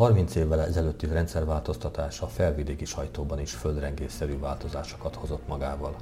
30 0.00 0.34
évvel 0.34 0.60
ezelőtti 0.60 1.06
rendszerváltoztatás 1.06 2.20
a 2.20 2.26
felvidéki 2.26 2.84
sajtóban 2.84 3.40
is 3.40 3.52
földrengésszerű 3.52 4.38
változásokat 4.38 5.14
hozott 5.14 5.48
magával. 5.48 5.96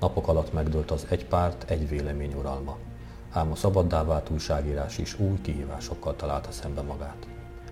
Napok 0.00 0.28
alatt 0.28 0.52
megdőlt 0.52 0.90
az 0.90 1.06
egy 1.08 1.26
párt, 1.26 1.70
egy 1.70 1.88
vélemény 1.88 2.34
uralma. 2.34 2.76
Ám 3.30 3.50
a 3.50 3.54
szabaddá 3.54 4.04
vált 4.04 4.30
újságírás 4.30 4.98
is 4.98 5.18
új 5.18 5.40
kihívásokkal 5.40 6.16
találta 6.16 6.50
szembe 6.50 6.82
magát. 6.82 7.26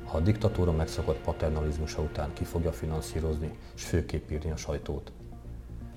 Ha 0.04 0.16
a 0.16 0.20
diktatúra 0.20 0.72
megszokott 0.72 1.18
paternalizmusa 1.18 2.02
után 2.02 2.32
ki 2.32 2.44
fogja 2.44 2.72
finanszírozni 2.72 3.58
és 3.74 3.84
főképp 3.84 4.30
írni 4.30 4.50
a 4.50 4.56
sajtót? 4.56 5.12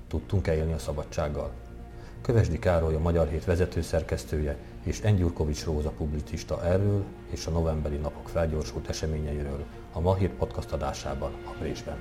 Tudtunk-e 0.08 0.56
élni 0.56 0.73
a 0.73 0.80
szabadsággal? 0.80 1.52
Kövesdi 2.27 2.59
Károly 2.59 2.95
a 2.95 2.99
Magyar 2.99 3.27
Hét 3.27 3.45
vezető 3.45 3.81
szerkesztője 3.81 4.58
és 4.84 5.02
Engyurkovics 5.02 5.66
Róza 5.66 5.90
publicista 5.90 6.63
erről 6.66 7.03
és 7.31 7.45
a 7.45 7.52
novemberi 7.52 7.98
napok 7.98 8.30
felgyorsult 8.30 8.90
eseményeiről 8.90 9.66
a 9.94 10.00
Mahír 10.00 10.34
podcast 10.34 10.72
adásában 10.72 11.31
a 11.31 11.58
Brésben. 11.59 11.98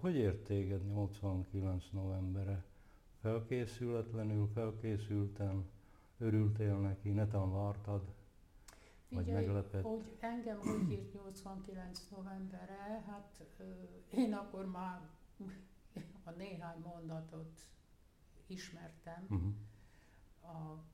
Hogy 0.00 0.14
ért 0.14 0.44
téged 0.44 0.86
89 0.86 1.84
novembere? 1.90 2.64
Felkészületlenül, 3.20 4.48
felkészültem, 4.54 5.64
örültél 6.18 6.74
neki, 6.74 7.08
netan 7.08 7.52
vártad? 7.52 8.02
Figyelj, 9.18 9.44
meglepett? 9.46 9.82
hogy 9.82 10.16
engem 10.20 10.58
úgy 10.58 10.90
írt 10.90 11.12
89 11.12 12.08
novemberre, 12.10 13.04
hát 13.06 13.42
én 14.10 14.32
akkor 14.34 14.66
már 14.66 15.00
a 16.24 16.30
néhány 16.30 16.80
mondatot 16.80 17.60
ismertem, 18.46 19.26
Uh-huh. 19.30 19.52
a 20.56 20.84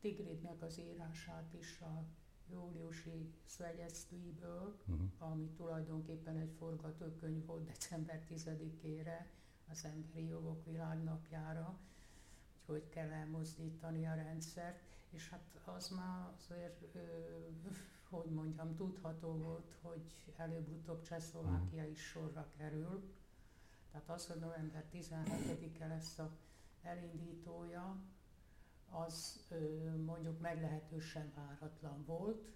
Tigridnek 0.00 0.62
az 0.62 0.78
írását 0.80 1.52
is 1.58 1.80
a 1.80 2.04
júliusi 2.50 3.32
Szvegyesztőiből, 3.44 4.76
Uh-huh. 4.86 5.06
ami 5.18 5.50
tulajdonképpen 5.50 6.36
egy 6.36 6.52
forgatókönyv 6.58 7.46
volt 7.46 7.64
december 7.64 8.22
10-ére, 8.30 9.24
az 9.70 9.84
Emberi 9.84 10.26
Jogok 10.26 10.64
Világnapjára, 10.64 11.78
hogy 12.66 12.74
hogy 12.76 12.88
kell 12.88 13.10
elmozdítani 13.10 14.06
a 14.06 14.14
rendszert, 14.14 14.95
és 15.10 15.28
hát 15.28 15.60
az 15.64 15.88
már 15.88 16.28
azért, 16.38 16.94
ö, 16.94 16.98
hogy 18.08 18.30
mondjam, 18.30 18.76
tudható 18.76 19.32
volt, 19.32 19.74
hogy 19.82 20.14
előbb-utóbb 20.36 21.02
Csehszlovákia 21.02 21.84
is 21.88 22.00
sorra 22.00 22.46
kerül. 22.56 23.14
Tehát 23.90 24.10
az, 24.10 24.26
hogy 24.26 24.40
november 24.40 24.84
17-e 24.92 25.86
lesz 25.86 26.18
a 26.18 26.30
elindítója, 26.82 27.96
az 28.90 29.44
ö, 29.50 29.96
mondjuk 30.04 30.40
meglehetősen 30.40 31.32
váratlan 31.34 32.04
volt, 32.04 32.48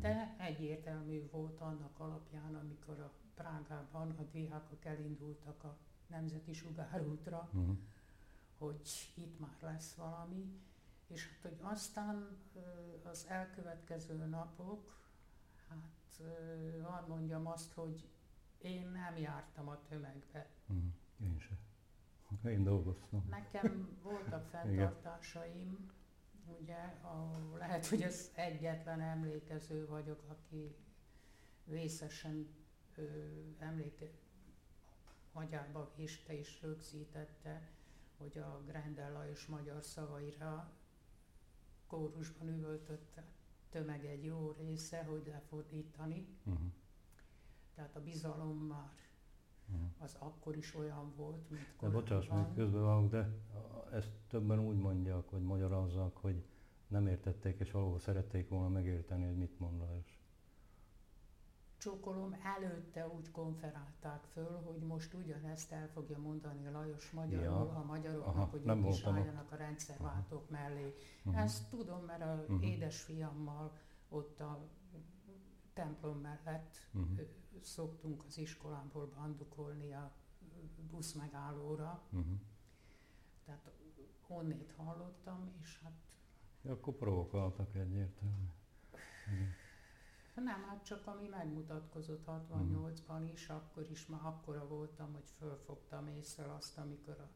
de 0.00 0.36
egyértelmű 0.38 1.28
volt 1.30 1.60
annak 1.60 1.98
alapján, 1.98 2.54
amikor 2.54 3.00
a 3.00 3.12
Prágában 3.34 4.10
a 4.10 4.22
diákok 4.22 4.84
elindultak 4.84 5.64
a 5.64 5.76
Nemzeti 6.06 6.52
Sugárútra, 6.52 7.48
Uh-huh. 7.52 7.76
hogy 8.58 9.12
itt 9.14 9.38
már 9.38 9.56
lesz 9.60 9.94
valami, 9.94 10.60
és 11.12 11.28
hát, 11.28 11.42
hogy 11.42 11.58
aztán 11.60 12.38
az 13.02 13.26
elkövetkező 13.28 14.26
napok, 14.26 15.00
hát 15.68 16.22
hadd 16.82 17.08
mondjam 17.08 17.46
azt, 17.46 17.72
hogy 17.72 18.08
én 18.58 18.88
nem 18.88 19.16
jártam 19.16 19.68
a 19.68 19.82
tömegbe. 19.88 20.50
Uh-huh. 20.68 20.84
Én 21.20 21.38
se. 21.38 21.56
Én 22.50 22.62
dolgoztam. 22.62 23.26
Nekem 23.30 23.98
voltak 24.02 24.48
fenntartásaim, 24.52 25.90
ugye, 26.60 26.78
a, 27.02 27.30
lehet, 27.56 27.86
hogy 27.86 28.02
ez 28.02 28.30
egyetlen 28.34 29.00
emlékező 29.00 29.86
vagyok, 29.86 30.24
aki 30.28 30.76
vészesen 31.64 32.54
ö, 32.94 33.02
emléke, 33.58 34.06
agyába 35.32 35.92
viste 35.96 36.38
és 36.38 36.62
rögzítette, 36.62 37.70
hogy 38.16 38.38
a 38.38 38.62
Grendel 38.66 39.28
és 39.28 39.46
magyar 39.46 39.82
szavaira 39.82 40.72
kórusban 41.92 42.48
üvöltött 42.48 43.20
tömeg 43.70 44.04
egy 44.04 44.24
jó 44.24 44.54
része, 44.58 45.04
hogy 45.04 45.26
lefordítani. 45.26 46.26
Uh-huh. 46.44 46.66
Tehát 47.74 47.96
a 47.96 48.02
bizalom 48.02 48.56
már 48.56 49.00
Uh-huh. 49.72 49.88
az 49.98 50.16
akkor 50.18 50.56
is 50.56 50.74
olyan 50.74 51.12
volt, 51.16 51.50
mint 51.50 51.66
De 51.80 51.88
bocsáss 51.88 52.26
meg, 52.26 52.28
korábban. 52.28 52.54
közbevágok, 52.54 53.10
de 53.10 53.28
ezt 53.92 54.10
többen 54.28 54.58
úgy 54.58 54.76
mondják, 54.76 55.28
hogy 55.28 55.42
magyarázzák, 55.42 56.16
hogy 56.16 56.44
nem 56.88 57.06
értették, 57.06 57.58
és 57.60 57.70
valahol 57.70 57.98
szerették 57.98 58.48
volna 58.48 58.68
megérteni, 58.68 59.24
hogy 59.24 59.36
mit 59.36 59.58
mond 59.58 59.78
Lajos. 59.78 60.21
Csókolom 61.82 62.36
előtte 62.42 63.08
úgy 63.08 63.30
konferálták 63.30 64.24
föl, 64.24 64.60
hogy 64.62 64.78
most 64.82 65.14
ugyanezt 65.14 65.72
el 65.72 65.88
fogja 65.88 66.18
mondani 66.18 66.70
Lajos 66.70 67.10
magyarul 67.10 67.42
Ja. 67.44 67.74
a 67.76 67.84
magyaroknak, 67.84 68.34
Aha, 68.34 68.44
hogy 68.44 68.62
nem 68.62 68.78
ők 68.78 68.86
is 68.88 69.02
voltam 69.02 69.12
ott. 69.12 69.18
álljanak 69.26 69.52
a 69.52 69.56
rendszerváltók 69.56 70.50
mellé. 70.50 70.94
Uh-huh. 71.24 71.42
Ezt 71.42 71.68
tudom, 71.70 72.04
mert 72.04 72.22
a 72.22 72.44
Mhm. 72.48 72.62
édesfiammal 72.62 73.72
ott 74.08 74.40
a 74.40 74.68
templom 75.72 76.18
mellett 76.18 76.76
Uh-huh. 76.94 77.20
szoktunk 77.60 78.24
az 78.26 78.38
iskolámból 78.38 79.06
bandukolni 79.16 79.92
a 79.92 80.12
busz 80.90 81.12
megállóra, 81.12 82.02
Uh-huh. 82.12 82.38
tehát 83.44 83.70
onnét 84.28 84.72
hallottam, 84.76 85.50
és 85.60 85.80
hát 85.82 85.92
Ja, 86.64 86.72
akkor 86.72 86.94
provokáltak 86.94 87.74
egyértelmű. 87.74 88.46
Nem, 90.34 90.62
hát 90.62 90.84
csak 90.84 91.06
ami 91.06 91.28
megmutatkozott 91.28 92.24
68-ban 92.26 93.30
is, 93.32 93.48
akkor 93.48 93.90
is 93.90 94.06
már 94.06 94.24
akkora 94.24 94.66
voltam, 94.66 95.12
hogy 95.12 95.30
fölfogtam 95.38 96.08
észre 96.08 96.52
azt, 96.54 96.78
amikor 96.78 97.20
a 97.20 97.28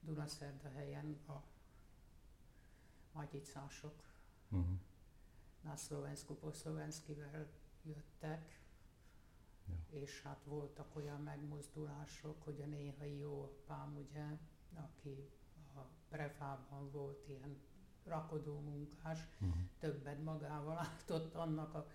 Dunaszerdahelyen 0.00 1.18
a 1.28 1.42
magyicások 3.12 4.08
Uh-huh. 4.52 4.78
na 5.60 5.76
szlovensku 5.76 6.34
po 6.34 6.52
szlovenszkivel 6.52 7.48
jöttek, 7.82 8.58
Ja. 9.68 9.98
és 9.98 10.22
hát 10.22 10.44
voltak 10.44 10.96
olyan 10.96 11.20
megmozdulások, 11.22 12.42
hogy 12.42 12.60
a 12.60 12.66
néhai 12.66 13.18
jó 13.18 13.42
apám, 13.42 13.96
ugye, 13.96 14.24
aki 14.74 15.30
a 15.74 15.80
prefában 16.08 16.90
volt 16.90 17.28
ilyen 17.28 17.60
rakodó 18.10 18.60
munkás, 18.60 19.18
Uh-huh. 19.40 19.62
többet 19.78 20.22
magával 20.22 20.78
ártott 20.78 21.34
annak 21.34 21.74
a 21.74 21.86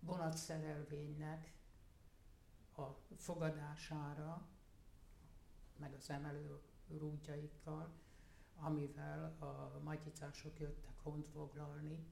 vonatszerelvénynek 0.00 1.52
a 2.76 2.82
fogadására, 3.16 4.46
meg 5.76 5.94
az 5.94 6.10
emelő 6.10 6.60
rúdjaikkal, 6.88 7.92
amivel 8.56 9.36
a 9.38 9.78
magyicások 9.82 10.58
jöttek 10.58 10.98
hont 11.02 11.28
foglalni. 11.28 12.06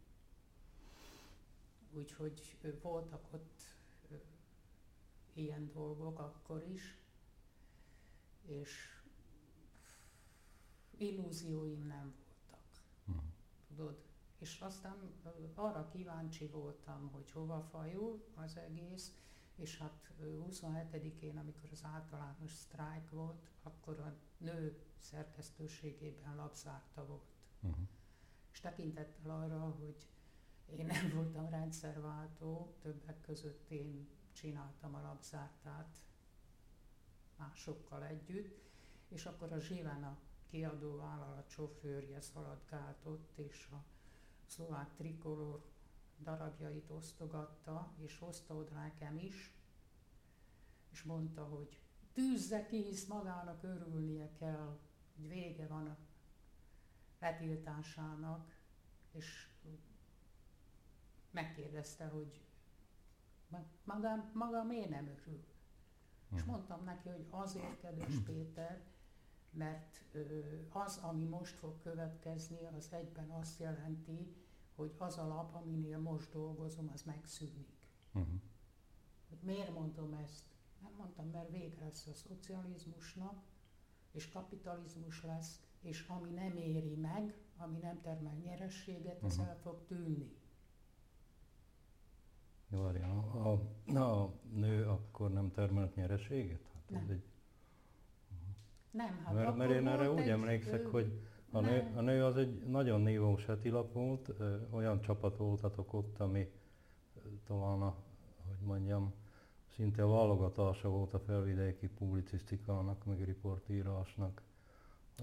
Úgyhogy 1.92 2.56
voltak 2.82 3.32
ott 3.32 3.62
ilyen 5.32 5.70
dolgok 5.72 6.18
akkor 6.18 6.62
is, 6.62 6.98
és 8.42 8.99
illúzióim 11.00 11.86
nem 11.86 12.14
voltak 12.24 12.58
Uh-huh. 13.06 13.24
tudod. 13.68 13.98
És 14.38 14.60
aztán 14.60 14.96
arra 15.54 15.88
kíváncsi 15.88 16.46
voltam, 16.46 17.10
hogy 17.12 17.30
hova 17.30 17.62
fajul 17.62 18.24
az 18.34 18.56
egész, 18.56 19.14
és 19.56 19.78
hát 19.78 20.10
ö, 20.20 20.38
27-én, 20.50 21.36
amikor 21.36 21.68
az 21.72 21.84
általános 21.84 22.52
sztrájk 22.52 23.10
volt, 23.10 23.50
akkor 23.62 23.98
a 23.98 24.14
nő 24.38 24.78
szerkesztőségében 24.98 26.36
lapszárta 26.36 27.06
volt. 27.06 27.32
Uh-huh. 27.60 27.86
És 28.52 28.60
tekintettel 28.60 29.30
arra, 29.30 29.60
hogy 29.60 30.06
én 30.78 30.86
nem 30.86 31.10
voltam 31.14 31.48
rendszerváltó, 31.48 32.74
többek 32.82 33.20
között 33.20 33.70
én 33.70 34.08
csináltam 34.32 34.94
a 34.94 35.00
lapzártát 35.00 35.96
másokkal 37.36 38.04
együtt, 38.04 38.60
és 39.08 39.26
akkor 39.26 39.52
a 39.52 39.58
Zsivana 39.60 40.18
kiadó 40.50 40.96
vállalat 40.96 41.48
sofőrje 41.48 42.20
szaladgált 42.20 43.04
ott, 43.04 43.38
és 43.38 43.68
a 43.72 43.84
szlovák 44.46 44.94
trikolor 44.94 45.64
darabjait 46.22 46.90
osztogatta, 46.90 47.92
és 47.98 48.18
hozta 48.18 48.54
oda 48.54 48.74
nekem 48.74 49.18
is, 49.18 49.54
és 50.92 51.02
mondta, 51.02 51.44
hogy 51.44 51.80
tűzze 52.12 52.66
ki, 52.66 52.82
hisz 52.82 53.06
magának 53.06 53.62
örülnie 53.62 54.32
kell, 54.32 54.78
hogy 55.16 55.28
vége 55.28 55.66
van 55.66 55.86
a 55.86 55.96
letiltásának, 57.18 58.56
és 59.12 59.48
megkérdezte, 61.30 62.06
hogy 62.06 62.40
ma- 63.84 64.30
maga, 64.32 64.62
miért 64.64 64.90
nem 64.90 65.06
örül. 65.06 65.44
És 66.34 66.40
Mhm. 66.40 66.50
mondtam 66.50 66.84
neki, 66.84 67.08
hogy 67.08 67.26
azért, 67.30 67.80
kedves 67.80 68.14
Péter, 68.26 68.82
mert 69.50 70.04
az, 70.68 70.98
ami 71.02 71.24
most 71.24 71.54
fog 71.54 71.78
következni, 71.82 72.58
az 72.76 72.92
egyben 72.92 73.30
azt 73.30 73.60
jelenti, 73.60 74.34
hogy 74.74 74.94
az 74.98 75.18
a 75.18 75.26
lap, 75.26 75.54
aminél 75.54 75.98
most 75.98 76.30
dolgozom, 76.30 76.90
az 76.92 77.02
megszűnik. 77.02 77.68
Uh-huh. 78.14 78.40
Miért 79.40 79.74
mondom 79.74 80.12
ezt? 80.12 80.44
Nem 80.82 80.92
mondtam, 80.98 81.26
mert 81.26 81.50
végre 81.50 81.84
lesz 81.84 82.06
a 82.06 82.14
szocializmusnak, 82.14 83.42
és 84.10 84.28
kapitalizmus 84.28 85.22
lesz, 85.22 85.60
és 85.80 86.06
ami 86.08 86.30
nem 86.30 86.56
éri 86.56 86.94
meg, 86.94 87.38
ami 87.56 87.78
nem 87.78 88.00
termel 88.00 88.34
nyerességet, 88.34 89.22
az 89.22 89.32
uh-huh. 89.32 89.48
el 89.48 89.56
fog 89.56 89.84
tűnni. 89.86 90.38
Várjál, 92.68 93.10
a, 93.10 93.52
a, 93.52 93.98
a 93.98 94.32
nő 94.52 94.86
akkor 94.86 95.32
nem 95.32 95.50
termelt 95.50 95.94
nyereséget? 95.94 96.68
Hát 96.72 96.90
nem. 96.90 97.02
Ez 97.02 97.08
egy... 97.08 97.24
Nem, 98.90 99.20
hát 99.24 99.34
mert, 99.34 99.56
mert 99.56 99.70
én 99.70 99.88
erre 99.88 100.10
úgy 100.10 100.28
emlékszek, 100.28 100.80
ő... 100.80 100.90
hogy 100.90 101.20
a 101.50 101.60
nő, 101.60 101.92
a 101.96 102.00
nő 102.00 102.24
az 102.24 102.36
egy 102.36 102.66
nagyon 102.66 103.00
nívós 103.00 103.46
hetilap 103.46 103.92
volt, 103.92 104.32
olyan 104.70 105.00
csapat 105.00 105.36
voltatok 105.36 105.92
ott, 105.92 106.20
ami 106.20 106.50
talán, 107.44 107.82
a, 107.82 107.94
hogy 108.46 108.66
mondjam, 108.66 109.14
szinte 109.74 110.02
a 110.02 110.08
válogatása 110.08 110.88
volt 110.88 111.14
a 111.14 111.18
felvidéki 111.18 111.88
publicisztikának, 111.88 113.04
meg 113.04 113.24
riportírásnak. 113.24 114.42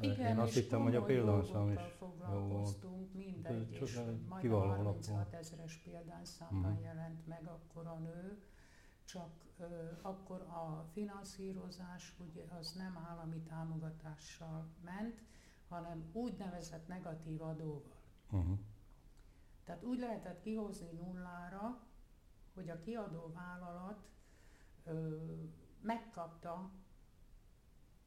Igen, 0.02 0.30
Én 0.30 0.38
azt 0.38 0.54
hittem, 0.54 0.82
hogy 0.82 0.96
a 0.96 1.02
példányszám 1.04 1.72
is 1.72 1.80
jó 2.00 2.38
volt. 2.38 2.86
mindegy, 3.14 3.78
és 3.82 4.00
majdnem 4.30 4.60
36 4.60 5.34
ezeres 5.34 5.78
példányszámban 5.78 6.72
uh-huh. 6.72 6.84
jelent 6.84 7.28
meg 7.28 7.42
akkor 7.48 7.88
a 7.88 7.98
nő, 8.00 8.38
csak 9.08 9.46
akkor 10.02 10.42
a 10.42 10.86
finanszírozás 10.92 12.16
ugye 12.20 12.44
az 12.60 12.74
nem 12.74 12.98
állami 12.98 13.40
támogatással 13.40 14.68
ment, 14.84 15.22
hanem 15.68 16.10
úgynevezett 16.14 16.88
negatív 16.88 17.42
adóval. 17.42 18.02
Uh-huh. 18.32 18.60
Tehát 19.64 19.84
úgy 19.84 20.00
lehetett 20.00 20.42
kihozni 20.42 20.92
nullára, 20.92 21.88
hogy 22.54 22.70
a 22.70 22.80
kiadó 22.80 23.32
vállalat 23.34 24.10
ö, 24.84 25.18
megkapta 25.82 26.72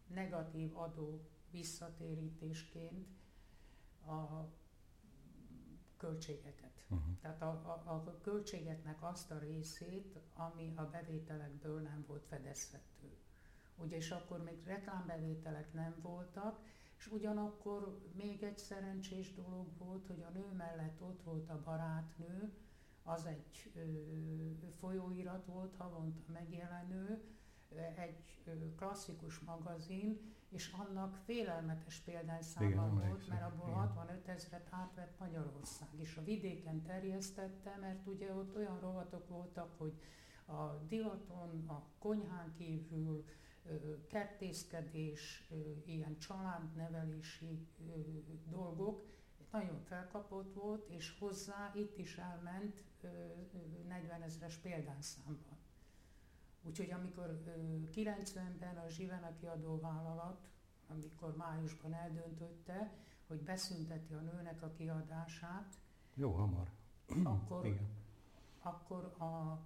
negatív 0.07 0.77
adó 0.77 1.29
visszatérítésként 1.51 3.09
a 4.07 4.49
költségeket. 5.97 6.70
Uh-huh. 6.91 7.19
Tehát 7.21 7.43
a, 7.43 7.51
a, 7.85 7.91
a 7.91 8.19
költségeknek 8.21 9.03
azt 9.03 9.31
a 9.31 9.39
részét, 9.39 10.19
ami 10.35 10.73
a 10.77 10.83
bevételekből 10.83 11.81
nem 11.81 12.05
volt 12.07 12.25
fedezhető. 12.25 13.17
Ugye, 13.77 13.97
és 13.97 14.11
akkor 14.11 14.43
még 14.43 14.65
reklámbevételek 14.65 15.73
nem 15.73 15.95
voltak, 16.03 16.61
és 16.99 17.07
ugyanakkor 17.07 18.01
még 18.15 18.43
egy 18.43 18.59
szerencsés 18.59 19.35
dolog 19.35 19.67
volt, 19.79 20.07
hogy 20.07 20.23
a 20.23 20.31
nő 20.31 20.53
mellett 20.57 21.01
ott 21.01 21.23
volt 21.23 21.51
a 21.51 21.63
barátnő, 21.65 22.53
az 23.03 23.27
egy 23.27 23.73
ö, 23.75 23.81
folyóirat 24.79 25.45
volt, 25.47 25.75
havonta 25.77 26.33
megjelenő, 26.33 27.25
egy 27.97 28.39
klasszikus 28.77 29.39
magazin, 29.39 30.35
és 30.49 30.73
annak 30.73 31.17
félelmetes 31.17 31.99
példányszáma 31.99 32.89
volt, 32.89 33.29
mert 33.29 33.43
abból 33.43 33.69
igen. 33.69 33.79
65 33.79 34.29
ezeret 34.29 34.67
átvett 34.71 35.19
Magyarország, 35.19 35.89
és 35.97 36.17
a 36.17 36.25
vidéken 36.25 36.83
terjesztette, 36.83 37.77
mert 37.81 38.07
ugye 38.07 38.35
ott 38.35 38.57
olyan 38.57 38.81
rovatok 38.81 39.29
voltak, 39.29 39.79
hogy 39.79 40.01
a 40.47 40.67
divaton, 40.89 41.69
a 41.69 41.83
konyhán 41.99 42.53
kívül 42.59 43.25
kertészkedés, 44.09 45.49
ilyen 45.85 46.19
családnevelési 46.19 47.69
dolgok, 48.49 49.09
nagyon 49.51 49.81
felkapott 49.81 50.55
volt, 50.55 50.89
és 50.89 51.19
hozzá 51.19 51.73
itt 51.75 51.99
is 51.99 52.17
elment 52.17 52.85
40 53.89 54.23
ezeres 54.23 54.57
példányszámban. 54.57 55.59
Úgyhogy 56.63 56.91
amikor 56.91 57.43
90-ben 57.95 58.77
a 58.77 58.89
Zsivena 58.89 59.33
kiadóvállalat, 59.41 60.49
amikor 60.89 61.37
májusban 61.37 61.95
eldöntötte, 61.95 62.93
hogy 63.27 63.43
beszünteti 63.43 64.15
a 64.15 64.21
nőnek 64.21 64.63
a 64.63 64.71
kiadását, 64.71 65.75
jó 66.15 66.33
hamar. 66.33 66.71
Akkor, 67.25 67.67
Igen. 67.67 67.89
akkor 68.63 69.05
a 69.05 69.61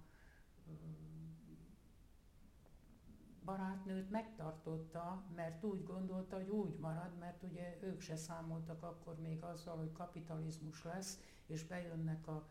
barátnőt 3.45 4.09
megtartotta, 4.09 5.23
mert 5.35 5.63
úgy 5.63 5.83
gondolta, 5.83 6.35
hogy 6.35 6.49
úgy 6.49 6.77
marad, 6.79 7.17
mert 7.17 7.43
ugye 7.43 7.77
ők 7.81 8.01
se 8.01 8.15
számoltak 8.15 8.83
akkor 8.83 9.19
még 9.19 9.43
azzal, 9.43 9.77
hogy 9.77 9.91
kapitalizmus 9.91 10.83
lesz, 10.83 11.19
és 11.45 11.63
bejönnek 11.63 12.27
a, 12.27 12.49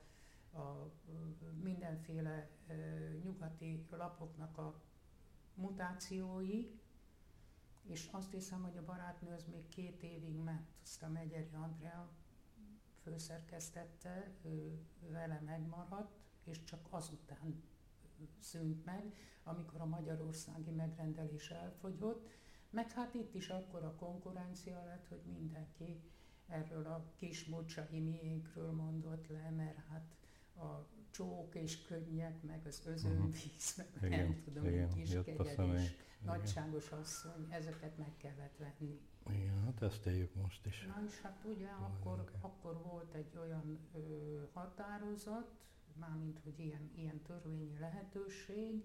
a 0.54 0.92
mindenféle 1.62 2.48
nyugati 3.22 3.86
lapoknak 3.90 4.58
a 4.58 4.80
mutációi, 5.54 6.80
és 7.82 8.08
azt 8.12 8.30
hiszem, 8.30 8.62
hogy 8.62 8.76
a 8.76 8.84
barátnő 8.84 9.32
az 9.32 9.44
még 9.44 9.68
két 9.68 10.02
évig 10.02 10.36
ment, 10.36 10.68
azt 10.82 11.02
a 11.02 11.08
Megyeri 11.08 11.54
Andrea 11.54 12.08
főszerkesztette, 13.02 14.32
ő 14.42 14.86
vele 15.08 15.40
megmaradt, 15.44 16.18
és 16.44 16.64
csak 16.64 16.86
azután 16.90 17.62
szűnt 18.38 18.84
meg, 18.84 19.14
amikor 19.42 19.80
a 19.80 19.86
magyarországi 19.86 20.70
megrendelés 20.70 21.50
elfogyott, 21.50 22.28
meg 22.70 22.90
hát 22.90 23.14
itt 23.14 23.34
is 23.34 23.48
akkor 23.48 23.84
a 23.84 23.94
konkurencia 23.94 24.84
lett, 24.84 25.08
hogy 25.08 25.22
mindenki 25.24 26.00
erről 26.46 26.86
a 26.86 27.12
kis 27.16 27.44
mocsai 27.44 28.00
miénkről 28.00 28.72
mondott 28.72 29.26
le, 29.26 29.50
mert 29.50 29.78
hát 29.88 30.16
a 30.56 30.88
csók 31.10 31.54
és 31.54 31.82
könnyek, 31.82 32.42
meg 32.42 32.66
az 32.66 32.82
özönvíz, 32.86 33.74
meg 33.76 33.88
igen, 34.02 34.28
nem 34.28 34.42
tudom, 34.44 34.64
igen, 34.64 34.88
kis 34.88 35.10
kegyelés, 35.24 35.94
nagyságos 36.24 36.90
asszony, 36.90 37.46
ezeket 37.50 37.98
meg 37.98 38.16
kellett 38.16 38.56
venni. 38.56 39.00
Igen, 39.30 39.62
hát 39.64 39.82
ezt 39.82 40.06
éljük 40.06 40.34
most 40.34 40.66
is. 40.66 40.86
Na 40.86 41.02
és 41.06 41.20
hát 41.20 41.44
ugye 41.44 41.68
akkor, 41.68 42.30
akkor 42.40 42.82
volt 42.82 43.14
egy 43.14 43.36
olyan 43.36 43.78
ö, 43.94 44.42
határozat, 44.52 45.50
mármint 45.98 46.38
hogy 46.42 46.58
ilyen, 46.58 46.90
ilyen 46.94 47.22
törvényi 47.22 47.78
lehetőség, 47.78 48.84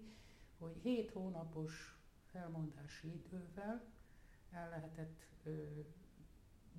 hogy 0.58 0.76
7 0.82 1.10
hónapos 1.10 1.98
felmondási 2.24 3.08
idővel 3.08 3.84
el 4.50 4.68
lehetett 4.68 5.26
ö, 5.42 5.80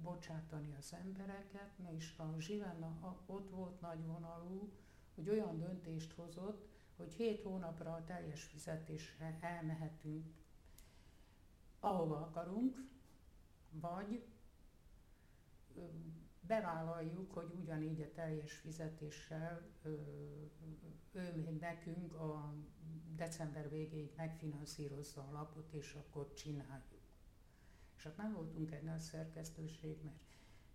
bocsátani 0.02 0.76
az 0.78 0.94
embereket, 0.94 1.72
és 1.98 2.18
a 2.18 2.36
Zsivenna 2.40 3.22
ott 3.26 3.50
volt 3.50 3.82
nagyvonalú, 3.82 4.72
hogy 5.16 5.30
olyan 5.30 5.58
döntést 5.58 6.14
hozott, 6.14 6.70
hogy 6.96 7.14
7 7.14 7.42
hónapra 7.42 7.94
a 7.94 8.04
teljes 8.04 8.44
fizetésre 8.44 9.38
elmehetünk, 9.42 10.34
ahova 11.80 12.16
akarunk, 12.16 12.78
vagy 13.70 14.26
bevállaljuk, 16.42 17.34
hogy 17.34 17.54
ugyanígy 17.62 18.02
a 18.02 18.12
teljes 18.12 18.54
fizetéssel 18.54 19.62
ő 21.12 21.36
még 21.36 21.60
nekünk 21.60 22.14
a 22.14 22.54
december 23.16 23.70
végéig 23.70 24.14
megfinanszírozza 24.16 25.22
a 25.22 25.32
lapot, 25.32 25.74
és 25.74 25.94
akkor 25.94 26.34
csináljuk. 26.34 27.01
És 28.02 28.08
hát 28.08 28.18
nem 28.18 28.34
voltunk 28.34 28.72
egy 28.72 28.84
nagy 28.84 29.00
szerkesztőség, 29.00 29.98
mert 30.04 30.20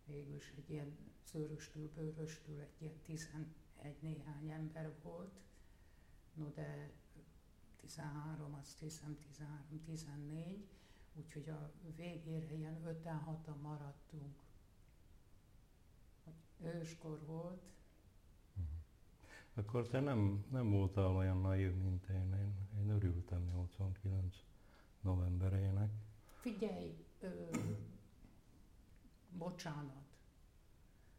végül 0.04 0.34
is 0.34 0.52
egy 0.56 0.70
ilyen 0.70 0.96
szőröstül, 1.22 1.90
bőröstül 1.94 2.60
egy 2.60 2.74
ilyen 2.78 2.98
11 3.04 3.46
néhány 4.00 4.50
ember 4.50 4.92
volt, 5.02 5.32
no 6.34 6.50
de 6.54 6.90
13, 7.76 8.54
azt 8.54 8.78
hiszem 8.78 9.16
13, 9.18 9.82
14, 9.84 10.68
úgyhogy 11.14 11.48
a 11.48 11.72
végére 11.96 12.54
ilyen 12.54 13.02
5-6 13.04 13.60
maradtunk 13.62 14.34
őskor 16.60 17.24
volt. 17.24 17.62
Mhm. 18.54 18.64
Akkor 19.54 19.88
te 19.88 20.00
nem, 20.00 20.44
nem 20.50 20.70
voltál 20.70 21.16
olyan 21.16 21.40
naív, 21.40 21.74
mint 21.74 22.06
én. 22.08 22.34
Én, 22.34 22.68
én 22.80 22.90
örültem 22.90 23.44
89 23.44 24.36
novemberének. 25.00 25.90
Figyelj, 26.40 27.05
ö, 27.20 27.28
bocsánat. 29.30 30.04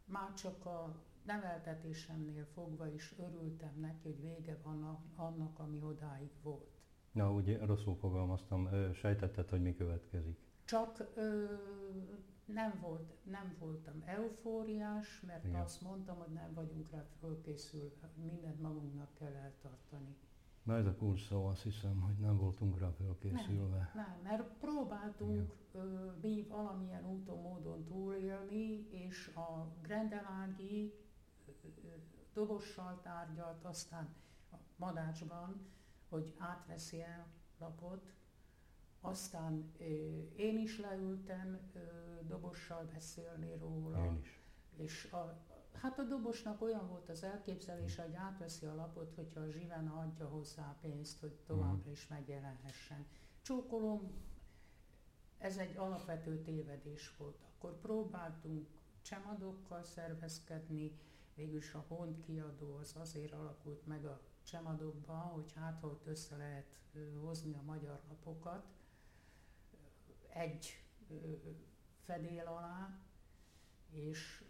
Már 0.04 0.34
csak 0.34 0.66
a 0.66 1.02
neveltetésemnél 1.24 2.46
fogva 2.54 2.88
is 2.88 3.14
örültem 3.18 3.74
neki, 3.80 4.02
hogy 4.02 4.20
vége 4.20 4.58
van 4.62 4.98
annak, 5.16 5.58
ami 5.58 5.82
odáig 5.82 6.30
volt. 6.42 6.80
Na, 7.12 7.32
ugye 7.32 7.64
rosszul 7.64 7.96
fogalmaztam, 7.96 8.68
sejtetted, 8.94 9.48
hogy 9.48 9.62
mi 9.62 9.74
következik. 9.74 10.38
Csak 10.64 11.10
ö, 11.14 11.44
nem, 12.44 12.78
volt, 12.80 13.12
nem 13.24 13.56
voltam 13.58 14.02
eufóriás, 14.04 15.20
mert 15.20 15.44
Igen. 15.44 15.60
azt 15.60 15.80
mondtam, 15.82 16.18
hogy 16.18 16.32
nem 16.32 16.54
vagyunk 16.54 16.90
rá 16.90 17.04
fölkészülve, 17.20 18.10
mindent 18.14 18.60
magunknak 18.60 19.14
kell 19.14 19.34
eltartani. 19.34 20.16
Na 20.68 20.76
ez 20.76 20.86
a 20.86 20.94
kulcs 20.94 21.26
szó, 21.26 21.46
azt 21.46 21.62
hiszem, 21.62 22.00
hogy 22.00 22.14
nem 22.14 22.36
voltunk 22.36 22.78
rá 22.78 22.90
felkészülve. 22.90 23.90
Nem, 23.94 24.04
nem, 24.04 24.20
mert 24.22 24.42
próbáltunk 24.58 25.54
ö, 25.72 26.10
mi 26.20 26.46
valamilyen 26.48 27.04
úton, 27.04 27.40
módon 27.40 27.84
túlélni, 27.84 28.88
és 28.90 29.30
a 29.34 29.66
Grendelági 29.82 30.94
dobossal 32.32 33.00
tárgyalt, 33.02 33.64
aztán 33.64 34.14
a 34.52 34.56
Madácsban, 34.76 35.66
hogy 36.08 36.34
átveszi 36.38 37.00
el 37.00 37.26
lapot, 37.58 38.12
aztán 39.00 39.72
ö, 39.78 39.84
én 40.36 40.58
is 40.58 40.78
leültem 40.78 41.58
ö, 41.74 41.78
dobossal 42.26 42.88
beszélni 42.92 43.56
róla. 43.58 44.04
Én 44.04 44.18
is. 44.20 44.40
És 44.76 45.04
a, 45.12 45.46
Hát 45.72 45.98
a 45.98 46.02
dobosnak 46.02 46.62
olyan 46.62 46.88
volt 46.88 47.08
az 47.08 47.22
elképzelése, 47.22 48.02
hogy 48.02 48.14
átveszi 48.14 48.66
a 48.66 48.74
lapot, 48.74 49.14
hogyha 49.14 49.40
a 49.40 49.50
zsiven 49.50 49.88
adja 49.88 50.26
hozzá 50.26 50.76
pénzt, 50.80 51.20
hogy 51.20 51.38
továbbra 51.46 51.90
is 51.90 52.06
megjelenhessen. 52.06 53.06
Csókolom, 53.42 54.10
ez 55.38 55.56
egy 55.56 55.76
alapvető 55.76 56.42
tévedés 56.42 57.16
volt. 57.16 57.42
Akkor 57.42 57.80
próbáltunk 57.80 58.68
csemadokkal 59.02 59.82
szervezkedni, 59.82 60.98
végülis 61.34 61.74
a 61.74 61.84
Hont 61.88 62.20
kiadó 62.20 62.76
az 62.76 62.94
azért 62.96 63.32
alakult 63.32 63.86
meg 63.86 64.04
a 64.04 64.20
csemadokba, 64.42 65.14
hogy 65.14 65.52
hát 65.52 65.84
ott 65.84 66.06
össze 66.06 66.36
lehet 66.36 66.78
hozni 67.20 67.54
a 67.54 67.62
magyar 67.62 68.00
lapokat 68.08 68.66
egy 70.28 70.82
fedél 72.04 72.46
alá, 72.46 72.98
és 73.90 74.44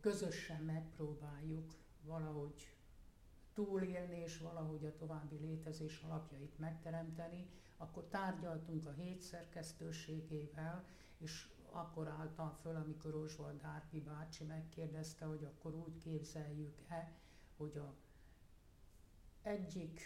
közösen 0.00 0.62
megpróbáljuk 0.62 1.74
valahogy 2.02 2.72
túlélni 3.54 4.16
és 4.16 4.38
valahogy 4.38 4.84
a 4.84 4.96
további 4.96 5.36
létezés 5.36 6.00
alapjait 6.00 6.58
megteremteni, 6.58 7.46
akkor 7.76 8.04
tárgyaltunk 8.04 8.86
a 8.86 8.92
hét 8.92 9.20
szerkesztőségével, 9.20 10.84
és 11.18 11.48
akkor 11.70 12.08
álltam 12.08 12.52
föl, 12.62 12.76
amikor 12.76 13.14
Oswald 13.14 13.60
Dárpi 13.60 14.00
bácsi 14.00 14.44
megkérdezte, 14.44 15.24
hogy 15.24 15.44
akkor 15.44 15.74
úgy 15.74 15.98
képzeljük-e, 15.98 17.12
hogy 17.56 17.76
a 17.76 17.94
egyik 19.42 20.00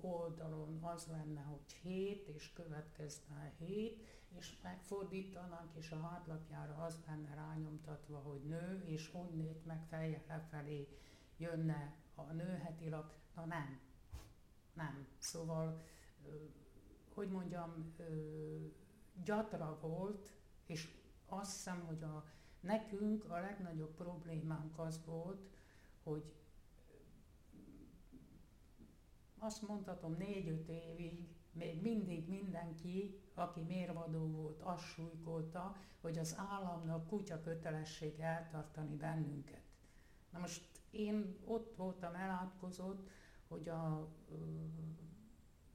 oldalon 0.00 0.78
az 0.82 1.06
lenne, 1.06 1.40
hogy 1.40 1.72
hét, 1.72 2.28
és 2.28 2.52
következne 2.52 3.52
hét, 3.58 4.06
és 4.38 4.60
megfordítanak, 4.62 5.74
és 5.74 5.90
a 5.90 6.00
hátlapjára 6.00 6.74
az 6.74 6.98
lenne 7.06 7.34
rányomtatva, 7.34 8.18
hogy 8.18 8.42
nő, 8.44 8.82
és 8.86 9.14
onnét 9.14 9.66
meg 9.66 9.84
fejjel 9.88 10.22
lefelé 10.28 10.88
jönne 11.36 11.96
a 12.14 12.22
nőheti 12.22 12.88
lap. 12.88 13.12
Na 13.34 13.44
nem, 13.44 13.80
nem. 14.72 15.06
Szóval, 15.18 15.82
hogy 17.14 17.30
mondjam, 17.30 17.94
gyatra 19.24 19.78
volt, 19.80 20.30
és 20.66 20.88
azt 21.26 21.52
hiszem, 21.52 21.86
hogy 21.86 22.02
a, 22.02 22.24
nekünk 22.60 23.24
a 23.24 23.40
legnagyobb 23.40 23.94
problémánk 23.94 24.78
az 24.78 25.04
volt, 25.04 25.48
hogy 26.02 26.32
azt 29.44 29.62
mondhatom 29.68 30.14
négy-öt 30.18 30.68
évig 30.68 31.28
még 31.52 31.82
mindig 31.82 32.28
mindenki, 32.28 33.20
aki 33.34 33.60
mérvadó 33.60 34.26
volt, 34.26 34.62
azt 34.62 34.84
súlykolta, 34.84 35.76
hogy 36.00 36.18
az 36.18 36.36
államnak 36.50 37.06
kutya 37.06 37.40
kötelesség 37.40 38.20
eltartani 38.20 38.96
bennünket. 38.96 39.62
Na 40.30 40.38
most 40.38 40.68
én 40.90 41.36
ott 41.44 41.74
voltam 41.76 42.14
elátkozott, 42.14 43.08
hogy 43.48 43.68
a 43.68 44.08
ö, 44.30 44.34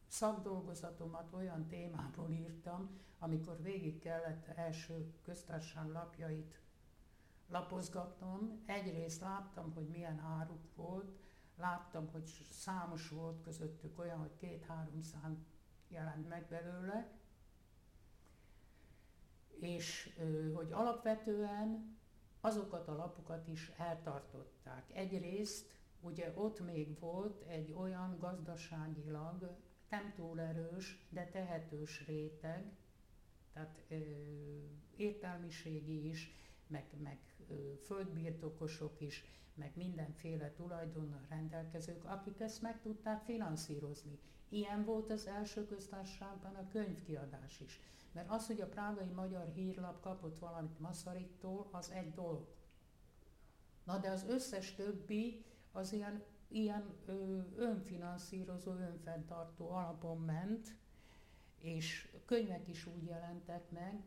szakdolgozatomat 0.08 1.34
olyan 1.34 1.68
témából 1.68 2.30
írtam, 2.30 2.90
amikor 3.20 3.62
végig 3.62 4.00
kellett 4.00 4.48
első 4.48 5.14
köztársaság 5.22 5.90
lapjait 5.90 6.62
lapozgatnom. 7.48 8.64
Egyrészt 8.66 9.22
láttam, 9.22 9.74
hogy 9.74 9.88
milyen 9.88 10.20
áruk 10.20 10.76
volt, 10.76 11.20
láttam, 11.60 12.08
hogy 12.12 12.28
számos 12.52 13.10
volt 13.10 13.42
közöttük 13.42 14.00
olyan, 14.00 14.20
hogy 14.20 14.36
két-három 14.36 15.02
szám 15.02 15.46
jelent 15.88 16.28
meg 16.28 16.48
belőle, 16.48 17.12
és 19.60 20.18
hogy 20.54 20.72
alapvetően 20.72 21.98
azokat 22.42 22.88
a 22.88 22.96
lapokat 22.96 23.48
is 23.48 23.72
eltartották. 23.78 24.92
Egyrészt 24.94 25.72
ugye 26.02 26.32
ott 26.36 26.60
még 26.60 27.00
volt 27.00 27.42
egy 27.42 27.72
olyan 27.72 28.18
gazdaságilag 28.20 29.58
nem 29.90 30.14
túl 30.16 30.40
erős, 30.40 31.08
de 31.10 31.26
tehetős 31.26 32.06
réteg, 32.06 32.78
tehát 33.54 33.84
ö, 33.88 33.96
értelmiségi 34.96 36.08
is, 36.08 36.32
meg, 36.68 36.86
meg 37.04 37.20
ö, 37.48 37.74
földbirtokosok 37.86 39.02
is, 39.02 39.24
meg 39.60 39.72
mindenféle 39.76 40.52
tulajdonnal 40.52 41.26
rendelkezők, 41.30 42.06
akik 42.06 42.40
ezt 42.40 42.62
meg 42.62 42.82
tudták 42.82 43.24
finanszírozni. 43.24 44.20
Ilyen 44.50 44.86
volt 44.86 45.12
az 45.12 45.28
első 45.28 45.66
köztársaságban 45.66 46.56
a 46.56 46.68
könyvkiadás 46.68 47.60
is. 47.60 47.80
Mert 48.12 48.30
az, 48.30 48.48
hogy 48.48 48.62
a 48.62 48.68
prágai 48.68 49.10
magyar 49.10 49.48
hírlap 49.54 50.02
kapott 50.02 50.40
valamit 50.40 50.80
Maszarittól, 50.80 51.68
az 51.72 51.92
egy 51.92 52.14
dolog. 52.14 52.48
Na 53.84 53.98
de 53.98 54.10
az 54.10 54.26
összes 54.28 54.76
többi 54.76 55.46
az 55.72 55.94
ilyen, 55.94 56.24
ilyen 56.48 56.94
ö, 57.06 57.40
önfinanszírozó, 57.56 58.72
önfenntartó 58.72 59.70
alapon 59.72 60.22
ment, 60.22 60.76
és 61.60 62.12
könyvek 62.26 62.68
is 62.68 62.86
úgy 62.86 63.04
jelentek 63.04 63.72
meg, 63.72 64.04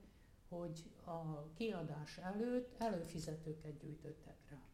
hogy 0.48 0.90
a 1.04 1.52
kiadás 1.52 2.18
előtt 2.18 2.74
előfizetőket 2.78 3.78
gyűjtöttek 3.78 4.36
rá. 4.50 4.71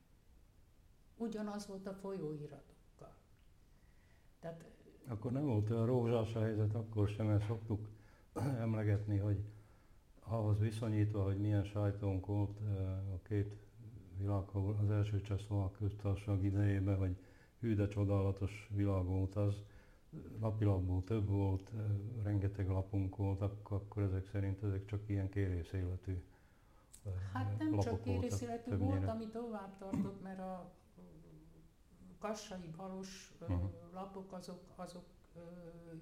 Ugyanaz 1.18 1.66
volt 1.66 1.86
a 1.86 1.92
folyóiratokkal. 1.92 3.14
Tehát, 4.40 4.64
akkor 5.06 5.32
nem 5.32 5.46
volt 5.46 5.70
olyan 5.70 5.86
rózsás 5.86 6.34
a 6.34 6.40
helyzet, 6.40 6.74
akkor 6.74 7.08
sem, 7.08 7.26
mert 7.26 7.46
szoktuk 7.46 7.88
emlegetni, 8.64 9.18
hogy 9.18 9.44
ahhoz 10.20 10.58
viszonyítva, 10.58 11.22
hogy 11.22 11.38
milyen 11.38 11.64
sajtónk 11.64 12.26
volt 12.26 12.60
a 13.14 13.22
két 13.22 13.56
világháború, 14.18 14.78
az 14.82 14.90
első 14.90 15.20
Csehszlovák 15.20 15.72
köztársaság 15.72 16.44
idejében, 16.44 16.96
hogy 16.96 17.16
hű 17.60 17.74
de 17.74 17.88
csodálatos 17.88 18.70
világ 18.74 19.04
volt 19.04 19.36
az, 19.36 19.62
napilapból 20.40 21.04
több 21.04 21.28
volt, 21.28 21.72
rengeteg 22.22 22.68
lapunk 22.68 23.16
volt, 23.16 23.40
akkor 23.62 24.02
ezek 24.02 24.26
szerint 24.26 24.62
ezek 24.62 24.84
csak 24.84 25.00
ilyen 25.06 25.28
kérész 25.28 25.72
életű 25.72 26.22
Hát 27.32 27.58
nem 27.58 27.78
csak 27.78 28.02
kérész 28.02 28.40
életű 28.40 28.76
volt, 28.76 29.08
ami 29.08 29.26
tovább 29.26 29.78
tartott, 29.78 30.22
mert 30.22 30.38
a 30.38 30.72
kassai 32.18 32.70
balos 32.76 33.32
uh-huh. 33.40 33.70
lapok 33.92 34.32
azok, 34.32 34.62
azok 34.76 35.04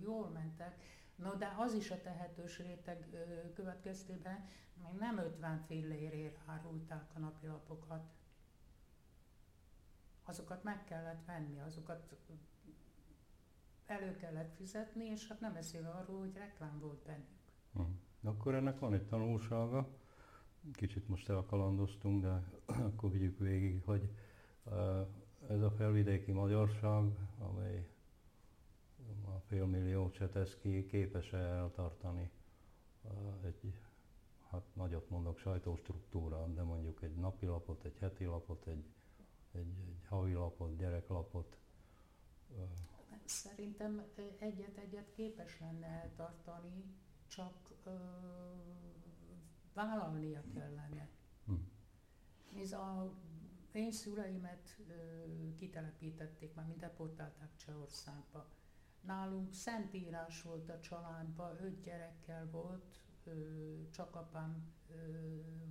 jól 0.01 0.29
mentek, 0.29 0.81
No, 1.17 1.35
de 1.35 1.55
az 1.59 1.75
is 1.75 1.91
a 1.91 2.01
tehetős 2.01 2.59
réteg 2.59 3.09
következtében, 3.55 4.49
még 4.83 4.99
nem 4.99 5.19
50 5.19 5.59
fillérért 5.67 6.39
árulták 6.47 7.11
a 7.15 7.19
napilapokat. 7.19 8.05
Azokat 10.25 10.63
meg 10.63 10.85
kellett 10.85 11.25
venni, 11.25 11.61
azokat 11.61 12.17
elő 13.87 14.17
kellett 14.17 14.55
fizetni, 14.55 15.05
és 15.05 15.29
hát 15.29 15.41
nem 15.41 15.53
beszélve 15.53 15.89
arról, 15.89 16.19
hogy 16.19 16.37
reklám 16.37 16.79
volt 16.81 17.05
bennük. 17.05 17.39
Hmm. 17.73 18.01
Akkor 18.23 18.55
ennek 18.55 18.79
van 18.79 18.95
egy 18.95 19.07
tanulsága, 19.07 19.89
kicsit 20.73 21.09
most 21.09 21.29
elkalandoztunk, 21.29 22.23
de 22.23 22.43
akkor 22.87 23.11
vigyük 23.11 23.39
végig, 23.39 23.83
hogy 23.85 24.11
ez 25.49 25.63
a 25.63 25.71
felvidéki 25.71 26.33
magyarság, 26.33 27.05
amely 27.39 27.89
a 29.25 29.41
félmillió 29.47 30.11
Cseteszki 30.11 30.87
képes-e 30.87 31.37
eltartani 31.37 32.31
egy, 33.45 33.75
hát 34.51 34.63
nagyot 34.73 35.11
mondok, 35.11 35.39
sajtóstruktúra, 35.39 36.47
de 36.47 36.63
mondjuk 36.63 37.03
egy 37.03 37.15
napilapot, 37.15 37.85
egy 37.85 37.99
heti 37.99 38.25
lapot, 38.25 38.67
egy, 38.67 38.85
egy, 39.53 39.75
egy 39.89 40.07
havi 40.09 40.33
lapot, 40.33 40.77
gyereklapot. 40.77 41.59
Szerintem 43.25 44.03
egyet-egyet 44.39 45.11
képes 45.11 45.61
lenne 45.61 45.87
eltartani, 45.87 46.85
csak 47.27 47.73
ö, 47.85 47.95
vállalnia 49.75 50.43
kellene. 50.55 51.09
Hm. 51.47 51.55
Ez 52.61 52.73
a 52.73 53.13
én 53.77 53.93
szüleimet 53.93 54.77
ö, 54.89 54.95
kitelepítették, 55.55 56.55
már 56.55 56.67
mint 56.67 56.79
deportálták 56.79 57.57
Csehországba. 57.57 58.49
Nálunk 59.01 59.53
szentírás 59.53 60.43
volt 60.43 60.69
a 60.69 60.81
családban, 60.81 61.65
öt 61.65 61.83
gyerekkel 61.83 62.49
volt, 62.51 63.01
ö, 63.25 63.33
csak 63.91 64.15
apám 64.15 64.73
ö, 64.91 64.95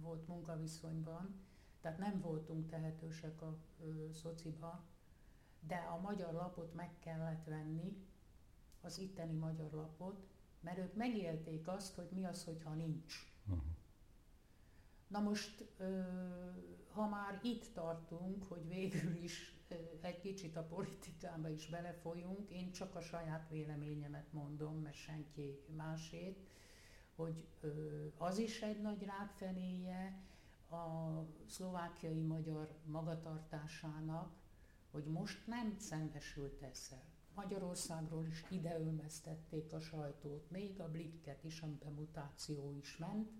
volt 0.02 0.28
munkaviszonyban, 0.28 1.40
tehát 1.82 1.98
nem 1.98 2.22
voltunk 2.22 2.68
tehetősek 2.68 3.42
a 3.42 3.58
ö, 3.80 4.12
szociba, 4.12 4.84
de 5.60 5.76
a 5.76 6.00
magyar 6.00 6.34
lapot 6.34 6.74
meg 6.74 7.00
kellett 7.00 7.44
venni, 7.44 7.98
az 8.82 8.98
itteni 8.98 9.34
magyar 9.34 9.72
lapot, 9.72 10.28
mert 10.60 10.78
ők 10.78 10.96
megélték 10.96 11.68
azt, 11.68 11.96
hogy 11.96 12.08
mi 12.12 12.26
az, 12.26 12.44
hogyha 12.44 12.74
nincs. 12.74 13.35
Na 15.16 15.22
most, 15.22 15.66
ha 16.92 17.08
már 17.08 17.40
itt 17.44 17.74
tartunk, 17.74 18.44
hogy 18.44 18.68
végül 18.68 19.16
is 19.24 19.56
egy 20.02 20.20
kicsit 20.20 20.56
a 20.56 20.64
politikába 20.64 21.50
is 21.50 21.68
belefolyunk, 21.68 22.50
én 22.50 22.72
csak 22.72 22.96
a 22.96 23.02
saját 23.02 23.50
véleményemet 23.50 24.34
mondom, 24.34 24.76
mert 24.76 24.96
senki 24.96 25.60
másét, 25.76 26.40
hogy 27.16 27.48
az 28.18 28.38
is 28.38 28.62
egy 28.62 28.82
nagy 28.82 29.04
rákfenéje 29.04 30.24
a 30.70 31.10
szlovákiai 31.46 32.22
magyar 32.22 32.76
magatartásának, 32.86 34.34
hogy 34.92 35.06
most 35.06 35.48
nem 35.48 35.76
szembesült 35.78 36.62
ezzel. 36.62 37.04
Magyarországról 37.36 38.26
is 38.26 38.46
ideölmeztették 38.50 39.74
a 39.74 39.80
sajtót, 39.80 40.52
még 40.52 40.80
a 40.80 40.92
Blikket 40.92 41.44
is, 41.44 41.62
amiben 41.62 41.94
mutáció 41.94 42.72
is 42.72 42.98
ment, 42.98 43.32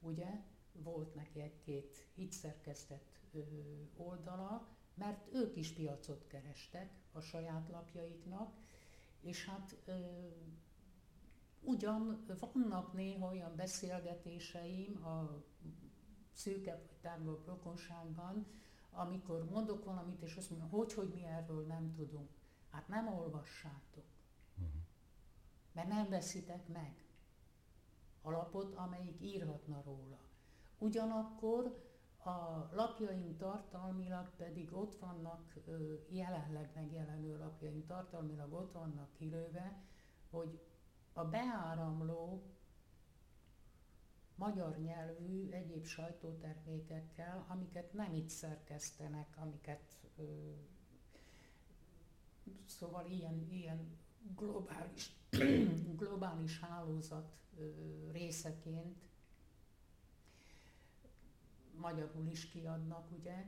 ugye, 0.00 0.56
volt 0.82 1.14
neki 1.14 1.40
egy-két 1.40 2.06
így 2.14 2.32
szerkesztett 2.32 3.18
oldala, 3.96 4.68
mert 4.94 5.34
ők 5.34 5.56
is 5.56 5.72
piacot 5.72 6.26
kerestek 6.26 6.90
a 7.12 7.20
saját 7.20 7.68
lapjaiknak, 7.68 8.52
és 9.20 9.46
hát 9.46 9.76
ugyan 11.60 12.26
vannak 12.52 12.92
néha 12.92 13.28
olyan 13.28 13.56
beszélgetéseim 13.56 15.04
a 15.04 15.44
szűkebb 16.32 16.86
vagy 16.86 16.98
tárgyabb 17.00 17.46
rokonságban, 17.46 18.46
amikor 18.90 19.44
mondok 19.44 19.84
valamit, 19.84 20.22
és 20.22 20.36
azt 20.36 20.50
mondom, 20.50 20.68
hogy, 20.68 20.92
hogy 20.92 21.08
mi 21.08 21.24
erről 21.24 21.66
nem 21.66 21.92
tudunk. 21.94 22.30
Hát 22.70 22.88
nem 22.88 23.08
olvassátok. 23.08 24.04
Uh-huh. 24.54 24.80
Mert 25.72 25.88
nem 25.88 26.08
veszitek 26.08 26.68
meg 26.68 27.04
a 28.22 28.30
lapot, 28.30 28.74
amelyik 28.74 29.20
írhatna 29.20 29.82
róla. 29.84 30.18
Ugyanakkor 30.78 31.86
a 32.24 32.68
lapjaink 32.72 33.36
tartalmilag 33.36 34.30
pedig 34.36 34.72
ott 34.72 34.98
vannak, 34.98 35.54
jelenleg 36.08 36.70
megjelenő 36.74 37.38
lapjaink 37.38 37.86
tartalmilag 37.86 38.52
ott 38.52 38.72
vannak 38.72 39.12
kilőve, 39.12 39.82
hogy 40.30 40.60
a 41.12 41.24
beáramló 41.24 42.42
magyar 44.34 44.78
nyelvű 44.78 45.50
egyéb 45.50 45.84
sajtótermékekkel, 45.84 47.44
amiket 47.48 47.92
nem 47.92 48.14
itt 48.14 48.28
szerkesztenek, 48.28 49.36
amiket 49.36 49.82
ö, 50.16 50.22
szóval 52.64 53.06
ilyen, 53.06 53.46
ilyen 53.50 53.98
globális, 54.36 55.16
globális 56.02 56.60
hálózat 56.60 57.32
ö, 57.58 57.70
részeként 58.10 59.07
magyarul 61.78 62.26
is 62.26 62.48
kiadnak, 62.48 63.10
ugye, 63.18 63.46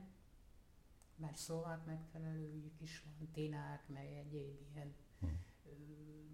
mert 1.15 1.37
szlovák 1.37 1.85
megfelelőjük 1.85 2.81
is 2.81 3.03
van, 3.03 3.31
tinák, 3.31 3.87
meg 3.87 4.13
egyéb 4.13 4.59
ilyen 4.73 4.93
hm. 5.19 5.27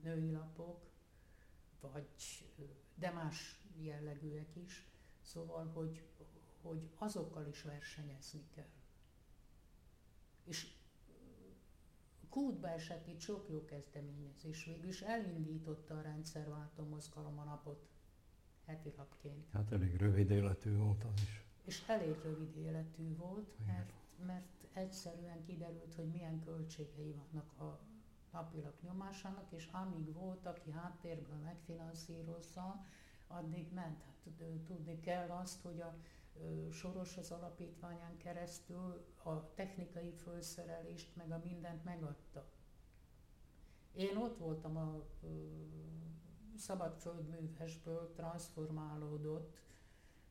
női 0.04 0.32
lapok, 0.32 0.86
vagy, 1.80 2.08
de 2.96 3.12
más 3.12 3.62
jellegűek 3.78 4.56
is, 4.56 4.88
szóval, 5.22 5.68
hogy, 5.74 6.06
hogy 6.62 6.90
azokkal 6.98 7.48
is 7.48 7.62
versenyezni 7.62 8.44
kell. 8.56 8.70
És 10.44 10.76
kútba 12.30 12.70
esett 12.70 13.08
itt 13.08 13.20
sok 13.20 13.50
jó 13.50 13.66
kezdeményezés, 13.66 14.66
végül 14.66 14.88
is 14.88 15.02
elindította 15.02 15.98
a 15.98 16.02
rendszerváltó 16.02 16.84
mozgalom 16.84 17.40
a 17.40 17.44
napot 17.44 17.90
heti 18.66 18.94
lapként. 18.98 19.46
Hát 19.52 19.72
elég 19.72 19.96
rövid 19.96 20.30
életű 20.30 20.76
volt 20.76 21.04
az 21.04 21.22
is. 21.22 21.47
És 21.68 21.84
elég 21.88 22.16
rövid 22.24 22.56
életű 22.56 23.16
volt, 23.16 23.66
mert, 23.66 23.92
mert 24.26 24.68
egyszerűen 24.74 25.44
kiderült, 25.44 25.96
hogy 25.96 26.08
milyen 26.12 26.40
költségei 26.40 27.12
vannak 27.12 27.60
a 27.60 27.80
napilap 28.32 28.82
nyomásának, 28.82 29.52
és 29.52 29.68
amíg 29.72 30.14
volt, 30.14 30.46
aki 30.46 30.72
háttérből 30.72 31.38
megfinanszírozza, 31.38 32.86
addig 33.28 33.74
ment. 33.74 34.04
Hát 34.04 34.64
tudni 34.66 35.00
kell 35.00 35.30
azt, 35.30 35.62
hogy 35.62 35.82
a 35.82 35.96
Soros 36.72 37.18
az 37.18 37.32
alapítványán 37.32 38.18
keresztül 38.18 39.06
a 39.24 39.54
technikai 39.54 40.12
felszerelést, 40.12 41.16
meg 41.16 41.32
a 41.32 41.42
mindent 41.44 41.84
megadta. 41.84 42.46
Én 43.94 44.18
ott 44.18 44.38
voltam 44.38 44.78
a 44.78 45.06
szabadföldművesből 46.58 48.12
transformálódott, 48.14 49.56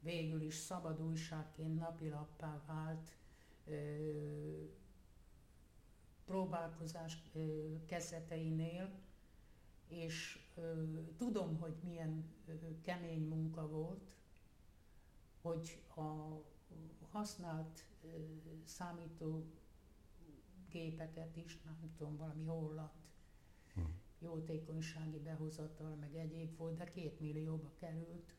végül 0.06 0.42
is 0.42 0.54
szabad 0.54 1.00
újságként 1.00 1.78
napilappá 1.78 2.62
vált 2.66 3.16
próbálkozás 6.24 7.22
kezdeteinél, 7.86 8.90
és 9.88 10.38
tudom, 11.16 11.58
hogy 11.58 11.74
milyen 11.82 12.34
kemény 12.82 13.28
munka 13.28 13.68
volt, 13.68 14.14
hogy 15.40 15.82
a 15.96 16.40
használt 17.10 17.84
számítógépeket 18.64 21.36
is, 21.36 21.62
nem 21.62 21.92
tudom, 21.96 22.16
valami 22.16 22.44
holland 22.44 22.90
hm. 23.74 23.80
jótékonysági 24.18 25.18
behozatal, 25.18 25.94
meg 25.94 26.14
egyéb 26.14 26.56
volt, 26.56 26.76
de 26.76 26.84
két 26.84 27.20
millióba 27.20 27.72
került. 27.78 28.35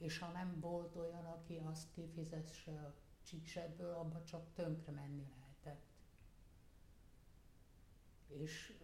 És 0.00 0.18
ha 0.18 0.32
nem 0.32 0.60
volt 0.60 0.96
olyan, 0.96 1.24
aki 1.24 1.56
azt 1.56 1.92
kifizesse 1.92 2.72
a 2.72 2.94
csíksetből, 3.22 3.94
abba 3.94 4.24
csak 4.24 4.52
tönkre 4.52 4.92
menni 4.92 5.26
lehet 5.28 5.50
és 8.38 8.78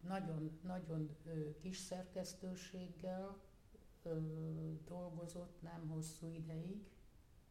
nagyon, 0.00 0.58
nagyon 0.62 1.16
kis 1.60 1.76
szerkesztőséggel 1.76 3.40
dolgozott 4.84 5.62
nem 5.62 5.88
hosszú 5.88 6.26
ideig 6.26 6.86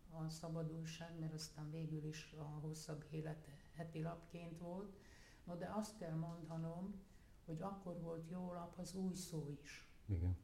a 0.10 0.30
szabadulság, 0.30 1.19
mert 1.19 1.34
aztán 1.34 1.71
végül 1.71 2.04
is 2.04 2.34
a 2.38 2.43
hosszabb 2.43 3.06
élete 3.10 3.58
heti 3.74 4.02
lapként 4.02 4.58
volt. 4.58 4.97
No, 5.43 5.56
de 5.56 5.71
azt 5.76 5.97
kell 5.97 6.15
mondanom, 6.15 7.02
hogy 7.45 7.62
akkor 7.62 8.00
volt 8.00 8.30
jó 8.30 8.54
lap 8.54 8.78
az 8.78 8.95
új 8.95 9.13
szó 9.13 9.58
is. 9.62 9.88
Igen. 10.06 10.38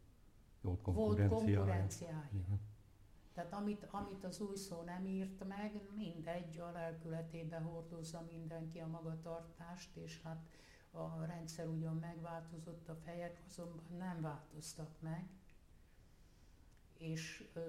Volt 0.67 0.81
konkurenciája. 0.81 1.29
Volt 1.29 1.55
konkurenciája. 1.55 2.29
Igen. 2.31 2.59
Tehát 3.33 3.53
amit, 3.53 3.87
amit 3.91 4.23
az 4.23 4.39
új 4.39 4.55
szó 4.55 4.81
nem 4.81 5.05
írt 5.05 5.47
meg, 5.47 5.81
mindegy, 5.95 6.59
a 6.59 6.71
lelkületébe 6.71 7.57
hordozza 7.57 8.25
mindenki 8.31 8.79
a 8.79 8.87
magatartást, 8.87 9.95
és 9.95 10.21
hát 10.21 10.45
a 10.91 11.25
rendszer 11.25 11.67
ugyan 11.67 11.95
megváltozott, 11.95 12.89
a 12.89 12.95
fejek 12.95 13.41
azonban 13.47 13.85
nem 13.97 14.21
változtak 14.21 14.89
meg. 14.99 15.27
És 16.97 17.49
ö, 17.53 17.61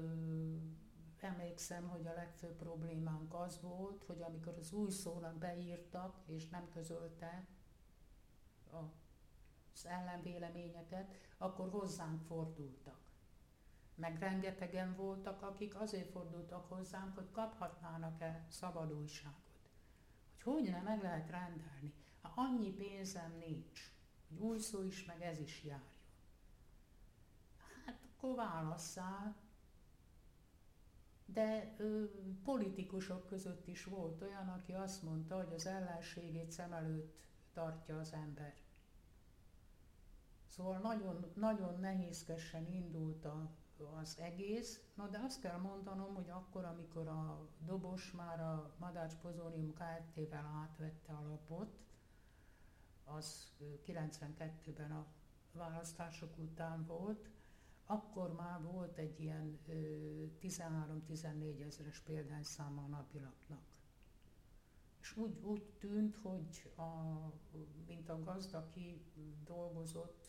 emlékszem, 1.20 1.88
hogy 1.88 2.06
a 2.06 2.14
legfőbb 2.14 2.56
problémánk 2.56 3.34
az 3.34 3.60
volt, 3.60 4.04
hogy 4.04 4.22
amikor 4.22 4.54
az 4.58 4.72
új 4.72 4.90
szónak 4.90 5.38
beírtak, 5.38 6.20
és 6.26 6.48
nem 6.48 6.68
közölte 6.72 7.46
a, 8.72 8.78
az 9.78 9.86
ellenvéleményeket, 9.86 11.14
akkor 11.38 11.70
hozzánk 11.70 12.22
fordultak. 12.22 12.98
Meg 13.94 14.18
rengetegen 14.18 14.94
voltak, 14.94 15.42
akik 15.42 15.80
azért 15.80 16.10
fordultak 16.10 16.68
hozzánk, 16.68 17.14
hogy 17.14 17.30
kaphatnának-e 17.30 18.46
szabad 18.48 18.92
újságot. 18.92 19.36
Hogy 20.42 20.52
hogy 20.52 20.70
nem 20.70 20.82
meg 20.82 21.02
lehet 21.02 21.30
rendelni. 21.30 21.94
Ha 22.20 22.32
annyi 22.36 22.70
pénzem 22.70 23.32
nincs, 23.38 23.92
hogy 24.28 24.38
új 24.38 24.58
szó 24.58 24.82
is, 24.82 25.04
meg 25.04 25.22
ez 25.22 25.38
is 25.38 25.64
járjon. 25.64 25.86
Hát 27.86 28.00
akkor 28.02 28.34
válasszál. 28.34 29.36
De 31.26 31.74
ö, 31.76 32.04
politikusok 32.44 33.26
között 33.26 33.66
is 33.66 33.84
volt 33.84 34.22
olyan, 34.22 34.48
aki 34.48 34.72
azt 34.72 35.02
mondta, 35.02 35.36
hogy 35.36 35.52
az 35.52 35.66
ellenségét 35.66 36.50
szem 36.50 36.72
előtt 36.72 37.16
tartja 37.52 37.98
az 37.98 38.12
ember. 38.12 38.54
Szóval 40.58 40.78
nagyon, 40.78 41.24
nagyon 41.34 41.80
nehézkesen 41.80 42.66
indult 42.66 43.24
a, 43.24 43.50
az 44.00 44.18
egész, 44.18 44.80
no, 44.94 45.08
de 45.08 45.18
azt 45.18 45.40
kell 45.40 45.58
mondanom, 45.58 46.14
hogy 46.14 46.30
akkor, 46.30 46.64
amikor 46.64 47.08
a 47.08 47.48
Dobos 47.64 48.12
már 48.12 48.40
a 48.40 48.74
Madács 48.78 49.14
Pozónium 49.14 49.72
Kft-vel 49.72 50.44
átvette 50.44 51.12
a 51.12 51.28
lapot, 51.28 51.78
az 53.04 53.52
92-ben 53.86 54.90
a 54.90 55.06
választások 55.52 56.38
után 56.38 56.86
volt, 56.86 57.30
akkor 57.86 58.34
már 58.34 58.62
volt 58.62 58.98
egy 58.98 59.20
ilyen 59.20 59.58
13-14 60.40 61.66
ezeres 61.66 62.00
példányszáma 62.00 62.82
a 62.82 62.86
napilapnak. 62.86 63.62
És 65.00 65.16
úgy, 65.16 65.38
úgy 65.42 65.62
tűnt, 65.78 66.16
hogy 66.16 66.72
a, 66.76 66.82
mint 67.86 68.08
a 68.08 68.22
gazda, 68.22 68.58
aki 68.58 69.02
dolgozott 69.44 70.27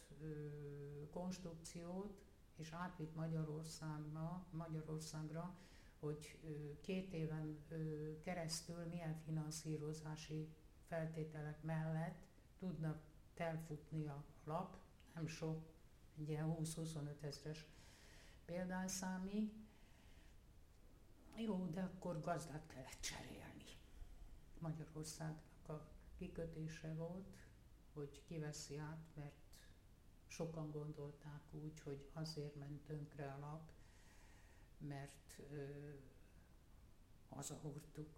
konstrukciót, 1.12 2.22
és 2.56 2.72
átvitt 2.72 3.16
Magyarországra, 3.16 4.46
Magyarországra, 4.52 5.58
hogy 6.00 6.40
két 6.82 7.14
éven 7.14 7.58
keresztül 8.24 8.86
milyen 8.86 9.16
finanszírozási 9.26 10.48
feltételek 10.88 11.64
mellett 11.64 12.28
tudnak 12.58 13.02
telfutni 13.34 14.08
a 14.08 14.24
lap, 14.44 14.78
nem 15.14 15.28
sok, 15.28 15.74
egy 16.18 16.30
ilyen 16.30 16.56
20-25 16.60 17.22
ezres 17.22 17.66
példányszámig. 18.46 19.54
Jó, 21.36 21.66
de 21.66 21.82
akkor 21.82 22.20
gazdát 22.20 22.68
kellett 22.68 23.00
cserélni. 23.00 23.64
Magyarországnak 24.60 25.68
a 25.68 25.88
kikötése 26.18 26.94
volt, 26.94 27.28
hogy 27.94 28.24
kiveszi 28.28 28.78
át, 28.78 29.06
mert 29.16 29.49
sokan 30.30 30.72
gondolták 30.72 31.42
úgy, 31.52 31.80
hogy 31.80 32.10
azért 32.14 32.56
ment 32.56 32.82
tönkre 32.82 33.32
a 33.32 33.40
lap, 33.40 33.72
mert 34.78 35.40
ö, 35.52 35.90
hazahordtuk, 37.30 38.10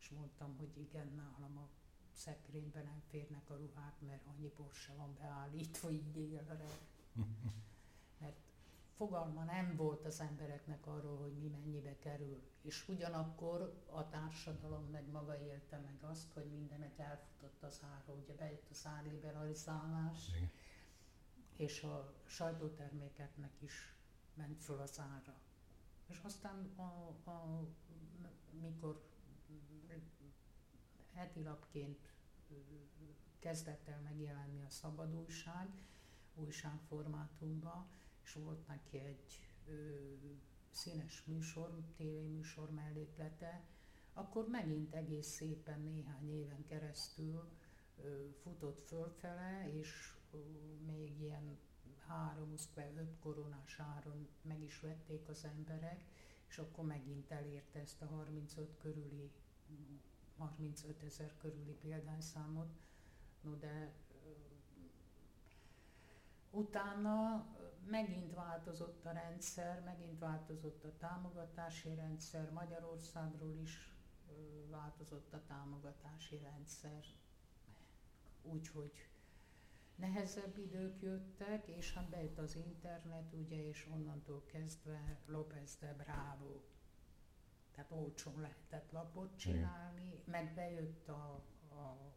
és 0.00 0.10
mondtam, 0.10 0.56
hogy 0.56 0.78
igen, 0.78 1.12
nálam 1.14 1.58
a 1.58 1.68
szekrényben 2.12 2.84
nem 2.84 3.02
férnek 3.08 3.50
a 3.50 3.56
ruhák, 3.56 4.00
mert 4.00 4.26
annyi 4.26 4.52
bor 4.56 4.72
se 4.72 4.92
van 4.94 5.14
beállítva 5.20 5.90
így 5.90 6.16
élre. 6.16 6.64
Mert 8.18 8.36
fogalma 8.94 9.44
nem 9.44 9.76
volt 9.76 10.04
az 10.04 10.20
embereknek 10.20 10.86
arról, 10.86 11.18
hogy 11.18 11.32
mi 11.32 11.48
mennyibe 11.48 11.98
kerül. 11.98 12.42
És 12.62 12.88
ugyanakkor 12.88 13.82
a 13.90 14.08
társadalom 14.08 14.84
meg 14.84 15.10
maga 15.10 15.40
élte 15.40 15.78
meg 15.78 16.10
azt, 16.10 16.32
hogy 16.32 16.46
mindenek 16.50 16.98
elfutott 16.98 17.62
az 17.62 17.80
ára. 17.82 18.12
Ugye 18.22 18.34
bejött 18.34 18.70
az 18.70 18.86
árliberalizálás, 18.86 20.30
és 21.56 21.82
a 21.82 22.14
sajtótermékeknek 22.26 23.52
is 23.62 23.94
ment 24.34 24.62
föl 24.62 24.80
az 24.80 24.98
ára. 24.98 25.40
És 26.06 26.20
aztán, 26.22 26.72
a, 26.76 27.30
a, 27.30 27.66
mikor 28.60 29.02
heti 31.12 31.42
lapként 31.42 32.12
kezdett 33.38 33.88
el 33.88 34.00
megjelenni 34.00 34.62
a 34.62 34.70
Szabad 34.70 35.14
Újság, 35.14 35.68
újságformátumban, 36.34 37.86
és 38.22 38.32
volt 38.32 38.66
neki 38.66 38.98
egy 38.98 39.40
ö, 39.66 39.94
színes 40.70 41.24
műsor, 41.24 41.82
tévéműsor 41.96 42.70
melléklete, 42.70 43.64
akkor 44.12 44.48
megint 44.48 44.94
egész 44.94 45.26
szépen 45.26 45.80
néhány 45.80 46.30
éven 46.30 46.64
keresztül 46.64 47.48
ö, 47.96 48.28
futott 48.42 48.86
fölfele, 48.86 49.72
és 49.72 50.13
még 50.86 51.20
ilyen 51.20 51.58
3-5 52.76 53.06
koronás 53.20 53.80
áron 53.80 54.28
meg 54.42 54.62
is 54.62 54.80
vették 54.80 55.28
az 55.28 55.44
emberek, 55.44 56.04
és 56.48 56.58
akkor 56.58 56.84
megint 56.84 57.30
elérte 57.30 57.78
ezt 57.78 58.02
a 58.02 58.06
35 58.06 58.76
körüli 58.78 59.30
35 60.36 61.02
ezer 61.02 61.36
körüli 61.36 61.72
példányszámot, 61.72 62.68
no 63.40 63.54
de 63.54 63.92
utána 66.50 67.46
megint 67.86 68.34
változott 68.34 69.04
a 69.04 69.12
rendszer, 69.12 69.80
megint 69.80 70.18
változott 70.18 70.84
a 70.84 70.96
támogatási 70.98 71.94
rendszer, 71.94 72.50
Magyarországról 72.50 73.54
is 73.54 73.94
változott 74.70 75.32
a 75.32 75.42
támogatási 75.46 76.38
rendszer, 76.38 77.04
úgyhogy 78.42 79.08
nehezebb 79.94 80.58
idők 80.58 81.00
jöttek, 81.00 81.66
és 81.66 81.94
hát 81.94 82.08
bejött 82.08 82.38
az 82.38 82.56
internet, 82.56 83.32
ugye, 83.32 83.68
és 83.68 83.88
onnantól 83.92 84.44
kezdve 84.46 85.20
López 85.26 85.76
de 85.80 85.92
Bravo 85.92 86.60
tehát 87.74 87.90
olcsón 87.90 88.40
lehetett 88.40 88.90
lapot 88.90 89.36
csinálni, 89.36 90.06
Igen. 90.06 90.22
meg 90.24 90.54
bejött 90.54 91.08
a, 91.08 91.44
a 91.70 92.14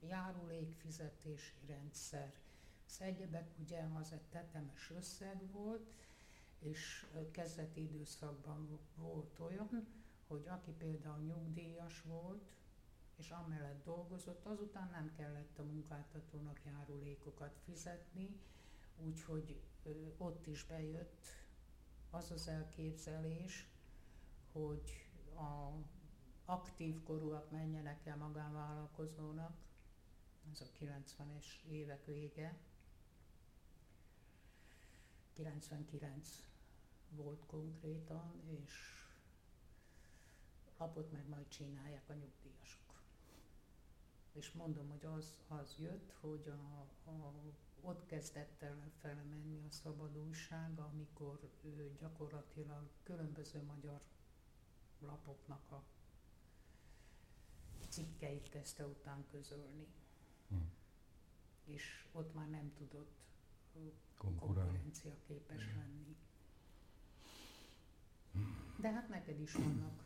járulékfizetési 0.00 1.54
rendszer. 1.66 2.34
Az 2.86 3.00
egyebek 3.00 3.58
ugye 3.58 3.82
az 4.00 4.12
egy 4.12 4.28
tetemes 4.30 4.90
összeg 4.90 5.50
volt, 5.50 5.92
és 6.58 7.06
kezdeti 7.30 7.80
időszakban 7.80 8.78
volt 8.96 9.38
olyan, 9.38 9.86
hogy 10.26 10.48
aki 10.48 10.70
például 10.70 11.22
nyugdíjas 11.22 12.02
volt, 12.02 12.52
és 13.18 13.30
amellett 13.30 13.84
dolgozott, 13.84 14.46
azután 14.46 14.88
nem 14.90 15.12
kellett 15.16 15.58
a 15.58 15.62
munkáltatónak 15.62 16.60
járulékokat 16.64 17.58
fizetni, 17.64 18.40
úgyhogy 18.96 19.62
ott 20.16 20.46
is 20.46 20.64
bejött 20.64 21.26
az 22.10 22.30
az 22.30 22.48
elképzelés, 22.48 23.68
hogy 24.52 25.08
a 25.36 25.72
aktív 26.44 27.02
korúak 27.02 27.50
menjenek 27.50 28.06
el 28.06 28.16
magánvállalkozónak, 28.16 29.56
ez 30.50 30.60
a 30.60 30.84
90-es 30.84 31.62
évek 31.68 32.04
vége, 32.04 32.58
99 35.32 36.44
volt 37.10 37.46
konkrétan, 37.46 38.42
és 38.44 38.72
lapot 40.78 41.12
meg 41.12 41.28
majd 41.28 41.48
csinálják 41.48 42.08
a 42.08 42.14
nyugdíjasok. 42.14 42.87
És 44.38 44.52
mondom, 44.52 44.88
hogy 44.88 45.04
az, 45.04 45.38
az 45.48 45.76
jött, 45.78 46.12
hogy 46.20 46.48
a, 46.48 47.10
a, 47.10 47.32
ott 47.80 48.06
kezdett 48.06 48.62
el 48.62 48.90
felmenni 49.00 49.62
a 49.66 49.70
szabadulság, 49.70 50.78
amikor 50.78 51.50
ő 51.62 51.96
gyakorlatilag 52.00 52.88
különböző 53.02 53.62
magyar 53.62 54.00
lapoknak 54.98 55.70
a 55.70 55.84
cikkeit 57.88 58.48
kezdte 58.48 58.86
után 58.86 59.24
közölni. 59.30 59.86
Hmm. 60.48 60.70
És 61.64 62.06
ott 62.12 62.34
már 62.34 62.50
nem 62.50 62.72
tudott 62.74 63.16
konkurencia 64.16 65.14
képes 65.26 65.64
hmm. 65.64 65.78
lenni. 65.78 66.16
De 68.80 68.92
hát 68.92 69.08
neked 69.08 69.40
is 69.40 69.52
vannak 69.52 70.04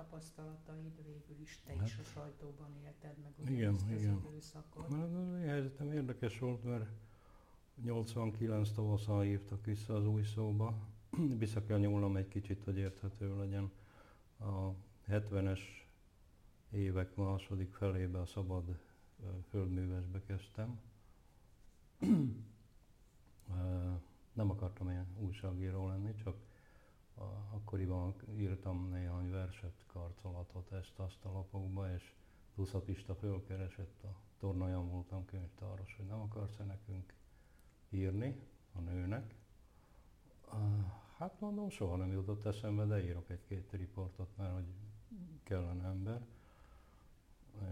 tapasztalataid, 0.00 1.04
végül 1.04 1.42
is 1.42 1.60
te 1.64 1.76
hát, 1.76 1.86
is 1.86 1.98
a 1.98 2.02
sajtóban 2.02 2.76
élted 2.84 3.18
meg 3.22 3.32
ugye 3.38 3.50
igen, 3.50 3.74
ezt 3.74 3.90
igen. 3.90 4.14
az 4.14 4.30
időszakot. 4.30 4.88
Mert 4.88 5.02
az 5.02 5.12
én 5.12 5.48
helyzetem 5.48 5.92
érdekes 5.92 6.38
volt, 6.38 6.64
mert 6.64 6.88
89 7.82 8.70
tavaszán 8.70 9.20
hívtak 9.20 9.64
vissza 9.64 9.94
az 9.94 10.06
új 10.06 10.22
szóba. 10.22 10.74
Vissza 11.38 11.64
kell 11.64 11.78
nyúlnom 11.78 12.16
egy 12.16 12.28
kicsit, 12.28 12.64
hogy 12.64 12.76
érthető 12.76 13.36
legyen 13.38 13.70
a 14.38 14.74
70-es 15.08 15.60
évek 16.70 17.16
második 17.16 17.72
felébe 17.72 18.20
a 18.20 18.26
szabad 18.26 18.78
földművesbe 19.48 20.22
kezdtem. 20.26 20.80
Nem 24.32 24.50
akartam 24.50 24.90
ilyen 24.90 25.06
újságíró 25.18 25.88
lenni, 25.88 26.14
csak 26.14 26.36
akkoriban 27.50 28.14
írtam 28.36 28.88
néhány 28.88 29.30
verset, 29.30 29.84
karcolatot, 29.86 30.72
ezt, 30.72 30.98
azt 30.98 31.24
a 31.24 31.32
lapokba, 31.32 31.92
és 31.94 32.12
Tusza 32.54 32.80
Pista 32.80 33.14
fölkeresett, 33.14 34.02
a 34.02 34.14
tornaján 34.38 34.88
voltam 34.88 35.24
könyvtáros, 35.24 35.96
hogy 35.96 36.06
nem 36.06 36.20
akarsz-e 36.20 36.64
nekünk 36.64 37.14
írni 37.90 38.40
a 38.72 38.80
nőnek. 38.80 39.34
Hát 41.16 41.40
mondom, 41.40 41.68
soha 41.68 41.96
nem 41.96 42.12
jutott 42.12 42.44
eszembe, 42.44 42.84
de 42.84 43.04
írok 43.04 43.30
egy-két 43.30 43.72
riportot, 43.72 44.36
mert 44.36 44.52
hogy 44.54 44.66
kellene 45.42 45.84
ember. 45.84 46.26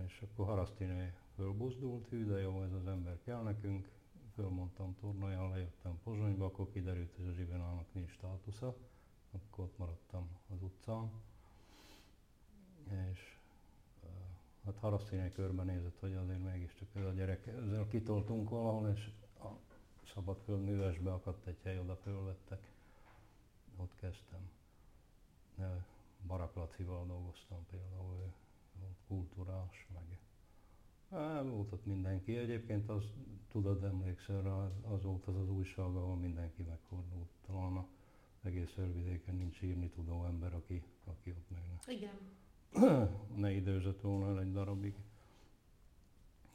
És 0.07 0.23
akkor 0.23 0.47
Harasztiné 0.47 1.13
fölbuzdult, 1.35 2.09
hű, 2.09 2.27
de 2.27 2.41
jó, 2.41 2.63
ez 2.63 2.73
az 2.73 2.87
ember 2.87 3.19
kell 3.23 3.43
nekünk. 3.43 3.89
Fölmondtam 4.35 4.97
tornaján, 5.01 5.51
lejöttem 5.51 5.99
Pozsonyba, 6.03 6.45
akkor 6.45 6.71
kiderült, 6.71 7.15
hogy 7.17 7.27
a 7.27 7.33
Zsibenának 7.33 7.87
nincs 7.93 8.11
státusza. 8.11 8.77
Akkor 9.31 9.65
ott 9.65 9.79
maradtam 9.79 10.29
az 10.49 10.63
utcán. 10.63 11.11
És 13.13 13.37
hát 14.65 14.77
Harasztiné 14.79 15.29
körben 15.29 15.67
nézett, 15.67 15.99
hogy 16.01 16.15
azért 16.15 16.45
mégiscsak 16.45 16.89
ez 16.95 17.05
a 17.05 17.13
gyerek, 17.13 17.47
ezzel 17.47 17.89
kitoltunk 17.89 18.49
valahol, 18.49 18.89
és 18.89 19.11
a 19.41 19.49
szabadföld 20.15 20.65
művesbe 20.65 21.13
akadt 21.13 21.47
egy 21.47 21.59
hely, 21.63 21.79
oda 21.79 21.97
fölvettek 21.97 22.71
ott 23.77 23.95
kezdtem. 23.95 24.51
Barak 26.27 26.55
Lacival 26.55 27.07
dolgoztam 27.07 27.67
például, 27.71 28.15
ő 28.15 28.33
volt 28.81 28.97
kultúrás, 29.07 29.87
meg 29.95 30.19
Há, 31.11 31.43
volt 31.43 31.73
ott 31.73 31.87
mindenki. 31.87 32.37
Egyébként 32.37 32.89
az, 32.89 33.05
tudod, 33.51 33.85
emlékszel 33.85 34.43
rá, 34.43 34.71
az 34.83 35.03
volt 35.03 35.27
az 35.27 35.37
az 35.37 35.49
újság, 35.49 35.85
ahol 35.85 36.17
mindenki 36.17 36.63
megfordult. 36.63 37.29
Talán 37.47 37.87
egész 38.43 38.73
Örvidéken 38.77 39.35
nincs 39.35 39.63
írni 39.63 39.89
tudó 39.89 40.25
ember, 40.25 40.55
aki, 40.55 40.83
aki 41.05 41.31
ott 41.31 41.51
meg 41.51 41.97
Igen. 41.97 42.17
ne 43.37 43.53
időzött 43.53 44.01
volna 44.01 44.29
el 44.29 44.41
egy 44.41 44.53
darabig. 44.53 44.95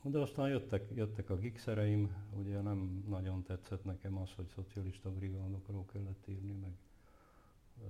De 0.02 0.20
aztán 0.20 0.50
jöttek, 0.50 0.92
jöttek 0.96 1.30
a 1.30 1.38
gigszereim, 1.38 2.16
ugye 2.40 2.62
nem 2.62 3.04
nagyon 3.08 3.44
tetszett 3.44 3.84
nekem 3.84 4.18
az, 4.18 4.32
hogy 4.36 4.48
szocialista 4.48 5.12
brigádokról 5.12 5.86
kellett 5.86 6.28
írni, 6.28 6.54
meg 6.54 6.72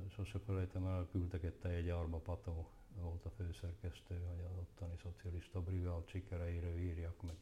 sose 0.10 0.40
felejtem 0.40 0.86
el, 0.86 1.08
küldtek 1.12 1.44
egy 1.44 1.54
tejgyárba, 1.54 2.18
Pató 2.18 2.70
volt 3.02 3.26
a 3.26 3.30
főszerkesztő, 3.30 4.16
hogy 4.16 4.46
az 4.46 4.58
ottani 4.58 4.98
szocialista 5.02 5.62
brigád 5.62 6.08
sikereiről 6.08 6.78
írjak, 6.78 7.22
meg 7.22 7.36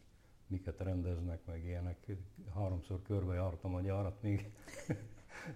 miket 0.47 0.79
rendeznek, 0.79 1.45
meg 1.45 1.65
ilyenek. 1.65 2.11
Háromszor 2.53 3.01
körbe 3.01 3.33
jártam 3.33 3.75
a 3.75 3.81
gyárat, 3.81 4.21
még 4.21 4.51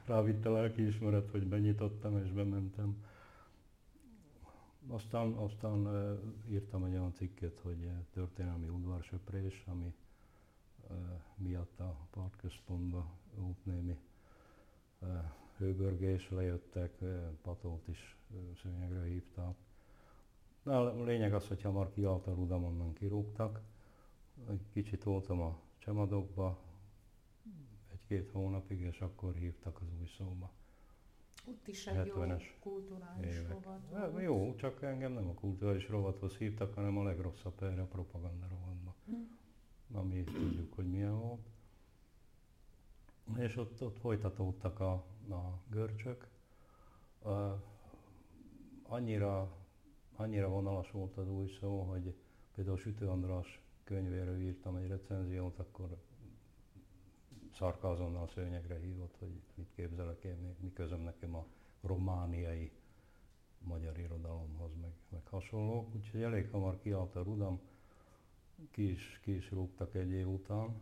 rávitt 0.06 0.46
a 0.46 0.52
lelkiismeret, 0.52 1.30
hogy 1.30 1.48
benyitottam 1.48 2.18
és 2.18 2.32
bementem. 2.32 3.04
Aztán, 4.88 5.32
aztán 5.34 5.88
írtam 6.50 6.84
egy 6.84 6.92
olyan 6.92 7.14
cikket, 7.14 7.60
hogy 7.60 7.90
történelmi 8.14 8.68
udvarsöprés, 8.68 9.64
ami 9.68 9.94
miatt 11.36 11.80
a 11.80 11.96
partközpontba 12.10 13.12
volt 13.36 13.66
némi 13.66 13.98
hőbörgés, 15.58 16.30
lejöttek, 16.30 16.92
patót 17.42 17.88
is 17.88 18.18
szőnyegre 18.62 19.04
hívták. 19.04 19.56
De 20.64 20.76
a 20.76 21.04
lényeg 21.04 21.34
az, 21.34 21.48
hogy 21.48 21.62
hamar 21.62 21.92
rudam, 22.26 22.64
onnan 22.64 22.94
kirúgtak. 22.94 23.62
Egy 24.50 24.66
kicsit 24.74 25.04
voltam 25.04 25.42
a 25.42 25.60
csemadokba, 25.78 26.58
egy-két 28.16 28.32
hónapig, 28.32 28.80
és 28.80 29.02
akkor 29.02 29.36
hívtak 29.36 29.82
az 29.82 29.88
új 30.00 30.08
szóba. 30.08 30.52
Ott 31.48 31.68
is 31.68 31.88
egy 31.88 32.06
jó 32.06 32.14
kulturális 32.60 33.36
évek. 33.36 33.50
rovat 33.50 33.82
volt. 33.90 34.22
Jó, 34.22 34.56
csak 34.56 34.82
engem 34.82 35.12
nem 35.12 35.28
a 35.28 35.34
kulturális 35.34 35.90
rovathoz 35.90 36.38
hívtak, 36.38 36.74
hanem 36.74 36.98
a 36.98 37.04
legrosszabb 37.04 37.64
erre 37.64 37.82
a 37.82 37.86
propaganda 37.86 38.48
rovatba. 38.48 38.96
Hm. 39.06 39.98
Ami 39.98 40.24
tudjuk, 40.24 40.74
hogy 40.74 40.90
milyen 40.90 41.20
volt. 41.20 41.48
És 43.38 43.58
ott, 43.58 43.82
ott 43.82 44.00
folytatódtak 44.00 44.80
a, 44.80 44.92
a 45.30 45.62
görcsök. 45.70 46.28
Uh, 47.22 47.52
annyira, 48.84 49.58
annyira 50.16 50.50
vonalas 50.50 50.92
volt 50.92 51.18
az 51.18 51.30
új 51.30 51.48
szó, 51.48 51.82
hogy 51.82 52.16
például 52.56 52.78
Sütő 52.78 53.08
András 53.08 53.62
könyvéről 53.84 54.40
írtam 54.40 54.76
egy 54.76 54.88
recenziót, 54.88 55.60
akkor 55.60 55.98
szarka 57.58 57.90
azonnal 57.90 58.28
szőnyegre 58.28 58.80
hívott, 58.80 59.16
hogy 59.20 59.42
mit 59.56 59.72
képzelek 59.76 60.24
én, 60.24 60.56
mi 60.60 60.74
közöm 60.74 61.02
nekem 61.02 61.36
a 61.36 61.46
romániai 61.82 62.72
magyar 63.60 64.00
irodalomhoz, 64.00 64.72
meg, 64.82 64.92
meg 65.10 65.22
hasonlók. 65.30 65.96
Úgyhogy 65.96 66.22
elég 66.22 66.50
hamar 66.52 66.80
kiállt 66.80 67.16
a 67.16 67.24
rudam, 67.24 67.60
ki 68.72 68.90
is, 68.92 69.20
ki 69.24 69.36
is 69.36 69.52
rúgtak 69.52 69.96
egy 69.96 70.12
év 70.12 70.28
után. 70.28 70.76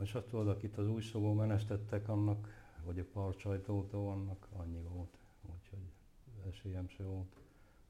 És 0.00 0.14
azt 0.14 0.26
tudod, 0.26 0.48
akit 0.48 0.78
az 0.78 0.88
új 0.88 1.02
szobó 1.02 1.32
menesztettek 1.32 2.08
annak, 2.08 2.48
vagy 2.84 2.98
a 2.98 3.04
parcsajtótó, 3.12 4.08
annak 4.08 4.48
annyi 4.52 4.82
volt. 4.82 5.16
Úgyhogy 5.42 5.92
esélyem 6.48 6.88
se 6.88 7.02
volt 7.02 7.40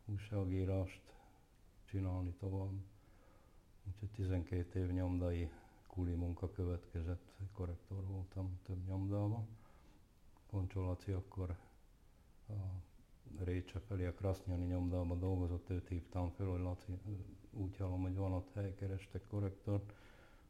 újságírást 0.05 1.03
csinálni 1.85 2.33
tovább. 2.33 2.73
Úgyhogy 3.87 4.09
12 4.09 4.81
év 4.81 4.91
nyomdai 4.91 5.51
kuli 5.87 6.15
munka 6.15 6.51
következett, 6.51 7.24
korrektor 7.53 8.07
voltam 8.07 8.59
több 8.63 8.87
nyomdában. 8.87 9.47
Koncsoláci 10.47 11.13
akkor 11.13 11.57
a 12.49 13.45
Récse 13.45 13.79
felé, 13.79 14.07
a 14.07 14.15
Krasznyani 14.15 14.65
nyomdában 14.65 15.19
dolgozott, 15.19 15.71
őt 15.71 15.89
hívtam 15.89 16.31
fel, 16.31 16.47
hogy 16.47 16.61
Laci, 16.61 16.99
úgy 17.51 17.77
hallom, 17.77 18.03
hogy 18.03 18.17
van 18.17 18.33
ott 18.33 18.53
hely, 18.55 18.75
kerestek 18.75 19.27
korrektort. 19.27 19.93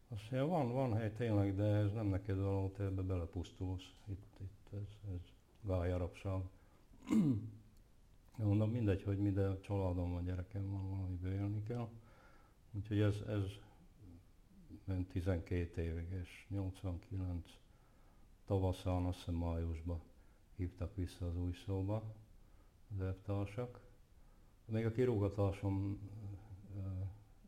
Azt 0.08 0.30
mondja, 0.30 0.48
van, 0.48 0.72
van 0.72 0.94
hely 0.94 1.12
tényleg, 1.12 1.54
de 1.54 1.64
ez 1.64 1.92
nem 1.92 2.06
neked 2.06 2.36
való, 2.36 2.68
te 2.68 2.82
ebbe 2.82 3.02
belepusztulsz. 3.02 3.92
Itt, 4.06 4.40
itt 4.40 4.72
ez, 4.72 5.10
ez 5.14 5.20
gályarapság. 5.62 6.40
Mondom, 8.36 8.70
mindegy, 8.70 9.02
hogy 9.02 9.18
mi, 9.18 9.30
de 9.30 9.60
családom 9.60 10.12
van, 10.12 10.24
gyerekem 10.24 10.70
van, 10.70 10.90
valamiből 10.90 11.32
élni 11.32 11.62
kell. 11.62 11.88
Úgyhogy 12.72 13.00
ez, 13.00 13.20
ez 13.26 13.44
ment 14.84 15.08
12 15.08 15.82
évig, 15.82 16.10
és 16.10 16.46
89 16.48 17.50
tavaszán, 18.44 19.04
azt 19.04 19.18
hiszem 19.18 19.34
májusban 19.34 20.00
hívtak 20.56 20.96
vissza 20.96 21.26
az 21.26 21.36
új 21.36 21.52
szóba 21.52 22.14
az 22.94 23.00
elvtársak. 23.00 23.80
Még 24.64 24.86
a 24.86 24.90
kirúgatásom 24.90 25.98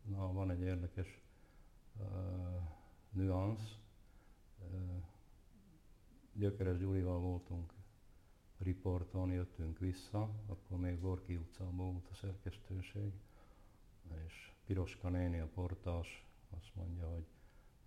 na, 0.04 0.32
van 0.32 0.50
egy 0.50 0.60
érdekes 0.60 1.20
uh, 1.98 2.06
nüansz. 3.10 3.78
Uh, 4.58 5.02
Gyökeres 6.32 6.78
Gyurival 6.78 7.18
voltunk 7.18 7.72
riporton, 8.58 9.32
jöttünk 9.32 9.78
vissza, 9.78 10.30
akkor 10.46 10.78
még 10.78 11.00
Gorki 11.00 11.36
utcában 11.36 11.92
volt 11.92 12.08
a 12.10 12.14
szerkesztőség, 12.14 13.12
és 14.26 14.52
Piroska 14.64 15.08
néni, 15.08 15.38
a 15.38 15.48
portás, 15.54 16.25
azt 16.58 16.74
mondja, 16.74 17.08
hogy 17.08 17.24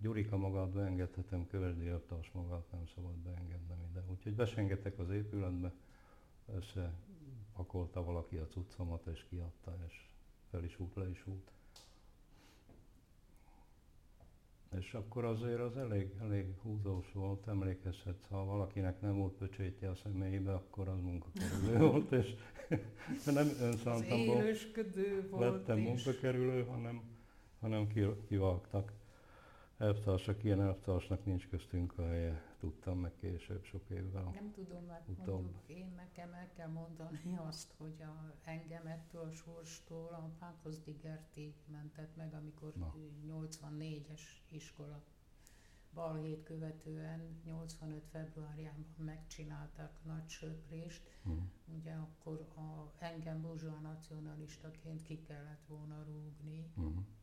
Gyurika 0.02 0.38
magát 0.38 0.70
beengedhetem, 0.70 1.48
Kövesdi 1.48 1.88
Elvtárs 1.88 2.32
magát 2.32 2.72
nem 2.72 2.88
szabad 2.96 3.16
beengednem 3.16 3.78
ide. 3.90 4.04
Úgyhogy 4.10 4.36
besengetek 4.36 5.00
az 5.00 5.10
épületbe, 5.10 5.74
összepakolta 6.56 8.04
valaki 8.04 8.36
a 8.36 8.48
cuccomat, 8.48 9.08
és 9.08 9.26
kiadta, 9.30 9.78
és 9.88 10.08
fel 10.50 10.64
is 10.64 10.80
út, 10.80 10.96
le 10.96 11.10
is 11.10 11.28
út. 11.28 11.52
És 14.78 14.94
akkor 14.94 15.26
azért 15.26 15.60
az 15.60 15.78
elég, 15.78 16.14
elég 16.22 16.58
húzós 16.62 17.12
volt, 17.12 17.48
emlékezhetsz, 17.48 18.28
ha 18.30 18.46
valakinek 18.46 19.02
nem 19.02 19.18
volt 19.18 19.34
pöcsétje 19.34 19.90
a 19.90 19.96
személyébe, 19.96 20.54
akkor 20.54 20.88
az 20.88 21.00
munkakerülő 21.02 21.78
volt, 21.90 22.12
és 22.12 22.36
nem 23.26 23.48
önszántamból 23.62 24.44
lettem 25.40 25.80
munkakerülő, 25.80 26.64
hanem, 26.64 27.02
hanem 27.60 27.88
kivágtak 28.28 28.94
elvtársak, 29.80 30.44
ilyen 30.44 30.62
elvtársnak 30.62 31.26
nincs 31.26 31.48
köztünk 31.48 31.98
a 31.98 32.08
helye, 32.08 32.42
tudtam 32.60 33.00
meg 33.00 33.16
később 33.16 33.64
sok 33.64 33.90
évvel. 33.90 34.24
Nem 34.34 34.52
tudom, 34.52 34.84
mert 34.84 35.08
utóbb. 35.08 35.42
mondjuk 35.42 35.70
én 35.78 35.94
nekem 35.96 36.34
el 36.34 36.50
kell 36.54 36.68
mondani 36.68 37.38
azt, 37.48 37.74
hogy 37.78 38.02
a, 38.02 38.34
engem 38.44 38.88
ettől 38.88 39.22
a 39.22 39.32
sorstól 39.32 40.08
a 40.08 40.32
Pákoz 40.40 40.80
Digerti 40.80 41.54
mentett 41.66 42.16
meg, 42.16 42.34
amikor 42.34 42.74
Na. 42.76 42.96
84-es 43.28 44.22
iskola 44.50 45.04
balhét 45.94 46.44
követően 46.44 47.42
85. 47.46 48.08
februárjában 48.12 48.86
megcsinálták 48.98 49.92
nagy 50.04 50.28
söprést, 50.28 51.10
hmm. 51.24 51.52
ugye 51.78 51.94
akkor 51.94 52.48
a, 52.56 52.94
engem 52.98 53.42
burzsóa 53.42 53.80
nacionalistaként 53.80 55.02
ki 55.02 55.22
kellett 55.22 55.66
volna 55.68 56.04
rúgni, 56.04 56.72
hmm 56.76 57.18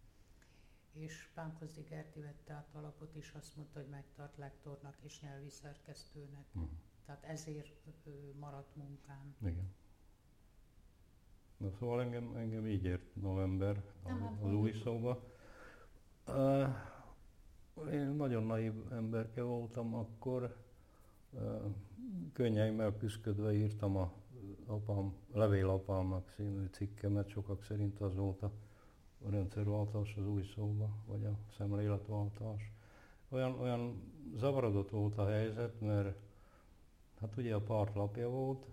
és 0.97 1.29
Pámkozdi 1.35 1.83
Gerti 1.83 2.21
vette 2.21 2.53
át 2.53 2.69
alapot, 2.73 3.15
és 3.15 3.33
azt 3.37 3.57
mondta, 3.57 3.79
hogy 3.79 3.89
megtart 3.89 4.37
lektornak 4.37 4.97
és 5.01 5.21
nyelvi 5.21 5.51
szerkesztőnek. 5.51 6.47
Uh-huh. 6.55 6.71
Tehát 7.05 7.25
ezért 7.25 7.85
maradt 8.39 8.77
munkám. 8.77 9.35
Igen. 9.41 9.75
Na 11.57 11.71
szóval 11.71 12.01
engem, 12.01 12.37
engem 12.37 12.67
így 12.67 12.85
ért 12.85 13.15
november 13.15 13.83
Nem, 14.05 14.39
az 14.43 14.53
új 14.53 14.73
szóba. 14.73 15.23
Uh, 16.27 16.69
én 17.93 18.07
nagyon 18.07 18.43
naív 18.43 18.93
emberke 18.93 19.43
voltam 19.43 19.95
akkor. 19.95 20.57
Uh, 21.31 21.75
könnyeimmel 22.33 22.97
küzdködve 22.97 23.53
írtam 23.53 23.97
a 23.97 24.13
apám, 24.67 25.15
levélapámnak 25.33 26.29
színű 26.29 26.67
cikkemet, 26.67 27.29
sokak 27.29 27.63
szerint 27.63 28.01
az 28.01 28.17
volt 28.17 28.43
a 28.43 28.53
a 29.27 29.31
rendszerváltás 29.31 30.15
az 30.17 30.27
új 30.27 30.43
szóba, 30.43 30.89
vagy 31.07 31.25
a 31.25 31.39
szemléletváltás. 31.57 32.73
Olyan, 33.29 33.61
olyan 33.61 34.03
zavarodott 34.35 34.91
volt 34.91 35.19
a 35.19 35.29
helyzet, 35.29 35.81
mert 35.81 36.17
hát 37.21 37.37
ugye 37.37 37.55
a 37.55 37.61
párt 37.61 37.95
lapja 37.95 38.29
volt, 38.29 38.67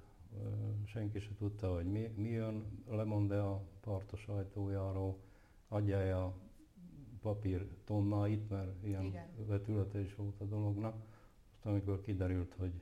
senki 0.85 1.19
se 1.19 1.29
tudta, 1.37 1.73
hogy 1.73 1.85
mi, 1.85 2.13
mi 2.15 2.29
jön, 2.29 2.83
lemond-e 2.89 3.43
a 3.43 3.61
párt 3.81 4.11
a 4.11 4.17
sajtójáról, 4.17 5.17
adja 5.67 6.25
a 6.25 6.33
papír 7.21 7.67
tonnáit, 7.83 8.49
mert 8.49 8.83
ilyen 8.83 9.05
Igen. 9.05 9.27
vetülete 9.45 9.99
is 9.99 10.15
volt 10.15 10.41
a 10.41 10.45
dolognak. 10.45 10.95
Aztán 11.55 11.73
amikor 11.73 12.01
kiderült, 12.01 12.53
hogy 12.53 12.81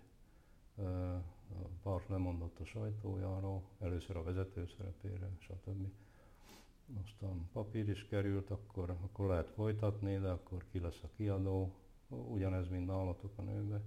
a 1.54 1.68
párt 1.84 2.08
lemondott 2.08 2.60
a 2.60 2.66
sajtójáról, 2.66 3.62
először 3.80 4.16
a 4.16 4.24
vezető 4.24 4.68
szerepére, 4.78 5.30
stb 5.40 5.88
aztán 7.04 7.50
papír 7.54 7.90
is 7.90 8.06
került, 8.06 8.50
akkor, 8.50 8.90
akkor 8.90 9.28
lehet 9.28 9.50
folytatni, 9.50 10.18
de 10.18 10.30
akkor 10.30 10.66
ki 10.72 10.80
lesz 10.80 11.00
a 11.04 11.10
kiadó, 11.16 11.74
ugyanez, 12.08 12.68
mint 12.70 12.86
nálatok 12.86 13.32
a 13.36 13.42
nőbe. 13.42 13.82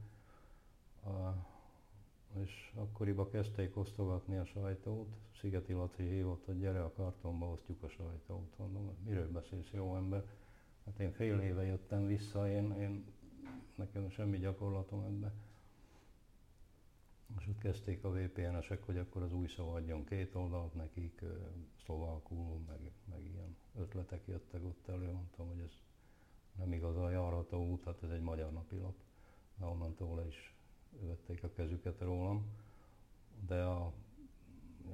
és 2.35 2.73
akkoriban 2.75 3.31
kezdték 3.31 3.77
osztogatni 3.77 4.37
a 4.37 4.45
sajtót. 4.45 5.17
Szigeti 5.41 5.73
Laci 5.73 6.03
hívott, 6.03 6.45
hogy 6.45 6.59
gyere 6.59 6.85
a 6.85 6.93
kartonba, 6.93 7.47
osztjuk 7.47 7.83
a 7.83 7.89
sajtót. 7.89 8.59
Mondom, 8.59 8.97
miről 9.05 9.31
beszélsz, 9.31 9.71
jó 9.73 9.97
ember? 9.97 10.25
Hát 10.85 10.99
én 10.99 11.13
fél 11.13 11.41
éve 11.41 11.65
jöttem 11.65 12.07
vissza, 12.07 12.49
én, 12.49 12.73
én 12.73 13.05
nekem 13.75 14.11
semmi 14.11 14.39
gyakorlatom 14.39 15.03
ebbe. 15.05 15.33
És 17.39 17.47
ott 17.49 17.59
kezdték 17.59 18.05
a 18.05 18.11
VPN-esek, 18.11 18.83
hogy 18.83 18.99
akkor 18.99 19.23
az 19.23 19.33
új 19.33 19.47
szó 19.47 19.71
adjon 19.71 20.05
két 20.05 20.35
oldalt 20.35 20.75
nekik, 20.75 21.23
szlovákul, 21.85 22.59
meg, 22.67 22.93
meg 23.05 23.25
ilyen 23.25 23.57
ötletek 23.75 24.27
jöttek 24.27 24.65
ott 24.65 24.89
elő. 24.89 25.13
Mondtam, 25.13 25.49
hogy 25.49 25.59
ez 25.59 25.73
nem 26.59 26.73
igazán 26.73 27.11
járható 27.11 27.71
út, 27.71 27.85
hát 27.85 28.03
ez 28.03 28.11
egy 28.11 28.23
magyar 28.23 28.53
napilap. 28.53 28.95
De 29.57 29.65
onnantól 29.65 30.17
le 30.17 30.27
is 30.27 30.55
vették 31.01 31.43
a 31.43 31.53
kezüket 31.53 32.01
rólam. 32.01 32.47
De 33.47 33.63
a 33.63 33.93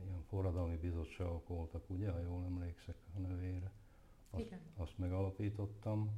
ilyen 0.05 0.23
forradalmi 0.29 0.77
bizottságok 0.77 1.49
voltak, 1.49 1.91
ugye, 1.91 2.11
ha 2.11 2.21
jól 2.21 2.45
emlékszek 2.45 2.97
a 3.17 3.19
nevére. 3.19 3.73
Azt, 4.31 4.45
Igen. 4.45 4.61
azt 4.77 4.99
megalapítottam, 4.99 6.11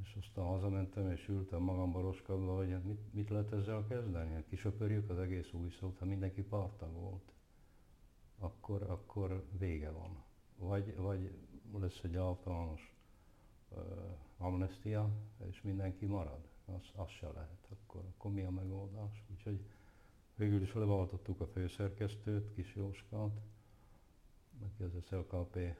és 0.00 0.16
aztán 0.20 0.44
hazamentem 0.44 1.10
és 1.10 1.28
ültem 1.28 1.62
magamba 1.62 2.00
roskadva, 2.00 2.56
hogy 2.56 2.70
hát 2.70 2.84
mit, 2.84 3.14
mit 3.14 3.30
lehet 3.30 3.52
ezzel 3.52 3.86
kezdeni? 3.88 4.32
Hát 4.32 4.46
kisöpörjük 4.48 5.10
az 5.10 5.18
egész 5.18 5.52
új 5.52 5.70
ha 5.98 6.04
mindenki 6.04 6.42
partag 6.42 6.92
volt, 6.92 7.32
akkor, 8.38 8.82
akkor 8.82 9.44
vége 9.58 9.90
van. 9.90 10.24
Vagy, 10.56 10.96
vagy 10.96 11.32
lesz 11.78 12.00
egy 12.02 12.16
általános 12.16 12.94
uh, 13.68 13.78
amnestia, 14.38 15.10
és 15.48 15.62
mindenki 15.62 16.06
marad. 16.06 16.48
Az, 16.64 16.90
az 16.94 17.08
se 17.08 17.28
lehet. 17.28 17.68
Akkor, 17.70 18.04
akkor 18.16 18.32
mi 18.32 18.42
a 18.42 18.50
megoldás? 18.50 19.24
Úgyhogy 19.30 19.60
végül 20.34 20.62
is 20.62 20.74
leváltottuk 20.74 21.40
a 21.40 21.46
főszerkesztőt, 21.46 22.54
Kis 22.54 22.74
Jóskát, 22.74 23.40
aki 24.64 24.82
az 24.82 25.04
SLKP 25.06 25.76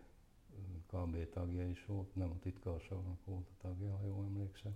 KB 0.92 1.28
tagja 1.31 1.68
is 1.68 1.87
volt, 1.87 2.14
nem 2.14 2.31
a 2.31 2.38
titkárságnak 2.38 3.24
volt 3.24 3.48
a 3.48 3.61
tagja, 3.61 3.96
ha 3.96 4.05
jól 4.07 4.24
emlékszek. 4.24 4.72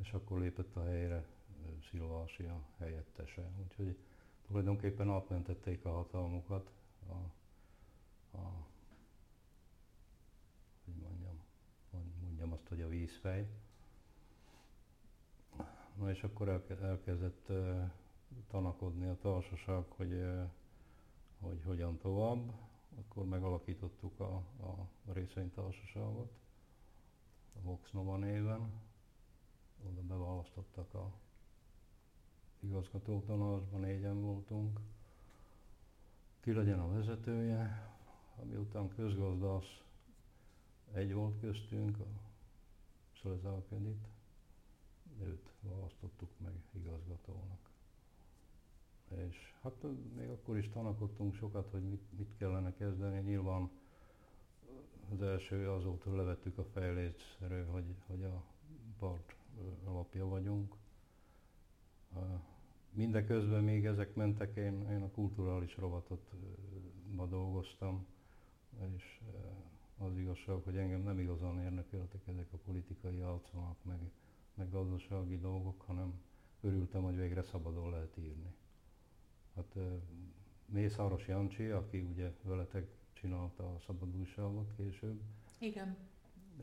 És 0.00 0.12
akkor 0.12 0.38
lépett 0.40 0.76
a 0.76 0.84
helyre 0.84 1.26
Szilvási 1.90 2.48
helyettese. 2.78 3.50
Úgyhogy 3.62 3.96
tulajdonképpen 4.46 5.10
átmentették 5.10 5.84
a 5.84 5.90
hatalmukat 5.90 6.70
a, 7.08 7.12
a 8.36 8.66
hogy 10.84 10.94
mondjam, 10.94 11.42
mondjam 12.22 12.52
azt, 12.52 12.68
hogy 12.68 12.80
a 12.80 12.88
vízfej. 12.88 13.46
Na 15.94 16.10
és 16.10 16.22
akkor 16.22 16.48
elkezdett 16.82 17.52
tanakodni 18.48 19.06
a 19.06 19.18
társaság, 19.18 19.84
hogy, 19.88 20.24
hogy 21.40 21.62
hogyan 21.64 21.98
tovább 21.98 22.52
akkor 22.98 23.24
megalakítottuk 23.24 24.20
a, 24.20 24.34
a 24.60 24.88
részvénytársaságot, 25.12 26.32
a 27.56 27.60
Vox 27.62 27.90
Nova 27.90 28.16
néven. 28.16 28.82
Oda 29.88 30.02
beválasztottak 30.02 30.94
a 30.94 31.12
igazgató 32.60 33.20
tanácsban, 33.20 33.80
négyen 33.80 34.20
voltunk. 34.20 34.80
Ki 36.40 36.52
legyen 36.52 36.80
a 36.80 36.88
vezetője, 36.92 37.92
ami 38.36 38.56
után 38.56 38.88
közgazdász 38.88 39.82
egy 40.92 41.12
volt 41.14 41.40
köztünk, 41.40 41.98
a 41.98 42.06
Szolezálkedit, 43.22 44.06
őt 45.20 45.50
választottuk 45.60 46.30
meg 46.38 46.52
igazgatónak 46.70 47.63
és 49.18 49.52
hát 49.62 49.86
még 50.16 50.28
akkor 50.28 50.56
is 50.56 50.68
tanakodtunk 50.68 51.34
sokat, 51.34 51.68
hogy 51.70 51.82
mit, 51.82 52.02
mit 52.18 52.34
kellene 52.38 52.74
kezdeni. 52.74 53.20
Nyilván 53.20 53.70
az 55.12 55.22
első 55.22 55.70
azóta 55.70 56.16
levettük 56.16 56.58
a 56.58 56.64
fejlécről, 56.64 57.66
hogy, 57.66 57.94
hogy 58.06 58.22
a 58.22 58.44
part 58.98 59.36
alapja 59.84 60.26
vagyunk. 60.26 60.74
Mindeközben 62.90 63.64
még 63.64 63.86
ezek 63.86 64.14
mentek, 64.14 64.56
én, 64.56 64.88
én 64.90 65.02
a 65.02 65.10
kulturális 65.10 65.76
rovatot 65.76 66.30
ma 67.14 67.26
dolgoztam, 67.26 68.06
és 68.96 69.20
az 69.98 70.16
igazság, 70.16 70.62
hogy 70.64 70.76
engem 70.76 71.00
nem 71.00 71.18
igazán 71.18 71.60
érdekeltek 71.60 72.20
ezek 72.26 72.52
a 72.52 72.56
politikai 72.56 73.20
alcalmak, 73.20 73.76
meg, 73.84 73.98
meg 74.54 74.70
gazdasági 74.70 75.38
dolgok, 75.38 75.80
hanem 75.80 76.20
örültem, 76.60 77.02
hogy 77.02 77.16
végre 77.16 77.42
szabadon 77.42 77.90
lehet 77.90 78.16
írni. 78.18 78.54
Hát 79.56 79.76
Mészáros 80.66 81.28
Jancsi, 81.28 81.66
aki 81.66 82.00
ugye 82.00 82.32
veletek 82.42 82.86
csinálta 83.12 83.74
a 83.74 83.80
szabad 83.86 84.16
újságot 84.16 84.72
később. 84.76 85.20
Igen. 85.58 85.96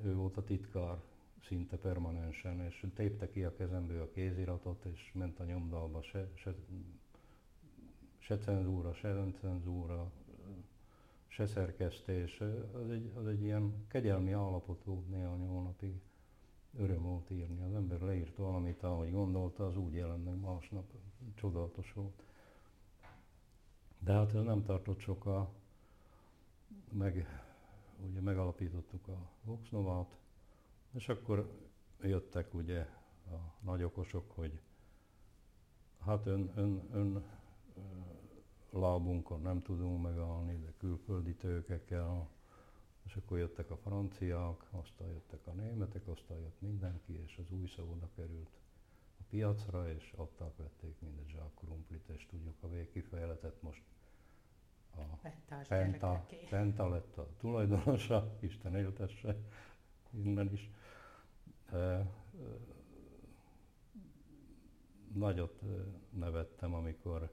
Ő 0.03 0.15
volt 0.15 0.37
a 0.37 0.43
titkár 0.43 0.97
szinte 1.43 1.77
permanensen, 1.77 2.59
és 2.59 2.85
tépte 2.93 3.29
ki 3.29 3.43
a 3.43 3.55
kezemből 3.55 4.01
a 4.01 4.11
kéziratot, 4.11 4.85
és 4.85 5.11
ment 5.13 5.39
a 5.39 5.43
nyomdalba, 5.43 6.01
se, 6.01 6.29
se, 6.33 6.55
se 8.17 8.37
cenzúra, 8.37 8.93
se 8.93 9.09
öncenzúra, 9.09 10.11
se 11.27 11.45
szerkesztés. 11.45 12.41
Az 12.73 12.89
egy, 12.89 13.11
az 13.15 13.27
egy 13.27 13.41
ilyen 13.41 13.85
kegyelmi 13.87 14.31
állapot 14.31 14.83
volt 14.83 15.09
néhány 15.09 15.47
hónapig. 15.47 15.93
Öröm 16.77 17.01
volt 17.01 17.29
írni. 17.31 17.61
Az 17.61 17.73
ember 17.73 18.01
leírt 18.01 18.35
valamit, 18.35 18.83
ahogy 18.83 19.11
gondolta, 19.11 19.65
az 19.65 19.77
úgy 19.77 19.93
jelent 19.93 20.25
meg 20.25 20.39
másnap. 20.39 20.85
Csodálatos 21.35 21.93
volt. 21.93 22.23
De 24.03 24.13
hát 24.13 24.33
ez 24.33 24.43
nem 24.43 24.63
tartott 24.63 24.99
soká, 24.99 25.47
meg 26.91 27.27
ugye 28.09 28.21
megalapítottuk 28.21 29.07
a 29.07 29.29
Voxnovát, 29.43 30.17
és 30.91 31.09
akkor 31.09 31.59
jöttek 32.01 32.53
ugye 32.53 32.79
a 33.25 33.35
nagyokosok, 33.59 34.31
hogy 34.31 34.59
hát 35.99 36.25
ön, 36.25 36.51
ön, 36.55 36.89
ön 36.91 37.23
lábunkon 38.69 39.41
nem 39.41 39.61
tudunk 39.61 40.01
megállni, 40.01 40.57
de 40.57 40.73
külföldi 40.77 41.35
tőkekkel, 41.35 42.29
és 43.03 43.15
akkor 43.15 43.37
jöttek 43.37 43.71
a 43.71 43.77
franciák, 43.77 44.67
aztán 44.71 45.07
jöttek 45.07 45.47
a 45.47 45.51
németek, 45.51 46.07
aztán 46.07 46.37
jött 46.37 46.61
mindenki, 46.61 47.13
és 47.13 47.37
az 47.37 47.51
új 47.51 47.67
szó 47.67 47.91
oda 47.91 48.09
került 48.15 48.60
piacra, 49.31 49.89
és 49.91 50.13
adták, 50.15 50.55
vették 50.57 50.95
mindegy 50.99 51.29
zsák 51.29 51.53
krumplit, 51.55 52.09
és 52.09 52.25
tudjuk 52.29 52.55
a 52.61 52.67
végkifejletet 52.69 53.61
most 53.61 53.81
a 54.95 55.29
Penta, 55.67 56.25
Penta 56.49 56.89
lett 56.89 57.17
a 57.17 57.27
tulajdonosa, 57.37 58.35
Isten 58.39 58.75
éltesse 58.75 59.35
innen 60.09 60.51
is. 60.51 60.69
E, 61.71 61.75
e, 61.77 62.07
nagyot 65.13 65.61
nevettem, 66.09 66.73
amikor 66.73 67.31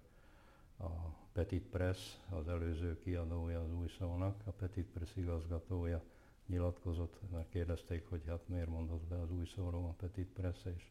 a 0.77 0.89
Petit 1.33 1.63
Press, 1.63 2.17
az 2.31 2.49
előző 2.49 2.99
kiadója 2.99 3.61
az 3.61 3.73
új 3.73 3.89
szónak, 3.89 4.43
a 4.45 4.51
Petit 4.51 4.87
Press 4.87 5.17
igazgatója 5.17 6.03
nyilatkozott, 6.47 7.21
mert 7.31 7.49
kérdezték, 7.49 8.09
hogy 8.09 8.23
hát 8.27 8.49
miért 8.49 8.69
mondott 8.69 9.03
be 9.03 9.21
az 9.21 9.31
új 9.31 9.47
szóról 9.47 9.85
a 9.85 9.93
Petit 9.97 10.29
Press, 10.29 10.65
és 10.77 10.91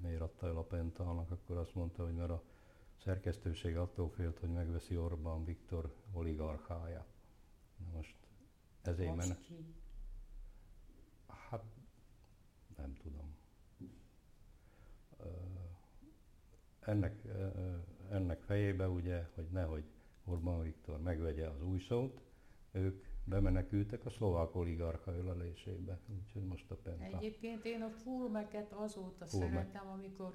miért 0.00 0.20
adta 0.20 0.46
el 0.46 0.56
a 0.56 0.62
Pentának, 0.62 1.30
akkor 1.30 1.56
azt 1.56 1.74
mondta, 1.74 2.04
hogy 2.04 2.14
mert 2.14 2.30
a 2.30 2.42
szerkesztőség 2.96 3.76
attól 3.76 4.08
félt, 4.10 4.38
hogy 4.38 4.48
megveszi 4.52 4.96
Orbán 4.96 5.44
Viktor 5.44 5.94
oligarchája. 6.12 7.06
Na 7.76 7.96
most 7.96 8.16
ezért 8.82 9.14
men... 9.16 9.36
Hát 11.26 11.64
nem 12.76 12.94
tudom. 12.94 13.34
Ennek, 16.80 17.24
ennek 18.10 18.40
fejébe 18.42 18.88
ugye, 18.88 19.28
hogy 19.34 19.48
nehogy 19.50 19.84
Orbán 20.24 20.62
Viktor 20.62 21.00
megvegye 21.00 21.48
az 21.48 21.62
új 21.62 21.78
szót, 21.78 22.20
ők 22.72 23.04
bemenekültek 23.26 24.04
a 24.04 24.10
szlovák 24.10 24.54
oligarcha 24.54 25.12
ölelésébe, 25.12 25.98
úgyhogy 26.06 26.44
most 26.44 26.70
a 26.70 26.74
Penta. 26.74 27.16
Egyébként 27.16 27.64
én 27.64 27.82
a 27.82 27.90
Fulmeket 27.90 28.72
azóta 28.72 29.26
Fulmek. 29.26 29.50
szeretem, 29.50 29.88
amikor 29.88 30.32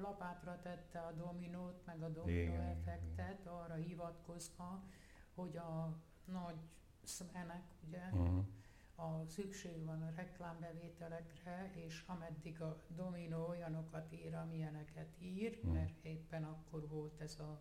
lapátra 0.00 0.60
tette 0.62 0.98
a 0.98 1.12
dominót, 1.12 1.82
meg 1.86 2.02
a 2.02 2.08
dominó 2.08 2.54
effektet, 2.54 3.46
arra 3.46 3.74
hivatkozva, 3.74 4.82
hogy 5.34 5.56
a 5.56 5.96
nagy 6.24 6.56
szmenek, 7.02 7.64
ugye, 7.86 8.02
uh-huh. 8.12 8.44
a 8.94 9.24
szükség 9.26 9.84
van 9.84 10.02
a 10.02 10.12
reklámbevételekre, 10.16 11.70
és 11.74 12.04
ameddig 12.06 12.60
a 12.60 12.82
dominó 12.88 13.48
olyanokat 13.48 14.12
ír, 14.12 14.34
amilyeneket 14.34 15.08
ír, 15.18 15.56
uh-huh. 15.56 15.72
mert 15.72 16.04
éppen 16.04 16.44
akkor 16.44 16.88
volt 16.88 17.20
ez 17.20 17.38
a 17.40 17.60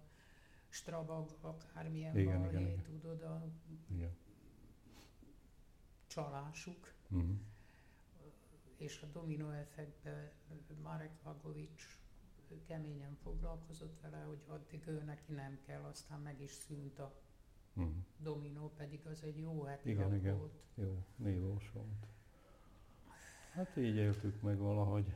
strabag, 0.70 1.38
akármilyen 1.42 2.18
igen, 2.18 2.42
balhé, 2.42 2.62
igen, 2.62 2.82
tudod, 2.82 3.22
a 3.22 3.46
igen 3.90 4.21
csalásuk, 6.12 6.94
uh-huh. 7.10 7.30
és 8.78 9.02
a 9.02 9.06
domino 9.06 9.50
effektben 9.50 10.32
Marek 10.84 11.22
Vagovics 11.24 12.00
keményen 12.68 13.18
foglalkozott 13.24 14.00
vele, 14.02 14.22
hogy 14.22 14.42
addig 14.48 14.88
ő 14.88 15.04
neki 15.04 15.32
nem 15.34 15.60
kell, 15.66 15.84
aztán 15.84 16.20
meg 16.20 16.42
is 16.42 16.52
szűnt 16.52 17.00
a 17.00 17.14
uh-huh. 17.74 17.94
dominó, 18.18 18.72
pedig 18.78 19.06
az 19.06 19.24
egy 19.24 19.40
jó 19.40 19.64
heti 19.64 19.90
igen, 19.90 20.16
igen. 20.16 20.38
volt. 20.38 20.64
Jó, 20.76 21.04
nívós 21.16 21.72
volt. 21.72 22.08
Hát 23.52 23.78
így 23.78 23.96
éltük 23.96 24.42
meg 24.42 24.58
valahogy. 24.58 25.14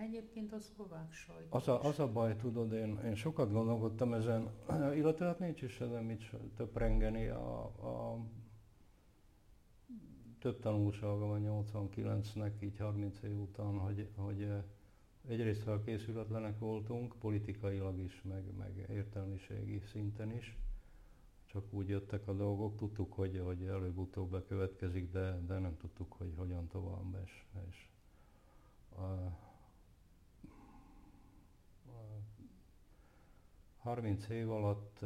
Egyébként 0.00 0.52
az 0.52 0.72
szlovák 0.74 1.12
sajt. 1.12 1.46
Az 1.48 1.68
a, 1.68 1.84
az 1.84 1.98
a 1.98 2.12
baj, 2.12 2.36
tudod, 2.36 2.72
én, 2.72 2.98
én 3.04 3.14
sokat 3.14 3.52
gondolkodtam 3.52 4.12
ezen, 4.12 4.50
illetve 4.98 5.26
hát 5.26 5.38
nincs 5.38 5.62
is 5.62 5.80
ezen 5.80 6.04
mit 6.04 6.30
töprengeni. 6.56 7.26
A, 7.26 7.64
a, 7.64 8.18
több 10.38 10.60
tanulsága 10.60 11.26
van 11.26 11.42
89-nek, 11.70 12.52
így 12.60 12.78
30 12.78 13.22
év 13.22 13.40
után, 13.40 13.78
hogy, 13.78 14.08
hogy 14.16 14.42
eh, 14.42 14.62
egyrészt 15.28 15.62
felkészületlenek 15.62 16.58
voltunk, 16.58 17.14
politikailag 17.18 17.98
is, 17.98 18.22
meg, 18.22 18.44
meg 18.58 18.86
értelmiségi 18.90 19.80
szinten 19.80 20.32
is. 20.32 20.56
Csak 21.46 21.72
úgy 21.72 21.88
jöttek 21.88 22.28
a 22.28 22.32
dolgok, 22.32 22.76
tudtuk, 22.76 23.12
hogy, 23.12 23.42
hogy 23.44 23.62
előbb-utóbb 23.62 24.30
bekövetkezik, 24.30 25.10
de, 25.10 25.40
de 25.46 25.58
nem 25.58 25.76
tudtuk, 25.76 26.12
hogy 26.12 26.32
hogyan 26.36 26.68
tovább. 26.68 27.18
És, 27.24 27.44
és 27.68 27.88
a, 28.88 29.02
a 29.02 29.49
30 33.82 34.28
év 34.28 34.50
alatt 34.50 35.04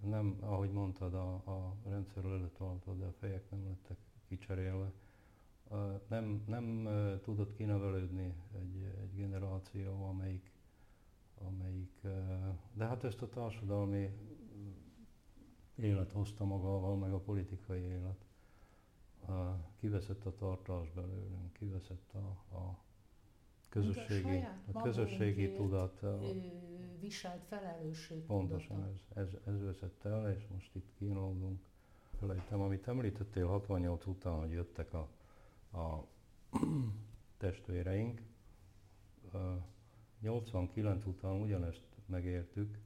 nem, 0.00 0.36
ahogy 0.40 0.70
mondtad, 0.70 1.14
a, 1.14 1.32
a 1.34 1.76
rendszer 1.84 2.24
előtt 2.24 2.58
de 2.98 3.04
a 3.04 3.12
fejek 3.12 3.50
nem 3.50 3.66
lettek 3.66 3.96
kicserélve. 4.28 4.92
Nem, 6.08 6.44
nem 6.46 6.88
tudott 7.22 7.56
kinevelődni 7.56 8.34
egy, 8.54 8.82
egy 9.00 9.14
generáció, 9.14 10.06
amelyik, 10.06 10.50
amelyik, 11.34 12.00
de 12.72 12.84
hát 12.84 13.04
ezt 13.04 13.22
a 13.22 13.28
társadalmi 13.28 14.10
élet 15.74 16.12
hozta 16.12 16.44
magával, 16.44 16.96
meg 16.96 17.12
a 17.12 17.20
politikai 17.20 17.80
élet. 17.80 18.26
Kiveszett 19.76 20.24
a 20.24 20.34
tartás 20.34 20.90
belőlünk, 20.90 21.52
kiveszett 21.52 22.14
a, 22.14 22.56
a 22.56 22.83
közösségi, 23.74 24.36
a, 24.72 24.78
a 24.78 24.82
közösségi 24.82 25.52
tudat. 25.52 26.02
A, 26.02 26.18
viselt 27.00 27.44
felelősség. 27.48 28.24
Pontosan 28.26 28.84
ez, 28.84 29.00
ez, 29.14 29.28
ez 29.46 29.62
vezett 29.62 30.04
el, 30.04 30.30
és 30.30 30.46
most 30.52 30.74
itt 30.74 30.90
kínlódunk. 30.98 31.60
Felejtem, 32.18 32.60
amit 32.60 32.88
említettél 32.88 33.46
68 33.46 34.06
után, 34.06 34.38
hogy 34.38 34.50
jöttek 34.50 34.94
a, 34.94 35.08
a 35.78 36.06
testvéreink, 37.38 38.20
89 40.20 41.04
után 41.06 41.40
ugyanezt 41.40 41.84
megértük, 42.06 42.78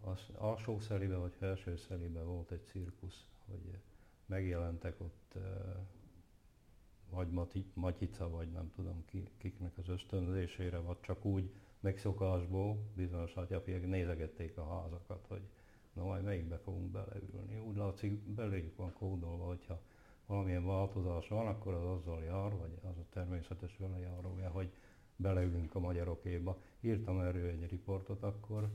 az 0.00 0.28
alsó 0.34 0.78
szelibe 0.78 1.16
vagy 1.16 1.32
felső 1.38 1.76
szelibe 1.76 2.22
volt 2.22 2.50
egy 2.50 2.64
cirkusz, 2.66 3.26
hogy 3.50 3.78
megjelentek 4.26 5.00
ott 5.00 5.34
vagy 7.12 7.28
Matica, 7.74 8.30
vagy 8.30 8.50
nem 8.50 8.70
tudom 8.74 9.04
ki, 9.06 9.28
kiknek 9.36 9.78
az 9.78 9.88
ösztönzésére, 9.88 10.78
vagy 10.78 11.00
csak 11.00 11.24
úgy 11.24 11.50
megszokásból 11.80 12.78
bizonyos 12.94 13.34
atyafiak 13.34 13.86
nézegették 13.86 14.58
a 14.58 14.68
házakat, 14.68 15.26
hogy 15.28 15.42
na 15.92 16.04
majd 16.04 16.24
melyikbe 16.24 16.58
fogunk 16.58 16.90
beleülni. 16.90 17.58
Úgy 17.58 17.76
látszik, 17.76 18.12
beléjük 18.12 18.76
van 18.76 18.92
kódolva, 18.92 19.44
hogyha 19.44 19.80
valamilyen 20.26 20.66
változás 20.66 21.28
van, 21.28 21.46
akkor 21.46 21.74
az 21.74 21.84
azzal 21.84 22.22
jár, 22.22 22.56
vagy 22.56 22.78
az 22.82 22.98
a 22.98 23.06
természetes 23.10 23.76
velejárója, 23.76 24.50
hogy 24.50 24.72
beleülünk 25.16 25.74
a 25.74 25.78
magyarokéba. 25.78 26.60
Írtam 26.80 27.20
erről 27.20 27.48
egy 27.48 27.70
riportot 27.70 28.22
akkor, 28.22 28.70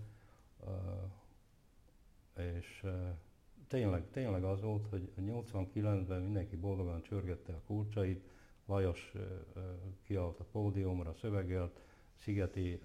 és 2.36 2.86
tényleg, 3.68 4.10
tényleg 4.12 4.44
az 4.44 4.62
volt, 4.62 4.88
hogy 4.90 5.10
89-ben 5.20 6.22
mindenki 6.22 6.56
boldogan 6.56 7.02
csörgette 7.02 7.54
a 7.54 7.62
kulcsait, 7.66 8.24
Lajos 8.66 9.14
kiállt 10.04 10.40
a 10.40 10.44
pódiumra, 10.52 11.14
szövegelt, 11.14 11.82
Szigeti 12.16 12.82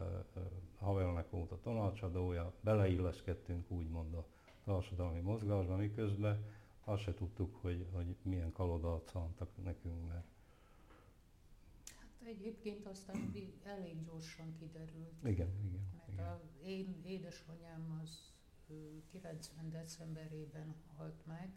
Havelnek 0.78 1.30
volt 1.30 1.53
a 1.53 1.61
tanácsadója, 1.61 2.53
beleilleszkedtünk 2.61 3.70
úgymond 3.70 4.14
a 4.14 4.26
társadalmi 4.64 5.20
mozgásba, 5.20 5.76
miközben 5.76 6.45
azt 6.85 7.03
se 7.03 7.14
tudtuk, 7.14 7.57
hogy, 7.57 7.87
hogy 7.93 8.16
milyen 8.22 8.53
kalodát 8.53 9.09
szántak 9.09 9.49
nekünk, 9.64 10.09
mert 10.09 10.24
Hát 11.99 12.28
egyébként 12.28 12.87
aztán 12.87 13.33
elég 13.64 14.05
gyorsan 14.05 14.55
kiderült. 14.59 15.12
Igen, 15.24 15.49
igen. 15.64 15.91
Mert 15.97 16.12
igen. 16.12 16.24
a 16.24 16.41
én 16.64 17.03
édesanyám 17.05 18.01
az 18.03 18.32
90 19.11 19.71
decemberében 19.71 20.75
halt 20.97 21.27
meg, 21.27 21.53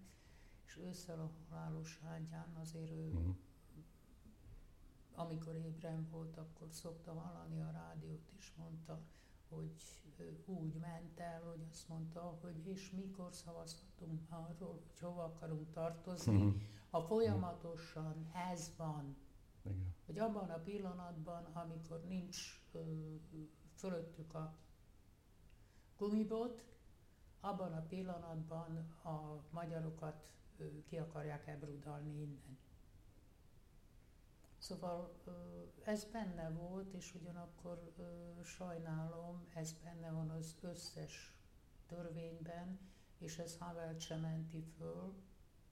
és 0.66 0.78
ősszel 0.78 1.20
a 1.20 1.32
halálos 1.50 2.00
ágyán 2.04 2.56
azért 2.56 2.92
ő 2.92 3.12
uh-huh 3.14 3.36
amikor 5.16 5.56
ébren 5.56 6.08
volt, 6.12 6.38
akkor 6.38 6.68
szokta 6.72 7.14
hallani 7.14 7.62
a 7.62 7.72
rádiót, 7.72 8.32
és 8.38 8.54
mondta, 8.58 9.02
hogy 9.50 9.74
úgy 10.46 10.74
ment 10.74 11.20
el, 11.20 11.42
hogy 11.44 11.66
azt 11.70 11.88
mondta, 11.90 12.38
hogy 12.42 12.66
és 12.66 12.92
mikor 12.92 13.34
szavazhatunk 13.34 14.22
arról, 14.30 14.82
hogy 14.88 15.00
hova 15.00 15.24
akarunk 15.24 15.72
tartozni, 15.72 16.44
mhm. 16.44 16.58
ha 16.90 17.02
folyamatosan 17.02 18.32
ez 18.52 18.74
van, 18.78 19.18
Igen. 19.64 19.94
hogy 20.06 20.20
abban 20.20 20.50
a 20.50 20.58
pillanatban, 20.58 21.44
amikor 21.44 22.04
nincs 22.08 22.62
ö, 22.72 22.80
fölöttük 23.76 24.34
a 24.34 24.56
gumibot, 25.98 26.64
abban 27.46 27.74
a 27.74 27.82
pillanatban 27.82 28.78
a 29.04 29.44
magyarokat 29.50 30.30
ki 30.86 30.98
akarják 30.98 31.48
ebrudalni 31.48 32.22
innen. 32.22 32.58
Szóval 34.58 35.14
ez 35.84 36.06
benne 36.06 36.50
volt, 36.50 36.94
és 36.94 37.14
ugyanakkor 37.16 37.94
sajnálom, 38.44 39.46
ez 39.54 39.74
benne 39.84 40.12
van 40.12 40.30
az 40.30 40.56
összes 40.62 41.36
törvényben, 41.86 42.80
és 43.18 43.38
ez 43.38 43.58
Havel 43.58 44.00
sem 44.00 44.20
menti 44.20 44.62
föl, 44.78 45.14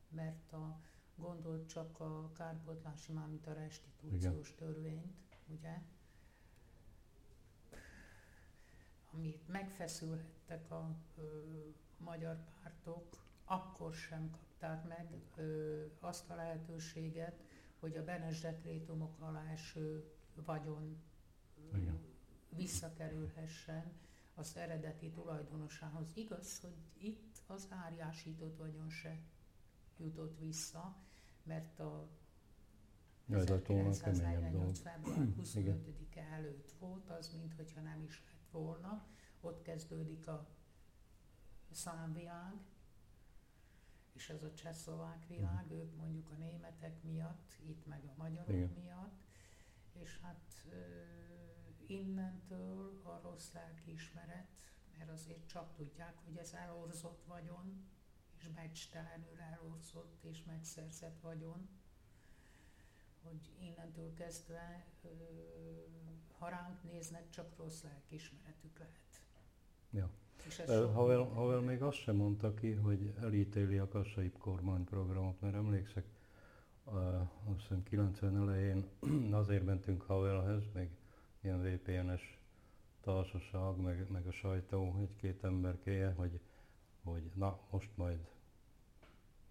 mert 0.09 0.53
a 0.53 0.80
gondolt 1.15 1.67
csak 1.67 1.99
a 1.99 2.32
kárpotlási, 2.32 3.11
mármint 3.11 3.47
a 3.47 3.53
restitúciós 3.53 4.49
Igen. 4.49 4.57
törvényt, 4.57 5.38
ugye? 5.47 5.82
Amit 9.11 9.47
megfeszülhettek 10.48 10.72
a 10.72 10.96
ö, 11.16 11.22
magyar 11.98 12.38
pártok, 12.44 13.08
akkor 13.46 13.94
sem 13.94 14.30
kapták 14.32 14.88
meg 14.88 15.08
ö, 15.36 15.86
azt 16.00 16.30
a 16.30 16.36
lehetőséget, 16.36 17.44
hogy 17.80 17.98
a 17.98 18.04
Benes 18.04 18.39
dekrétumok 18.39 19.20
alá 19.20 19.52
eső 19.52 20.12
vagyon 20.46 21.02
Igen. 21.74 22.00
visszakerülhessen 22.50 23.91
az 24.36 24.58
eredeti 24.58 25.10
tulajdonosához. 25.10 26.12
Igaz, 26.16 26.60
hogy 26.60 26.78
itt 26.98 27.41
az 27.48 27.68
árjásított 27.70 28.58
vagyon 28.58 28.89
se 28.89 29.20
jutott 29.98 30.39
vissza, 30.39 30.96
mert 31.44 31.80
a 31.80 32.08
1948. 33.30 34.80
február 34.80 35.28
25-e 35.41 36.22
előtt 36.32 36.72
volt 36.80 37.10
az, 37.10 37.30
mintha 37.34 37.82
nem 37.82 38.04
is 38.04 38.24
lett 38.26 38.52
volna. 38.52 39.06
Ott 39.46 39.62
kezdődik 39.62 40.28
a 40.28 40.48
számvilág, 41.72 42.54
és 44.14 44.30
ez 44.30 44.44
a 44.44 44.54
csehszlovák 44.54 45.28
világ, 45.28 45.64
uh-huh. 45.64 45.80
ők 45.80 45.96
mondjuk 45.96 46.30
a 46.30 46.34
németek 46.34 47.04
miatt, 47.04 47.54
itt 47.66 47.86
meg 47.86 48.06
a 48.06 48.14
magyarok 48.18 48.50
Igen. 48.50 48.70
miatt, 48.70 49.22
és 49.91 50.20
hát 50.20 50.66
innentől 51.86 53.02
a 53.04 53.20
rossz 53.22 53.52
lelkiismeret, 53.52 54.48
mert 54.98 55.10
azért 55.10 55.48
csak 55.48 55.74
tudják, 55.74 56.18
hogy 56.26 56.38
ez 56.38 56.54
elorzott 56.54 57.24
vagyon, 57.26 57.89
és 58.38 58.48
becstelenül 58.48 59.39
elorzott 59.39 60.24
és 60.24 60.44
megszerzett 60.44 61.20
vagyon, 61.20 61.70
hogy 63.22 63.56
innentől 63.60 64.14
kezdve, 64.14 64.86
ha 66.38 66.50
ránk 66.50 66.84
néznek, 66.84 67.30
csak 67.30 67.58
rossz 67.58 67.82
lelkiismeretük 67.84 68.78
lehet. 68.80 69.12
Ja. 69.94 70.10
Havel, 70.94 71.24
Havel 71.24 71.60
még 71.60 71.82
azt 71.82 71.98
sem 71.98 72.16
mondta 72.16 72.54
ki, 72.54 72.72
hogy 72.72 73.14
elítéli 73.22 73.78
a 73.78 73.88
kassai 73.88 74.32
kormányprogramot, 74.32 75.41
mert 75.41 75.56
emlékszek, 75.56 76.06
a, 76.84 76.98
azt 77.46 77.60
hiszem 77.60 77.84
90 77.84 78.38
elején 78.38 78.86
azért 79.41 79.66
mentünk 79.66 80.02
Havelhez, 80.02 80.64
még 80.74 80.89
ilyen 81.41 81.62
VPN-es 81.62 82.39
társaság, 83.02 83.78
meg, 83.78 84.12
meg 84.12 84.28
a 84.28 84.32
sajtó, 84.32 84.96
egy-két 85.00 85.44
emberkéje, 85.44 86.12
hogy, 86.12 86.39
hogy 87.04 87.32
na, 87.34 87.60
most 87.70 87.89
majd 87.96 88.28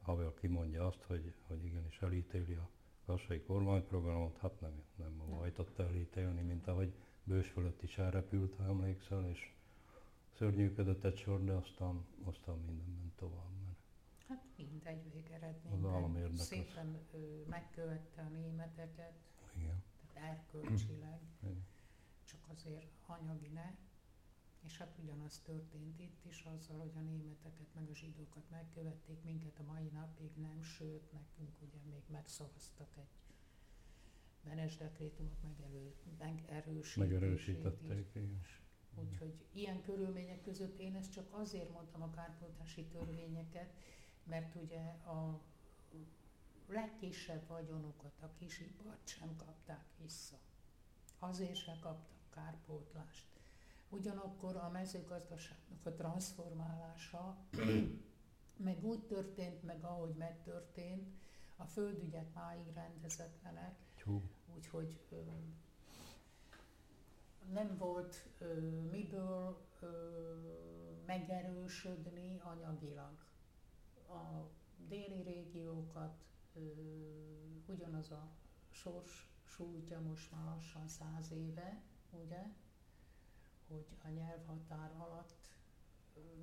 Havel 0.02 0.34
kimondja 0.40 0.86
azt, 0.86 1.02
hogy, 1.06 1.34
hogy 1.46 1.64
igenis 1.64 2.00
elítéli 2.00 2.54
a 2.54 2.68
kassai 3.06 3.40
kormányprogramot, 3.40 4.36
hát 4.36 4.60
nem, 4.60 4.82
nem, 4.96 5.14
nem. 5.16 5.36
hajtott 5.36 5.78
elítélni, 5.78 6.42
mint 6.42 6.66
ahogy 6.66 6.92
bős 7.24 7.48
fölött 7.48 7.82
is 7.82 7.98
elrepült, 7.98 8.54
ha 8.56 8.64
emlékszel, 8.64 9.28
és 9.28 9.52
szörnyűködött 10.42 11.04
egy 11.04 11.16
sor, 11.16 11.44
de 11.44 11.52
aztán, 11.52 12.04
aztán 12.22 12.58
minden 12.58 12.88
ment 12.88 13.12
tovább. 13.16 13.50
Mert 13.64 13.78
hát 14.28 14.44
mindegy 14.56 15.12
végeredményben 15.12 16.36
szépen 16.36 16.98
ö, 17.12 17.42
megkövette 17.48 18.22
a 18.22 18.28
németeket, 18.28 19.12
Igen. 19.56 19.82
tehát 20.12 20.30
erkölcsileg, 20.30 21.20
Igen. 21.42 21.64
csak 22.24 22.40
azért 22.48 22.90
anyagi 23.06 23.48
ne. 23.48 23.74
És 24.64 24.78
hát 24.78 24.98
ugyanaz 25.02 25.38
történt 25.38 26.00
itt 26.00 26.24
is 26.24 26.44
azzal, 26.44 26.78
hogy 26.78 26.96
a 26.96 27.00
németeket 27.00 27.74
meg 27.74 27.88
a 27.90 27.94
zsidókat 27.94 28.50
megkövették, 28.50 29.22
minket 29.22 29.58
a 29.58 29.62
mai 29.62 29.88
napig 29.92 30.30
nem, 30.36 30.62
sőt, 30.62 31.12
nekünk 31.12 31.60
ugye 31.60 31.78
még 31.90 32.02
megszavaztak 32.10 32.96
egy 32.96 33.34
Benes 34.44 34.76
dekrétumot 34.76 35.42
megelő, 35.42 35.94
megerősítették. 36.96 37.88
Úgyhogy 38.94 39.34
ilyen 39.52 39.82
körülmények 39.82 40.42
között 40.42 40.78
én 40.78 40.94
ezt 40.96 41.12
csak 41.12 41.26
azért 41.30 41.72
mondtam 41.72 42.02
a 42.02 42.10
kárpótási 42.10 42.84
törvényeket, 42.84 43.72
mert 44.24 44.54
ugye 44.54 44.80
a 44.90 45.40
legkisebb 46.68 47.46
vagyonokat, 47.46 48.12
a 48.20 48.30
kisipart 48.38 49.08
sem 49.08 49.36
kapták 49.36 49.84
vissza. 50.02 50.38
Azért 51.18 51.56
sem 51.56 51.78
kaptak 51.80 52.12
kárpótlást. 52.34 53.26
Ugyanakkor 53.88 54.56
a 54.56 54.68
mezőgazdaságnak 54.68 55.86
a 55.86 55.92
transformálása 55.92 57.36
meg 58.66 58.84
úgy 58.84 59.02
történt, 59.06 59.62
meg 59.62 59.84
ahogy 59.84 60.14
megtörtént, 60.14 61.08
a 61.56 61.64
földügyek 61.64 62.34
máig 62.34 62.72
rendezetlenek, 62.74 63.78
úgyhogy 64.54 65.00
nem 67.50 67.76
volt 67.76 68.28
ö, 68.38 68.80
miből 68.90 69.66
ö, 69.80 69.86
megerősödni 71.06 72.40
anyagilag. 72.44 73.24
A 74.08 74.50
déli 74.88 75.22
régiókat 75.22 76.24
ö, 76.54 76.60
ugyanaz 77.66 78.10
a 78.10 78.28
sors 78.70 79.30
sújtja 79.44 80.00
most 80.00 80.32
már 80.32 80.44
lassan 80.44 80.88
száz 80.88 81.30
éve, 81.32 81.82
ugye, 82.10 82.46
hogy 83.68 83.86
a 84.04 84.08
nyelvhatár 84.08 84.92
alatt 84.96 85.50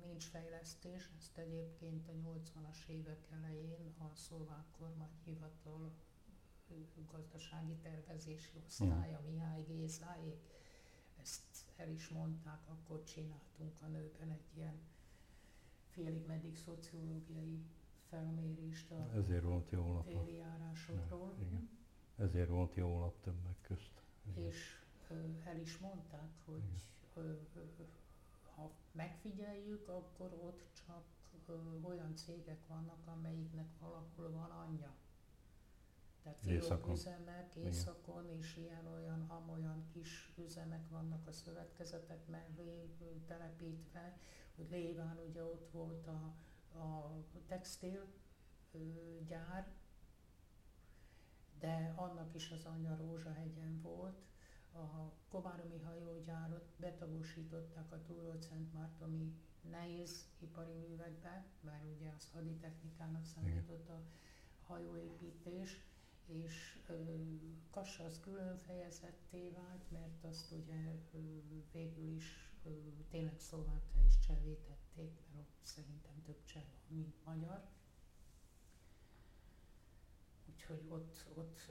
nincs 0.04 0.24
fejlesztés, 0.24 1.10
ezt 1.18 1.38
egyébként 1.38 2.08
a 2.08 2.12
80-as 2.12 2.86
évek 2.86 3.28
elején 3.30 3.94
a 3.98 4.14
szlovák 4.14 4.70
kormányhivatal 4.78 5.92
gazdasági 7.12 7.74
tervezési 7.74 8.50
osztálya, 8.66 9.20
Mihály 9.26 9.62
Gézáék 9.62 10.59
ezt 11.22 11.64
el 11.76 11.90
is 11.90 12.08
mondták, 12.08 12.60
akkor 12.68 13.04
csináltunk 13.04 13.82
a 13.82 13.86
nőben 13.86 14.30
egy 14.30 14.56
ilyen 14.56 14.78
félig 15.88 16.26
meddig 16.26 16.56
szociológiai 16.56 17.64
felmérést 18.08 18.90
a 18.90 19.10
Ezért 19.14 19.42
volt 19.42 19.70
jó 19.70 19.92
lap. 19.92 20.04
téli 20.06 20.34
járásokról. 20.36 21.34
Ja, 21.38 21.46
igen. 21.46 21.68
Ezért 22.16 22.48
volt 22.48 22.74
jó 22.74 22.98
lap 23.00 23.20
többek 23.20 23.60
közt. 23.60 24.02
Igen. 24.30 24.44
És 24.46 24.82
ö, 25.08 25.14
el 25.44 25.56
is 25.60 25.78
mondták, 25.78 26.30
hogy 26.44 26.62
ö, 27.14 27.20
ö, 27.54 27.60
ha 28.54 28.70
megfigyeljük, 28.92 29.88
akkor 29.88 30.32
ott 30.32 30.62
csak 30.86 31.04
ö, 31.46 31.52
olyan 31.82 32.16
cégek 32.16 32.66
vannak, 32.66 33.06
amelyiknek 33.06 33.68
valahol 33.80 34.30
van 34.30 34.50
anyja. 34.50 34.94
Tehát 36.22 36.38
fiók 36.38 36.88
üzemek 36.88 37.56
északon 37.56 38.28
és 38.28 38.56
ilyen-olyan, 38.56 39.24
amolyan 39.28 39.86
kis 39.92 40.32
üzemek 40.36 40.88
vannak 40.88 41.26
a 41.26 41.32
szövetkezetek 41.32 42.26
mellé 42.26 42.96
telepítve, 43.26 44.18
hogy 44.56 44.70
léván 44.70 45.18
ugye 45.28 45.44
ott 45.44 45.70
volt 45.70 46.06
a, 46.06 46.34
a 46.78 47.14
textil 47.46 48.06
gyár, 49.26 49.72
de 51.58 51.92
annak 51.96 52.34
is 52.34 52.50
az 52.50 52.64
anyja 52.64 52.96
Rózsahegyen 52.96 53.80
volt. 53.82 54.22
A 54.72 55.12
Komáromi 55.28 55.78
hajógyárat 55.78 56.64
betagosították 56.76 57.92
a 57.92 58.02
Túrót 58.02 58.42
Szent 58.42 58.72
Mártoni 58.72 59.34
nehéz 59.70 60.28
ipari 60.38 60.72
művekbe, 60.72 61.46
mert 61.60 61.84
ugye 61.96 62.12
az 62.16 62.30
haditechnikának 62.32 63.24
számított 63.24 63.88
a 63.88 64.02
hajóépítés, 64.66 65.89
és 66.30 66.78
Kassa 67.70 68.04
az 68.04 68.20
külön 68.20 68.58
fejezetté 68.58 69.48
vált, 69.48 69.90
mert 69.90 70.24
azt 70.24 70.52
ugye 70.52 70.94
végül 71.72 72.08
is 72.08 72.52
tényleg 73.08 73.38
szlovákká 73.38 74.04
is 74.06 74.18
csevétették, 74.18 75.20
mert 75.32 75.48
ott 75.48 75.64
szerintem 75.64 76.22
több 76.22 76.44
cseh 76.44 76.62
van, 76.62 76.98
mint 76.98 77.24
magyar. 77.24 77.68
Úgyhogy 80.46 80.86
ott, 80.88 81.26
ott 81.34 81.70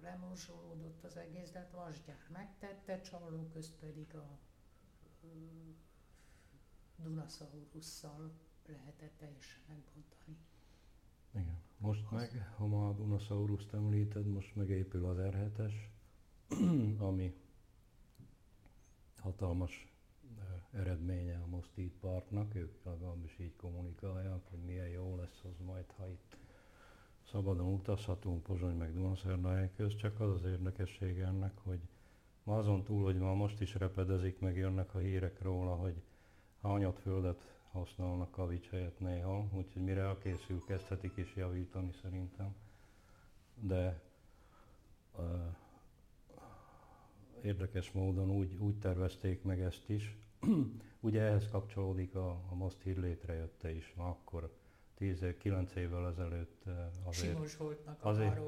lemorzsolódott 0.00 1.04
az 1.04 1.16
egész, 1.16 1.50
de 1.50 1.58
hát 1.58 1.70
Vasgyár 1.70 2.28
megtette, 2.32 3.00
Csalló 3.00 3.48
közt 3.48 3.78
pedig 3.78 4.14
a 4.14 4.38
Dunaszaurusszal 6.96 8.32
lehetett 8.66 9.16
teljesen 9.18 9.62
megbontani. 9.66 10.36
Igen. 11.30 11.61
Most 11.82 12.10
meg, 12.10 12.52
ha 12.56 12.66
ma 12.66 12.88
a 12.88 12.92
Dunasaurus-t 12.92 13.72
említed, 13.72 14.26
most 14.26 14.56
megépül 14.56 15.04
az 15.04 15.16
R7-es, 15.20 15.72
ami 17.08 17.34
hatalmas 19.18 19.92
eredménye 20.70 21.38
a 21.38 21.46
Mostit 21.46 21.92
Parknak, 22.00 22.54
ők 22.54 22.84
legalábbis 22.84 23.38
így 23.38 23.56
kommunikálják, 23.56 24.40
hogy 24.50 24.58
milyen 24.58 24.88
jó 24.88 25.16
lesz 25.16 25.40
az 25.44 25.64
majd, 25.66 25.84
ha 25.96 26.08
itt 26.08 26.36
szabadon 27.30 27.72
utazhatunk 27.72 28.42
Pozsony 28.42 28.76
meg 28.76 28.92
Dunaszerdály 28.92 29.70
közt, 29.76 29.98
csak 29.98 30.20
az 30.20 30.30
az 30.30 30.44
érdekessége 30.44 31.26
ennek, 31.26 31.58
hogy 31.58 31.80
ma 32.42 32.56
azon 32.56 32.84
túl, 32.84 33.04
hogy 33.04 33.18
ma 33.18 33.34
most 33.34 33.60
is 33.60 33.74
repedezik, 33.74 34.38
meg 34.38 34.56
jönnek 34.56 34.94
a 34.94 34.98
hírek 34.98 35.42
róla, 35.42 35.74
hogy 35.74 36.02
hányat 36.60 36.98
földet 36.98 37.61
használnak 37.72 38.30
kavics 38.30 38.68
helyett 38.68 38.98
néha, 38.98 39.48
úgyhogy 39.52 39.82
mire 39.82 40.00
elkészül, 40.00 40.64
kezdhetik 40.66 41.16
is 41.16 41.36
javítani 41.36 41.92
szerintem. 42.02 42.54
De 43.60 44.02
uh, 45.18 45.24
érdekes 47.42 47.92
módon 47.92 48.30
úgy, 48.30 48.54
úgy 48.58 48.78
tervezték 48.78 49.42
meg 49.42 49.60
ezt 49.60 49.88
is. 49.88 50.16
Ugye 51.00 51.20
ehhez 51.20 51.48
kapcsolódik 51.50 52.14
a, 52.14 52.30
a 52.50 52.54
most 52.54 52.82
hír 52.82 52.98
létrejötte 52.98 53.74
is, 53.74 53.92
ma 53.96 54.08
akkor 54.08 54.52
10-9 54.98 55.74
évvel 55.74 56.06
ezelőtt 56.06 56.64
azért... 57.04 57.32
Simos 57.32 57.56
voltnak 57.56 58.04
a 58.04 58.08
azért, 58.08 58.38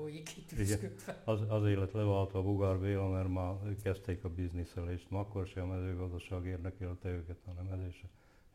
az, 1.24 1.40
azért 1.48 1.92
leváltva 1.92 2.38
a 2.38 2.42
Bugár 2.42 2.78
Béla, 2.78 3.08
mert 3.08 3.28
már 3.28 3.56
kezdték 3.82 4.24
a 4.24 4.28
bizniszelést. 4.28 5.10
Ma 5.10 5.20
akkor 5.20 5.46
sem 5.46 5.70
a 5.70 5.74
mezőgazdaság 5.74 6.46
érdekelte 6.46 7.08
őket, 7.08 7.38
hanem 7.44 7.72
ez 7.72 7.86
is 7.88 8.04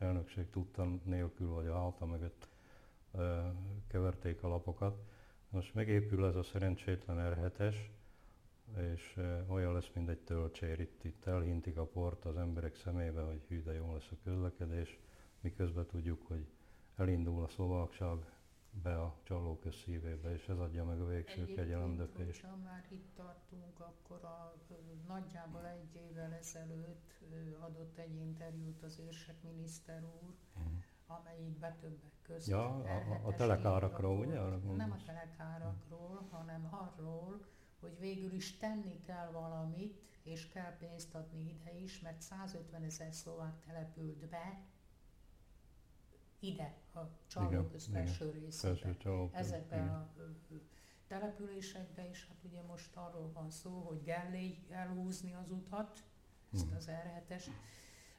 elnökség 0.00 0.50
tudta 0.50 0.84
nélkül, 1.04 1.48
vagy 1.48 1.66
a 1.66 1.78
háta 1.82 2.06
mögött 2.06 2.48
keverték 3.86 4.42
a 4.42 4.48
lapokat. 4.48 5.02
Most 5.48 5.74
megépül 5.74 6.26
ez 6.26 6.34
a 6.36 6.42
szerencsétlen 6.42 7.34
R7-es, 7.34 7.76
és 8.94 9.18
olyan 9.46 9.72
lesz, 9.72 9.90
mint 9.94 10.08
egy 10.08 10.18
töltsér. 10.20 10.80
Itt, 10.80 11.04
itt 11.04 11.24
elhintik 11.24 11.76
a 11.76 11.86
port 11.86 12.24
az 12.24 12.36
emberek 12.36 12.74
szemébe, 12.74 13.22
hogy 13.22 13.44
hű, 13.48 13.62
de 13.62 13.72
jó 13.72 13.92
lesz 13.92 14.10
a 14.10 14.16
közlekedés, 14.24 14.98
miközben 15.40 15.86
tudjuk, 15.86 16.26
hogy 16.26 16.46
elindul 16.96 17.42
a 17.42 17.48
szlovákság 17.48 18.18
be 18.70 19.00
a 19.00 19.16
csalóköz 19.22 19.74
szívébe, 19.74 20.32
és 20.32 20.48
ez 20.48 20.58
adja 20.58 20.84
meg 20.84 21.00
a 21.00 21.06
végső 21.06 21.44
kegyelemdöfést. 21.44 22.44
Ha 22.44 22.56
már 22.56 22.86
itt 22.88 23.14
tartunk, 23.14 23.80
akkor 23.80 24.24
a, 24.24 24.54
nagyjából 25.06 25.66
egy 25.66 25.94
évvel 25.94 26.32
ezelőtt 26.32 27.10
adott 27.60 27.98
egy 27.98 28.14
interjút 28.14 28.82
az 28.82 28.98
érsek 28.98 29.42
miniszter 29.42 30.04
úr, 30.04 30.34
uh-huh. 30.56 30.72
amelyikbe 31.06 31.76
többek 31.80 32.12
között 32.22 32.46
ja, 32.46 32.66
a, 32.76 33.26
a 33.26 33.34
telekárakról, 33.34 34.18
ugye? 34.18 34.40
Nem 34.76 34.92
a 34.92 35.02
telekárakról, 35.06 36.28
hanem 36.30 36.68
arról, 36.70 37.46
hogy 37.80 37.98
végül 37.98 38.32
is 38.32 38.56
tenni 38.56 39.00
kell 39.00 39.30
valamit, 39.30 40.08
és 40.22 40.48
kell 40.48 40.76
pénzt 40.76 41.14
adni 41.14 41.50
ide 41.50 41.78
is, 41.78 42.00
mert 42.00 42.20
150 42.20 42.82
ezer 42.82 43.12
szlovák 43.12 43.60
települt 43.66 44.28
be 44.28 44.62
ide, 46.38 46.79
a 46.94 47.00
Csalóköz 47.26 47.86
felső 47.86 48.30
részébe, 48.30 48.96
ezekbe 49.32 49.76
a 49.76 50.14
településekbe, 51.06 52.08
és 52.08 52.26
hát 52.28 52.44
ugye 52.44 52.62
most 52.62 52.96
arról 52.96 53.32
van 53.32 53.50
szó, 53.50 53.80
hogy 53.80 54.02
Gellé 54.02 54.58
elhúzni 54.68 55.34
az 55.34 55.50
utat, 55.50 56.04
ezt 56.52 56.66
hmm. 56.66 56.76
az 56.76 56.90
r 56.90 57.42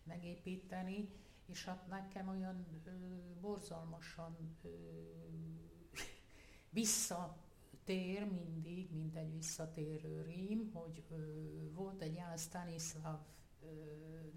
megépíteni, 0.04 1.10
és 1.46 1.66
hát 1.66 1.88
nekem 1.88 2.28
olyan 2.28 2.66
ö, 2.86 2.90
borzalmasan 3.40 4.58
ö, 4.62 4.70
vissza 6.70 7.38
tér 7.84 8.26
mindig, 8.32 8.92
mint 8.92 9.16
egy 9.16 9.32
visszatérő 9.32 10.22
rím, 10.22 10.72
hogy 10.74 11.04
ö, 11.10 11.16
volt 11.74 12.02
egy 12.02 12.14
Ján 12.14 12.38
Stanislav 12.38 13.20
ö, 13.62 13.68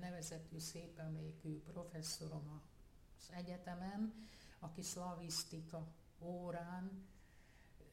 nevezetű 0.01 0.59
szép 0.59 0.99
emlékű 0.99 1.61
professzorom 1.61 2.63
az 3.29 3.35
egyetemen, 3.37 4.29
aki 4.59 4.83
szlavisztika 4.83 5.87
órán 6.21 7.07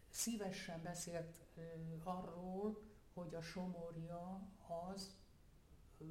szívesen 0.09 0.81
beszélt 0.81 1.41
ö, 1.55 1.61
arról, 2.03 2.81
hogy 3.13 3.35
a 3.35 3.41
Somorja 3.41 4.47
az 4.67 5.15
ö, 5.97 6.05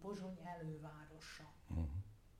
Pozsony 0.00 0.38
elővárosa. 0.42 1.52
Uh-huh 1.68 1.88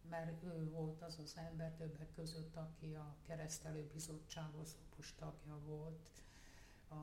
mert 0.08 0.42
ő 0.42 0.70
volt 0.70 1.02
az 1.02 1.18
az 1.18 1.36
ember 1.36 1.72
többek 1.74 2.10
között, 2.10 2.56
aki 2.56 2.94
a 2.94 3.16
keresztelő 3.22 3.90
bizottsághoz 3.92 4.76
tagja 5.16 5.58
volt. 5.66 6.10
A 6.88 6.94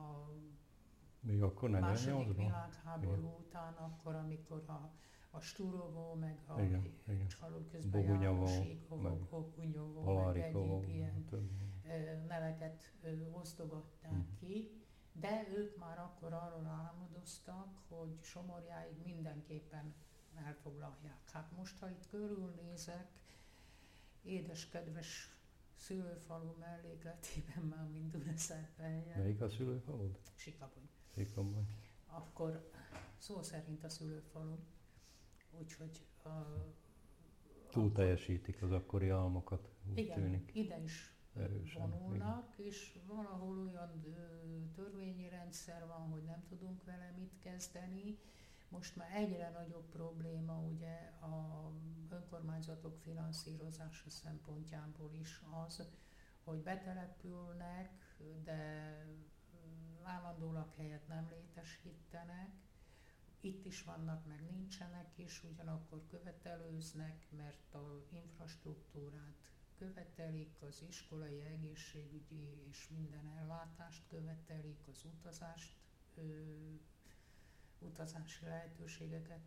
Még 1.20 1.42
akkor 1.42 1.70
nem 1.70 1.80
második 1.80 2.36
világháború 2.36 3.20
igen. 3.20 3.34
után, 3.38 3.74
akkor, 3.74 4.14
amikor 4.14 4.64
a, 4.66 4.90
a 5.34 5.40
Sturovó, 5.40 6.14
meg 6.14 6.38
a 6.46 6.60
igen, 6.60 6.94
igen. 7.08 7.28
csaló 7.28 7.64
közben 7.70 8.00
Bogunyavó, 8.00 8.44
meg, 8.96 10.32
meg 10.32 10.42
egyéb 10.42 10.88
ilyen 10.88 11.24
neveket 12.28 12.92
osztogatták 13.32 14.10
hmm. 14.10 14.36
ki, 14.38 14.70
de 15.12 15.46
ők 15.56 15.78
már 15.78 15.98
akkor 15.98 16.32
arról 16.32 16.66
álmodoztak, 16.66 17.78
hogy 17.88 18.18
Somorjáig 18.20 18.96
mindenképpen 19.04 19.94
elfoglalják. 20.34 21.30
Hát 21.32 21.52
most, 21.56 21.78
ha 21.78 21.90
itt 21.90 22.06
körülnézek, 22.06 23.08
édes, 24.22 24.68
kedves 24.68 25.36
szülőfalu 25.76 26.56
mellékletében 26.58 27.62
már 27.62 27.88
mind 27.88 28.10
Dunaszerpenyen. 28.10 29.18
Melyik 29.18 29.40
a 29.40 29.48
szülőfalud? 29.48 30.18
Sikabony. 30.34 30.88
Sikabony. 31.14 31.66
Akkor 32.06 32.70
szó 33.18 33.42
szerint 33.42 33.84
a 33.84 33.88
szülőfalu. 33.88 34.56
Úgyhogy 35.58 36.06
a, 36.24 36.28
Túl 37.70 37.92
teljesítik 37.92 38.62
az 38.62 38.72
akkori 38.72 39.08
álmokat, 39.08 39.72
úgy 39.90 39.98
igen, 39.98 40.22
tűnik. 40.22 40.50
ide 40.54 40.82
is 40.82 41.14
Erősen, 41.36 41.90
vonulnak, 41.90 42.54
igen. 42.56 42.70
és 42.70 42.98
valahol 43.06 43.58
olyan 43.58 44.00
törvényi 44.74 45.28
rendszer 45.28 45.86
van, 45.86 46.10
hogy 46.10 46.22
nem 46.22 46.44
tudunk 46.48 46.84
vele 46.84 47.12
mit 47.16 47.38
kezdeni, 47.38 48.18
most 48.68 48.96
már 48.96 49.10
egyre 49.14 49.50
nagyobb 49.50 49.88
probléma 49.90 50.58
ugye 50.58 50.94
a 51.20 51.70
önkormányzatok 52.10 52.98
finanszírozása 52.98 54.10
szempontjából 54.10 55.10
is 55.20 55.42
az, 55.66 55.88
hogy 56.44 56.58
betelepülnek, 56.58 57.90
de 58.44 58.96
állandó 60.02 60.52
lakhelyet 60.52 61.08
nem 61.08 61.28
létesítenek, 61.30 62.50
itt 63.44 63.64
is 63.64 63.82
vannak, 63.82 64.26
meg 64.26 64.50
nincsenek 64.50 65.18
is, 65.18 65.44
ugyanakkor 65.44 66.06
követelőznek, 66.06 67.26
mert 67.36 67.74
a 67.74 68.04
infrastruktúrát 68.08 69.36
követelik, 69.78 70.56
az 70.60 70.82
iskolai, 70.88 71.40
egészségügyi 71.40 72.48
és 72.68 72.88
minden 72.88 73.26
ellátást 73.38 74.02
követelik, 74.08 74.78
az 74.88 75.04
utazást 75.04 75.76
utazási 77.78 78.44
lehetőségeket 78.44 79.40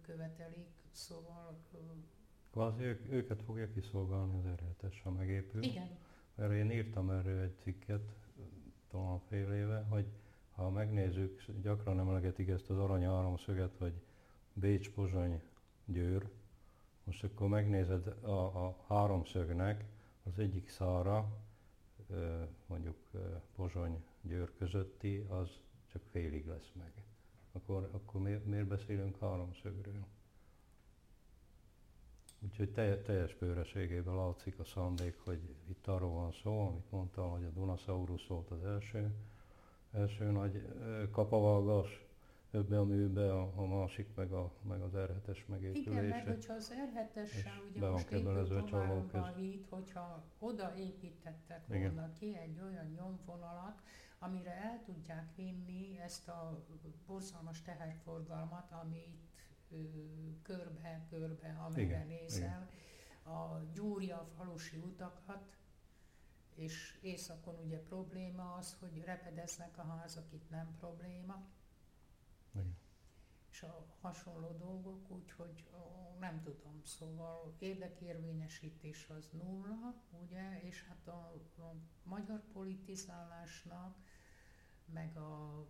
követelik, 0.00 0.68
szóval... 0.90 1.58
Kvázi 2.50 2.82
ők, 2.82 3.10
őket 3.10 3.42
fogja 3.42 3.72
kiszolgálni 3.72 4.36
az 4.36 4.86
r 4.86 5.00
ha 5.02 5.10
megépül. 5.10 5.62
Igen. 5.62 5.98
Mert 6.34 6.52
én 6.52 6.70
írtam 6.70 7.10
erről 7.10 7.40
egy 7.40 7.58
cikket, 7.58 8.14
talán 8.88 9.18
fél 9.18 9.52
éve, 9.52 9.82
hogy 9.82 10.06
ha 10.54 10.70
megnézzük, 10.70 11.44
gyakran 11.62 11.98
emlegetik 11.98 12.48
ezt 12.48 12.70
az 12.70 12.78
arany 12.78 13.04
háromszöget, 13.04 13.76
hogy 13.78 13.92
Bécs, 14.52 14.90
Pozsony, 14.90 15.42
Győr, 15.84 16.28
most 17.04 17.24
akkor 17.24 17.48
megnézed 17.48 18.06
a, 18.06 18.66
a 18.66 18.84
háromszögnek 18.86 19.84
az 20.22 20.38
egyik 20.38 20.68
szára, 20.68 21.38
mondjuk 22.66 22.96
Pozsony, 23.56 24.04
Győr 24.22 24.52
közötti, 24.58 25.26
az 25.28 25.60
csak 25.86 26.02
félig 26.10 26.46
lesz 26.46 26.72
meg. 26.72 26.92
Akkor, 27.52 27.88
akkor 27.92 28.20
miért, 28.20 28.44
miért 28.44 28.66
beszélünk 28.66 29.18
háromszögről? 29.18 30.06
Úgyhogy 32.40 32.70
teljes 33.02 33.34
bőreségében 33.34 34.16
látszik 34.16 34.58
a 34.58 34.64
szándék, 34.64 35.18
hogy 35.24 35.56
itt 35.68 35.86
arról 35.86 36.12
van 36.12 36.32
szó, 36.32 36.66
amit 36.66 36.90
mondtam, 36.90 37.30
hogy 37.30 37.44
a 37.44 37.50
Dunasaurus 37.50 38.26
volt 38.26 38.50
az 38.50 38.64
első, 38.64 39.14
első 39.92 40.30
nagy 40.30 40.68
kapavágás 41.10 42.02
ebbe 42.50 42.78
a 42.78 42.84
műbe, 42.84 43.32
a, 43.32 43.52
a 43.56 43.66
másik 43.66 44.14
meg, 44.14 44.32
a, 44.32 44.52
meg 44.62 44.80
az 44.80 44.92
R7-es 44.94 45.46
megépülése. 45.46 45.90
Igen, 45.90 46.04
mert 46.04 46.26
hogyha 46.26 46.54
az 46.54 46.72
R7-essel 46.74 47.74
ugye 47.74 47.88
most 47.88 48.10
épült 48.10 48.70
tovább 48.70 49.14
a 49.14 49.32
híd, 49.36 49.66
hogyha 49.68 50.24
odaépítettek 50.38 51.66
volna 51.66 52.12
ki 52.12 52.36
egy 52.36 52.60
olyan 52.60 52.86
nyomvonalat, 52.86 53.82
amire 54.18 54.54
el 54.54 54.82
tudják 54.84 55.34
vinni 55.36 55.98
ezt 56.00 56.28
a 56.28 56.64
borzalmas 57.06 57.62
teherforgalmat, 57.62 58.72
ami 58.82 59.18
itt 59.68 60.42
körbe-körbe, 60.42 61.60
amerre 61.66 62.04
nézel, 62.04 62.68
igen. 63.22 63.36
a 63.36 63.60
gyúrja 63.74 64.26
falusi 64.36 64.76
utakat, 64.76 65.44
és 66.54 66.98
északon 67.00 67.58
ugye 67.64 67.82
probléma 67.82 68.54
az, 68.54 68.76
hogy 68.80 69.04
repedeznek 69.04 69.78
a 69.78 69.82
házak, 69.82 70.32
itt 70.32 70.50
nem 70.50 70.76
probléma. 70.78 71.42
Igen. 72.52 72.76
És 73.50 73.62
a 73.62 73.86
hasonló 74.00 74.56
dolgok, 74.58 75.10
úgyhogy 75.10 75.64
nem 76.18 76.42
tudom, 76.42 76.80
szóval 76.84 77.54
érdekérvényesítés 77.58 79.08
az 79.08 79.28
nulla, 79.32 79.94
ugye, 80.22 80.60
és 80.62 80.84
hát 80.84 81.08
a, 81.08 81.34
a 81.62 81.74
magyar 82.02 82.42
politizálásnak 82.52 83.96
meg 84.84 85.16
a 85.16 85.64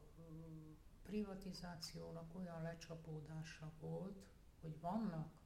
privatizációnak 1.02 2.34
olyan 2.34 2.62
lecsapódása 2.62 3.72
volt, 3.80 4.24
hogy 4.60 4.80
vannak 4.80 5.41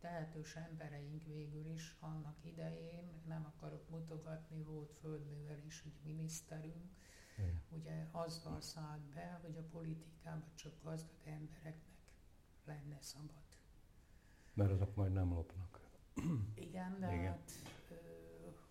tehetős 0.00 0.56
embereink 0.56 1.26
végül 1.26 1.66
is 1.66 1.96
annak 2.00 2.44
idején, 2.44 3.22
nem 3.26 3.44
akarok 3.46 3.88
mutogatni, 3.88 4.62
volt 4.62 4.92
földművelési 5.00 5.92
miniszterünk, 6.02 6.90
Igen. 7.38 7.62
ugye 7.70 8.06
azzal 8.10 8.60
szállt 8.60 9.14
be, 9.14 9.38
hogy 9.42 9.56
a 9.56 9.62
politikában 9.62 10.54
csak 10.54 10.72
gazdag 10.82 11.16
embereknek 11.24 11.76
lenne 12.64 12.98
szabad. 13.00 13.42
Mert 14.54 14.70
azok 14.70 14.94
majd 14.94 15.12
nem 15.12 15.32
lopnak. 15.32 15.80
Igen, 16.54 17.00
de 17.00 17.12
Igen. 17.12 17.24
hát 17.24 17.52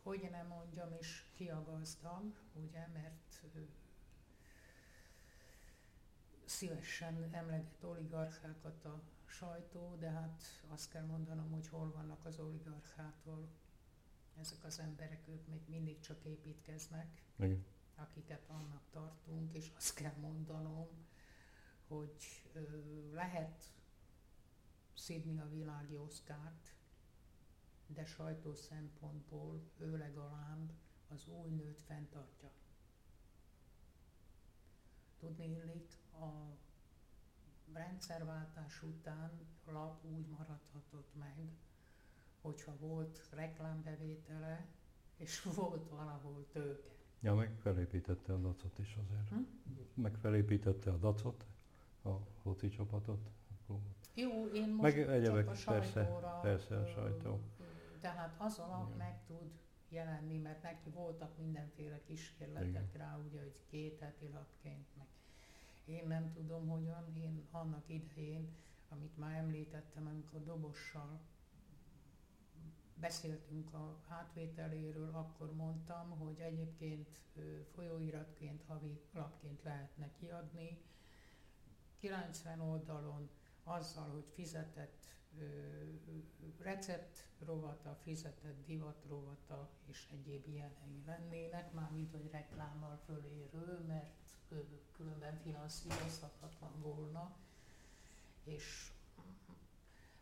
hogy 0.03 0.27
nem 0.31 0.47
mondjam, 0.47 0.91
és 0.99 1.23
ki 1.31 1.49
a 1.49 1.63
gazdag, 1.63 2.39
ugye, 2.53 2.87
mert 2.87 3.43
szívesen 6.45 7.29
emleget 7.31 7.83
oligarchákat 7.83 8.85
a 8.85 9.01
sajtó, 9.29 9.95
de 9.95 10.09
hát 10.09 10.43
azt 10.67 10.89
kell 10.89 11.05
mondanom, 11.05 11.51
hogy 11.51 11.67
hol 11.67 11.91
vannak 11.91 12.25
az 12.25 12.39
oligarchától. 12.39 13.47
Ezek 14.35 14.63
az 14.63 14.79
emberek, 14.79 15.27
ők 15.27 15.47
még 15.47 15.61
mindig 15.67 15.99
csak 15.99 16.23
építkeznek, 16.23 17.23
Igen. 17.35 17.65
akiket 17.95 18.49
annak 18.49 18.89
tartunk, 18.89 19.53
és 19.53 19.71
azt 19.75 19.93
kell 19.93 20.15
mondanom, 20.19 20.87
hogy 21.87 22.15
ö, 22.53 22.61
lehet 23.13 23.73
szidni 24.93 25.39
a 25.39 25.49
világi 25.49 25.95
oszkárt, 25.95 26.75
de 27.87 28.05
sajtó 28.05 28.55
szempontból 28.55 29.61
ő 29.77 29.97
legalább 29.97 30.71
az 31.07 31.27
új 31.27 31.49
nőt 31.49 31.81
fenntartja. 31.81 32.51
Tudni 35.17 35.45
illik, 35.45 35.97
a 36.11 36.57
rendszerváltás 37.73 38.83
után 38.83 39.31
a 39.65 39.71
lap 39.71 40.03
úgy 40.05 40.27
maradhatott 40.27 41.11
meg, 41.19 41.35
hogyha 42.41 42.77
volt 42.77 43.29
reklámbevétele, 43.31 44.65
és 45.17 45.41
volt 45.55 45.89
valahol 45.89 46.45
tőke. 46.51 46.95
Ja, 47.19 47.33
meg 47.33 47.51
felépítette 47.61 48.33
a 48.33 48.37
dacot 48.37 48.79
is 48.79 48.97
azért. 49.05 49.29
Hm? 49.29 50.01
Meg 50.01 50.15
felépítette 50.15 50.91
a 50.91 50.97
dacot, 50.97 51.45
a 52.01 52.15
foci 52.41 52.69
csapatot. 52.69 53.29
Jó, 54.13 54.47
én 54.47 54.69
most 54.69 54.95
meg 54.95 55.09
egyebek, 55.09 55.45
csak 55.45 55.75
a 55.75 55.81
sajtóra, 55.81 56.39
persze, 56.41 56.67
persze 56.67 56.77
a 56.77 56.85
sajtó 56.85 57.41
tehát 58.07 58.35
az 58.37 58.59
alap 58.59 58.85
Igen. 58.85 58.97
meg 58.97 59.19
tud 59.25 59.51
jelenni, 59.89 60.37
mert 60.37 60.63
neki 60.63 60.89
voltak 60.89 61.37
mindenféle 61.37 62.01
kísérletek 62.03 62.67
Igen. 62.67 62.89
rá, 62.93 63.17
ugye, 63.27 63.39
hogy 63.39 63.55
két 63.65 63.99
heti 63.99 64.29
lapként, 64.33 64.85
meg 64.96 64.96
én 65.87 66.07
nem 66.07 66.31
tudom 66.31 66.67
hogyan, 66.67 67.15
én 67.15 67.47
annak 67.51 67.89
idején, 67.89 68.55
amit 68.89 69.17
már 69.17 69.35
említettem, 69.35 70.07
amikor 70.07 70.43
dobossal 70.43 71.19
beszéltünk 72.99 73.73
a 73.73 74.03
átvételéről, 74.07 75.09
akkor 75.13 75.53
mondtam, 75.53 76.09
hogy 76.09 76.39
egyébként 76.39 77.19
folyóiratként, 77.73 78.63
havi 78.67 79.01
lapként 79.13 79.63
lehetne 79.63 80.11
kiadni. 80.19 80.81
90 81.99 82.59
oldalon 82.59 83.29
azzal, 83.63 84.09
hogy 84.09 84.25
fizetett 84.33 85.05
recept 86.59 87.27
rovata, 87.39 87.95
fizetett 87.95 88.65
divat 88.65 89.05
rovata 89.07 89.69
és 89.85 90.07
egyéb 90.11 90.47
ilyenei 90.47 91.03
lennének, 91.05 91.73
mármint 91.73 92.11
hogy 92.11 92.29
reklámmal 92.31 92.99
fölérő, 93.05 93.83
mert 93.87 94.26
különben 94.97 95.37
finanszírozhatatlan 95.43 96.71
volna. 96.81 97.35
És 98.43 98.91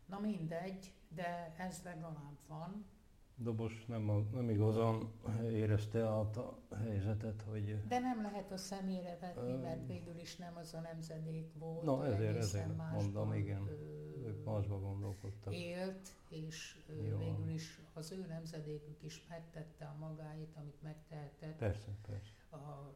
na 0.05 0.19
mindegy, 0.19 0.91
de 1.09 1.55
ez 1.57 1.82
legalább 1.84 2.38
van. 2.47 2.86
Dobos 3.38 3.86
nem, 3.86 4.28
nem 4.32 4.49
igazán 4.49 5.11
érezte 5.49 6.07
át 6.07 6.38
a 6.38 6.57
helyzetet, 6.76 7.41
hogy... 7.49 7.88
De 7.88 7.99
nem 7.99 8.21
lehet 8.21 8.51
a 8.51 8.57
személyre 8.57 9.17
vetni, 9.21 9.53
mert 9.53 9.88
végül 9.88 10.17
is 10.19 10.36
nem 10.36 10.55
az 10.57 10.73
a 10.73 10.80
nemzedék 10.80 11.53
volt. 11.53 11.84
Na 11.84 12.05
ezért, 12.05 12.38
ezért 12.38 12.78
mondom, 12.91 13.34
igen. 13.34 13.69
Ők 14.26 14.45
másba 14.45 14.80
gondolkodtak. 14.80 15.53
Élt, 15.53 16.15
és 16.30 16.78
Jó. 17.09 17.17
végül 17.17 17.49
is 17.49 17.82
az 17.93 18.11
ő 18.11 18.26
nemzedékük 18.28 19.03
is 19.03 19.26
megtette 19.30 19.86
a 19.86 19.95
magáit, 19.99 20.55
amit 20.55 20.82
megtehetett. 20.82 21.57
Persze, 21.57 21.91
persze. 22.07 22.32
A, 22.56 22.95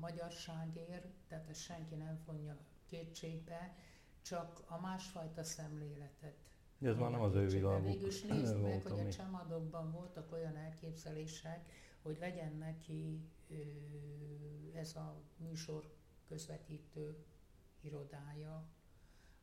magyarságért, 0.00 1.06
tehát 1.28 1.48
ezt 1.48 1.60
senki 1.60 1.94
nem 1.94 2.16
fonja 2.16 2.56
kétségbe, 2.86 3.76
csak 4.22 4.62
a 4.66 4.80
másfajta 4.80 5.44
szemléletet 5.44 6.50
ez 6.80 6.96
már 6.96 7.10
nem 7.10 7.20
az 7.20 7.34
ő 7.34 7.46
világuk. 7.46 7.86
Végül 7.86 8.08
is 8.08 8.22
nézd 8.22 8.60
meg, 8.60 8.82
hogy 8.82 9.06
a 9.06 9.10
csamadokban 9.10 9.92
voltak 9.92 10.32
olyan 10.32 10.56
elképzelések, 10.56 11.72
hogy 12.02 12.18
legyen 12.18 12.56
neki 12.56 13.20
ez 14.74 14.96
a 14.96 15.22
műsor 15.36 15.90
közvetítő 16.28 17.24
irodája, 17.80 18.68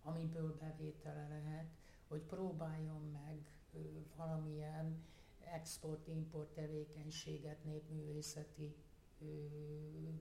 amiből 0.01 0.57
bevétele 0.59 1.27
lehet, 1.27 1.67
hogy 2.07 2.21
próbáljon 2.21 3.01
meg 3.01 3.51
valamilyen 4.15 5.03
export-import 5.39 6.53
tevékenységet 6.53 7.63
népművészeti 7.63 8.75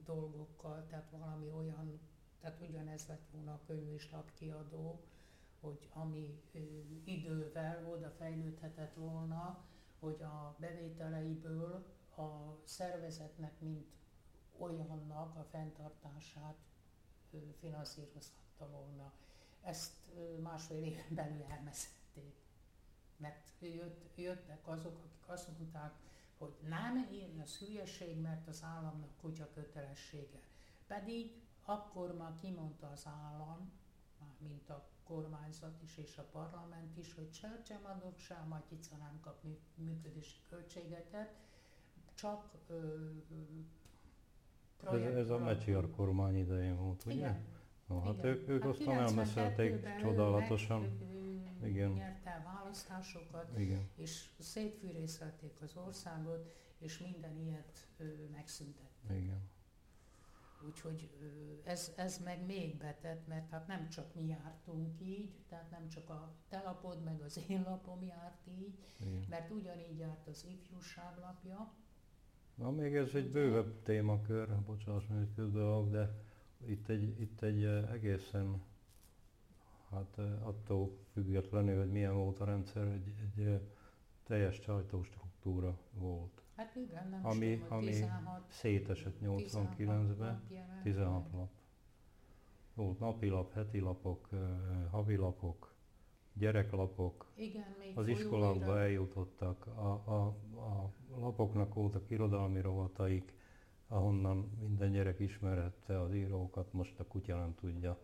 dolgokkal, 0.05 0.85
tehát 0.87 1.09
valami 1.11 1.51
olyan, 1.51 1.99
tehát 2.39 2.61
ugyanez 2.61 3.07
lett 3.07 3.27
volna 3.31 3.53
a 3.53 3.61
könyv 3.65 3.93
és 3.93 4.11
lapkiadó, 4.11 5.03
hogy 5.59 5.89
ami 5.93 6.41
ö, 6.53 6.59
idővel 7.03 7.89
oda 7.89 8.09
fejlődhetett 8.09 8.93
volna, 8.93 9.63
hogy 9.99 10.21
a 10.21 10.55
bevételeiből 10.59 11.85
a 12.15 12.55
szervezetnek, 12.63 13.59
mint 13.59 13.87
olyannak 14.57 15.35
a 15.35 15.43
fenntartását 15.43 16.57
ö, 17.31 17.37
finanszírozhatta 17.59 18.69
volna. 18.69 19.13
Ezt 19.61 19.93
ö, 20.15 20.37
másfél 20.37 20.83
éven 20.83 21.15
belül 21.15 21.43
elmeszették. 21.43 22.35
Mert 23.17 23.51
jött, 23.59 24.09
jöttek 24.15 24.67
azok, 24.67 24.97
akik 24.97 25.27
azt 25.27 25.57
mondták, 25.57 25.93
hogy 26.37 26.53
nem, 26.69 27.07
én 27.11 27.39
az 27.43 27.57
hülyeség, 27.57 28.21
mert 28.21 28.47
az 28.47 28.63
államnak 28.63 29.17
kutya 29.21 29.49
kötelessége. 29.53 30.39
Pedig 30.87 31.41
akkor 31.65 32.15
már 32.15 32.35
kimondta 32.41 32.87
az 32.87 33.07
állam, 33.07 33.71
mint 34.37 34.69
a 34.69 34.87
kormányzat 35.03 35.81
is 35.83 35.97
és 35.97 36.17
a 36.17 36.23
parlament 36.31 36.97
is, 36.97 37.13
hogy 37.13 37.33
se 37.33 37.47
a 37.47 37.63
Csemadok, 37.63 38.17
se 38.17 38.33
a 38.33 38.47
Matica 38.47 38.95
nem 38.95 39.19
kap 39.21 39.43
működési 39.75 40.39
költségeket, 40.49 41.33
csak 42.13 42.51
ö, 42.67 43.09
ez, 44.91 45.15
ez 45.15 45.29
a 45.29 45.37
Mecsiar 45.37 45.89
kormány 45.89 46.37
idején 46.37 46.77
volt, 46.77 47.05
ugye? 47.05 47.15
Igen. 47.15 47.45
No, 47.87 47.99
hát 47.99 48.13
Igen. 48.13 48.25
ők, 48.25 48.49
ők 48.49 48.63
hát 48.63 48.71
aztán 48.71 48.97
elmeszelték 48.97 49.97
csodálatosan. 49.99 50.83
Ő, 50.83 51.36
Igen. 51.63 51.91
nyerte 51.91 52.31
a 52.31 52.43
választásokat, 52.43 53.57
Igen. 53.57 53.89
és 53.95 54.29
szétfűrészelték 54.39 55.61
az 55.61 55.75
országot, 55.75 56.51
és 56.77 56.97
minden 56.97 57.37
ilyet 57.37 57.87
megszüntették. 58.31 59.23
Igen. 59.23 59.49
Úgyhogy 60.65 61.09
ez, 61.63 61.93
ez 61.95 62.17
meg 62.23 62.45
még 62.45 62.77
betett, 62.77 63.27
mert 63.27 63.49
hát 63.49 63.67
nem 63.67 63.89
csak 63.89 64.15
mi 64.15 64.25
jártunk 64.25 64.99
így, 65.01 65.31
tehát 65.47 65.71
nem 65.71 65.87
csak 65.87 66.09
a 66.09 66.35
telapod, 66.49 67.03
meg 67.03 67.21
az 67.21 67.39
én 67.47 67.61
lapom 67.61 68.03
járt 68.03 68.47
így, 68.47 68.77
Igen. 68.99 69.25
mert 69.29 69.51
ugyanígy 69.51 69.97
járt 69.97 70.27
az 70.27 70.45
ifjúság 70.49 71.17
lapja. 71.17 71.73
Na 72.55 72.71
még 72.71 72.95
ez 72.95 73.13
egy 73.13 73.31
bővebb 73.31 73.83
témakör, 73.83 74.49
meg 75.09 75.27
egy 75.37 75.51
dolog, 75.51 75.89
de 75.89 76.13
itt 76.65 76.87
egy, 76.87 77.21
itt 77.21 77.41
egy 77.41 77.63
egészen, 77.63 78.61
hát 79.91 80.17
attól 80.41 80.97
függetlenül, 81.11 81.79
hogy 81.79 81.91
milyen 81.91 82.15
volt 82.15 82.39
a 82.39 82.45
rendszer, 82.45 82.87
egy, 82.87 83.13
egy 83.21 83.59
teljes 84.23 84.55
sajtóstruktúra 84.55 85.77
volt. 85.93 86.41
Hát 86.55 86.75
igen, 86.75 87.09
nem 87.09 87.25
ami, 87.25 87.57
sem, 87.57 87.77
ami 87.77 87.85
16, 87.85 88.41
szétesett 88.47 89.17
89-ben, 89.23 90.41
16 90.83 91.31
lap. 91.31 91.49
Volt 92.73 92.99
napilap, 92.99 93.53
heti 93.53 93.79
lapok, 93.79 94.29
havilapok, 94.91 95.73
gyereklapok. 96.33 97.25
Igen, 97.35 97.75
még 97.79 97.97
az 97.97 98.07
iskolákba 98.07 98.79
eljutottak. 98.79 99.65
A, 99.65 100.01
a, 100.05 100.25
a 100.55 100.93
lapoknak 101.19 101.73
voltak 101.73 102.09
irodalmi 102.09 102.61
rovataik, 102.61 103.33
ahonnan 103.87 104.51
minden 104.59 104.91
gyerek 104.91 105.19
ismerhette 105.19 106.01
az 106.01 106.13
írókat, 106.13 106.73
most 106.73 106.99
a 106.99 107.05
kutya 107.05 107.37
nem 107.37 107.55
tudja, 107.55 107.99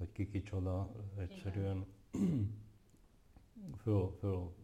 hogy 0.00 0.12
ki 0.12 0.30
kicsoda, 0.30 0.90
egyszerűen 1.16 1.86
föl, 3.82 4.16
föl 4.18 4.54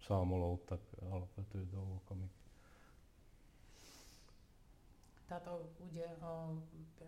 számolódtak 0.00 0.80
alapvető 1.10 1.66
dolgok, 1.70 2.10
amik 2.10 2.30
tehát 5.26 5.46
a, 5.46 5.68
ugye 5.90 6.04
a 6.04 6.62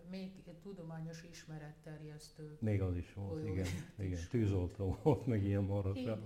még 0.09 0.43
tudományos 0.61 1.23
ismeretterjesztő. 1.31 2.57
Még 2.59 2.81
az 2.81 2.95
is 2.95 3.13
volt, 3.13 3.47
igen. 3.47 3.67
igen. 3.97 4.19
Tűzoltó 4.29 4.97
volt, 5.03 5.25
meg 5.25 5.43
ilyen 5.43 5.63
maradság. 5.63 6.19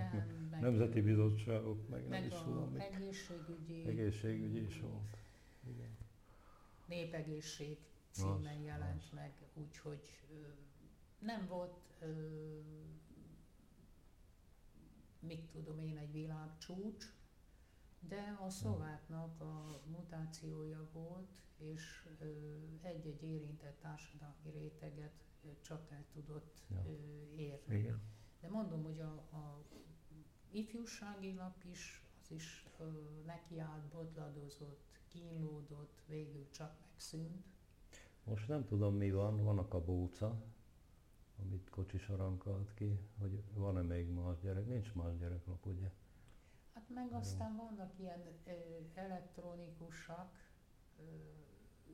Nemzeti 0.61 1.01
bizottságok, 1.01 1.89
meg, 1.89 2.07
meg 2.07 2.19
nem 2.19 2.29
is 2.29 2.43
tudom. 2.43 2.75
egészségügyi. 2.77 3.87
Egészségügyi 3.87 4.65
is 4.65 4.79
volt. 4.79 5.17
Igen. 5.67 5.97
Népegészség 6.85 7.77
címen 8.11 8.57
az, 8.57 8.65
jelent 8.65 9.03
az. 9.03 9.15
meg, 9.15 9.31
úgyhogy 9.53 10.23
nem 11.25 11.47
volt, 11.47 11.95
ö, 11.99 12.59
mit 15.19 15.49
tudom 15.51 15.79
én, 15.79 15.97
egy 15.97 16.11
világcsúcs, 16.11 17.05
de 17.99 18.37
a 18.39 18.49
szlováknak 18.49 19.41
a 19.41 19.81
mutációja 19.85 20.87
volt, 20.91 21.41
és 21.57 22.09
egy-egy 22.81 23.23
érintett 23.23 23.79
társadalmi 23.79 24.49
réteget 24.51 25.23
csak 25.61 25.91
el 25.91 26.05
tudott 26.13 26.61
ja. 26.69 26.83
érni. 27.35 27.77
Igen. 27.77 28.01
De 28.39 28.49
mondom, 28.49 28.83
hogy 28.83 28.99
a, 28.99 29.13
a 29.13 29.63
ifjúsági 30.51 31.33
lap 31.33 31.63
is, 31.71 32.05
az 32.21 32.31
is 32.31 32.67
nekiállt, 33.25 33.83
botladozott, 33.83 34.99
kínlódott, 35.07 36.03
végül 36.07 36.49
csak 36.49 36.79
megszűnt. 36.81 37.45
Most 38.23 38.47
nem 38.47 38.65
tudom 38.65 38.95
mi 38.95 39.11
van, 39.11 39.43
vannak 39.43 39.73
a 39.73 39.83
bóca, 39.83 40.43
amit 41.41 41.69
Kocsi 41.69 41.97
sarankalt 41.97 42.73
ki, 42.73 42.99
hogy 43.19 43.43
van-e 43.53 43.81
még 43.81 44.09
más 44.09 44.39
gyerek, 44.39 44.67
nincs 44.67 44.93
más 44.93 45.17
gyereklap, 45.17 45.65
ugye? 45.65 45.91
Hát 46.73 46.89
meg 46.89 47.11
aztán 47.11 47.55
vannak 47.55 47.99
ilyen 47.99 48.21
ö, 48.45 48.51
elektronikusak, 48.93 50.37
ö, 50.99 51.03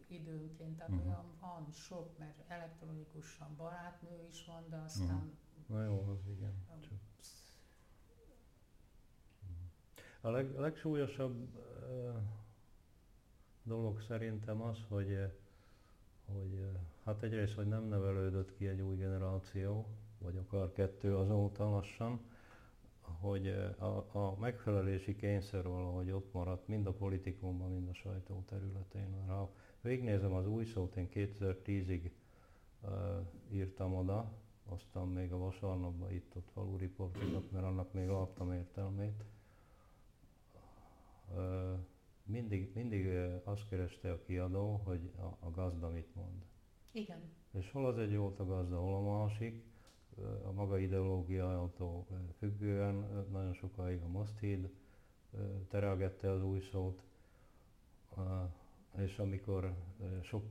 időnként, 0.08 0.78
tehát 0.78 0.92
uh-huh. 0.92 1.08
olyan 1.08 1.26
van 1.40 1.72
sok, 1.72 2.18
mert 2.18 2.44
elektronikusan 2.48 3.56
barátnő 3.56 4.26
is 4.30 4.46
van, 4.46 4.70
de 4.70 4.78
aztán... 4.78 5.16
Uh-huh. 5.16 5.32
Na 5.68 5.84
jó, 5.84 6.10
az 6.10 6.28
igen. 6.28 6.54
Csak. 6.80 6.98
A 10.22 10.30
leg, 10.30 10.60
legsúlyosabb 10.60 11.56
uh, 11.56 12.16
dolog 13.64 14.02
szerintem 14.02 14.62
az, 14.62 14.78
hogy, 14.88 15.34
hogy 16.26 16.70
hát 17.10 17.24
egyrészt, 17.24 17.54
hogy 17.54 17.68
nem 17.68 17.84
nevelődött 17.84 18.54
ki 18.54 18.68
egy 18.68 18.82
új 18.82 18.96
generáció, 18.96 19.88
vagy 20.18 20.38
akár 20.38 20.72
kettő 20.72 21.16
azóta 21.16 21.70
lassan, 21.70 22.20
hogy 23.02 23.48
a, 23.78 24.18
a 24.18 24.36
megfelelési 24.40 25.16
kényszer 25.16 25.64
valahogy 25.68 26.12
ott 26.12 26.34
maradt 26.34 26.68
mind 26.68 26.88
a 26.88 26.94
politikumban, 26.94 27.72
mind 27.72 27.90
a 27.90 27.94
sajtó 27.94 28.44
területén. 28.48 29.26
Ha 29.28 29.54
végnézem 29.82 30.34
az 30.34 30.48
új 30.48 30.66
szót, 30.66 30.96
én 30.96 31.10
2010-ig 31.14 32.12
uh, 32.82 32.92
írtam 33.52 33.96
oda, 33.96 34.32
aztán 34.66 35.08
még 35.08 35.32
a 35.32 35.38
vasárnapban 35.38 36.12
itt 36.12 36.36
ott 36.36 36.50
falu 36.54 36.78
riportokat, 36.78 37.52
mert 37.52 37.66
annak 37.66 37.94
még 37.94 38.10
adtam 38.10 38.54
értelmét. 38.54 39.24
mindig, 42.24 42.72
mindig 42.74 43.08
azt 43.44 43.68
kereste 43.70 44.12
a 44.12 44.22
kiadó, 44.22 44.82
hogy 44.84 45.12
a, 45.18 45.46
a 45.46 45.52
gazda 45.52 45.90
mit 45.90 46.16
mond. 46.16 46.49
Igen. 46.92 47.20
És 47.52 47.72
hol 47.72 47.86
az 47.86 47.98
egy 47.98 48.18
volt 48.18 48.40
a 48.40 48.46
gazda, 48.46 48.80
hol 48.80 48.96
a 48.96 49.18
másik, 49.18 49.64
a 50.44 50.52
maga 50.52 50.78
ideológiától 50.78 52.06
függően 52.38 53.26
nagyon 53.32 53.54
sokáig 53.54 54.02
a 54.02 54.08
Mosthíd 54.08 54.70
terelgette 55.68 56.32
az 56.32 56.44
új 56.44 56.60
szót, 56.60 57.04
és 58.98 59.20
amikor 59.20 59.76
sok 60.22 60.44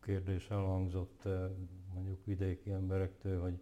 kérdés 0.00 0.50
elhangzott 0.50 1.28
mondjuk 1.94 2.24
vidéki 2.24 2.70
emberektől, 2.70 3.40
hogy 3.40 3.60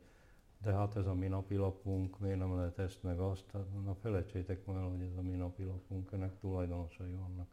de 0.58 0.72
hát 0.72 0.96
ez 0.96 1.06
a 1.06 1.14
mi 1.14 1.26
napilapunk, 1.26 2.18
miért 2.18 2.38
nem 2.38 2.56
lehet 2.56 2.78
ezt 2.78 3.02
meg 3.02 3.18
azt, 3.18 3.50
hát, 3.50 3.82
na 3.84 3.94
felejtsétek 3.94 4.66
már, 4.66 4.90
hogy 4.90 5.00
ez 5.00 5.16
a 5.16 5.22
mi 5.22 5.36
napilapunk, 5.36 6.12
ennek 6.12 6.38
tulajdonosai 6.38 7.12
vannak. 7.12 7.48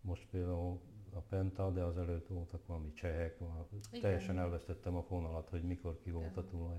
Most 0.00 0.26
például 0.30 0.80
a 1.16 1.20
Penta, 1.28 1.70
de 1.70 1.82
az 1.82 1.98
előtt 1.98 2.26
voltak 2.26 2.66
valami 2.66 2.92
csehek, 2.92 3.36
Igen. 3.40 4.00
teljesen 4.00 4.38
elvesztettem 4.38 4.96
a 4.96 5.02
fonalat, 5.02 5.48
hogy 5.48 5.62
mikor 5.62 5.98
ki 5.98 6.10
volt 6.10 6.36
a 6.36 6.46
tulaj. 6.46 6.78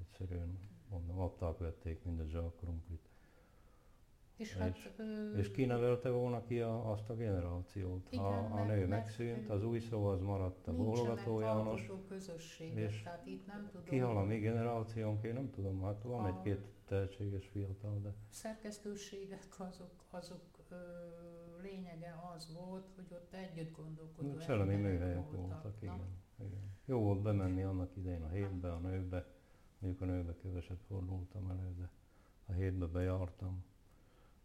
Egyszerűen 0.00 0.58
mondom, 0.90 1.18
adták, 1.18 1.58
vették 1.58 2.04
mind 2.04 2.20
a 2.20 2.26
zsákkrumplit. 2.26 3.08
És, 4.36 4.56
hát, 4.56 4.76
és, 4.76 4.90
ö... 4.96 5.36
és 5.36 5.50
kinevelte 5.50 6.10
volna 6.10 6.42
ki 6.44 6.60
a, 6.60 6.90
azt 6.90 7.10
a 7.10 7.14
generációt. 7.14 8.06
Igen, 8.10 8.24
a, 8.24 8.60
a 8.60 8.64
nő 8.64 8.86
megszűnt, 8.86 9.50
az 9.50 9.64
új 9.64 9.78
szó 9.78 10.04
az 10.04 10.20
maradt 10.20 10.66
a 10.66 10.72
Bólogató 10.72 11.40
János. 11.40 11.90
és 12.74 13.02
tehát 13.02 13.26
itt 13.26 13.46
nem 13.46 13.68
tudom. 13.70 13.84
Kihal 13.84 14.16
a 14.16 14.24
mi 14.24 14.38
generációnk, 14.38 15.24
én 15.24 15.32
nem 15.32 15.50
tudom, 15.50 15.82
hát 15.82 16.02
van 16.02 16.24
a... 16.24 16.28
egy-két 16.28 16.60
tehetséges 16.86 17.46
fiatal, 17.46 18.00
de... 18.02 18.14
Szerkesztőségek 18.28 19.46
azok, 19.58 20.04
azok 20.10 20.42
ö, 20.68 20.74
lényege 21.62 22.20
az 22.34 22.52
volt, 22.54 22.92
hogy 22.94 23.06
ott 23.10 23.32
együtt 23.32 23.76
gondolkodó 23.76 24.38
Szellemi 24.38 24.74
műhelyek 24.74 25.30
voltak, 25.30 25.62
voltak 25.62 25.82
igen, 25.82 26.00
igen. 26.38 26.70
Jó 26.84 27.00
volt 27.00 27.22
bemenni 27.22 27.62
annak 27.62 27.96
idején 27.96 28.22
a 28.22 28.28
hétbe, 28.28 28.72
a 28.72 28.78
nőbe, 28.78 29.26
mondjuk 29.78 30.02
a 30.02 30.04
nőbe 30.04 30.34
keveset 30.34 30.82
fordultam 30.86 31.50
elő, 31.50 31.74
de 31.78 31.90
a 32.46 32.52
hétbe 32.52 32.86
bejártam 32.86 33.64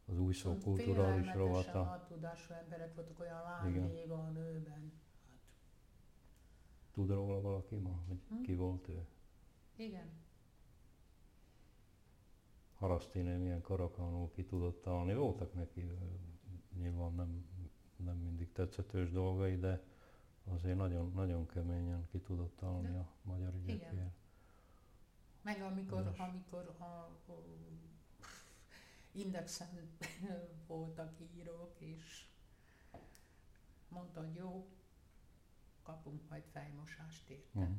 az 0.05 0.19
új 0.19 0.33
szó 0.33 0.57
kulturális 0.63 1.33
rovata. 1.33 1.83
nagy 1.83 2.03
tudású 2.07 2.53
emberek 2.53 2.95
voltak, 2.95 3.19
olyan 3.19 3.41
lány 3.41 4.09
a 4.09 4.29
nőben. 4.29 4.91
Hát. 5.25 5.39
Tud 6.91 7.09
róla 7.09 7.41
valaki 7.41 7.75
ma, 7.75 8.03
hogy 8.07 8.19
hm? 8.29 8.41
ki 8.41 8.55
volt 8.55 8.87
ő? 8.87 9.05
Igen. 9.75 10.09
Harasztine 12.77 13.37
milyen 13.37 13.61
karakánul 13.61 14.31
ki 14.31 14.45
tudott 14.45 14.87
állni. 14.87 15.13
Voltak 15.13 15.53
neki 15.53 15.91
nyilván 16.79 17.13
nem, 17.13 17.45
nem 17.95 18.17
mindig 18.17 18.51
tetszetős 18.51 19.11
dolgai, 19.11 19.57
de 19.57 19.83
azért 20.43 20.77
nagyon, 20.77 21.11
nagyon 21.13 21.47
keményen 21.47 22.07
ki 22.11 22.19
tudott 22.19 22.63
állni 22.63 22.91
de, 22.91 22.97
a 22.97 23.07
magyar 23.21 23.53
ügyekért. 23.53 24.11
Meg 25.41 25.61
amikor, 25.61 26.13
amikor 26.17 26.75
a, 26.79 26.83
a 26.83 27.43
Indexen 29.11 29.97
voltak 30.67 31.19
írók, 31.35 31.75
és 31.77 32.25
mondta, 33.89 34.19
hogy 34.19 34.35
jó, 34.35 34.67
kapunk 35.83 36.29
majd 36.29 36.43
fejmosást 36.51 37.29
érte. 37.29 37.59
Uh-huh. 37.59 37.75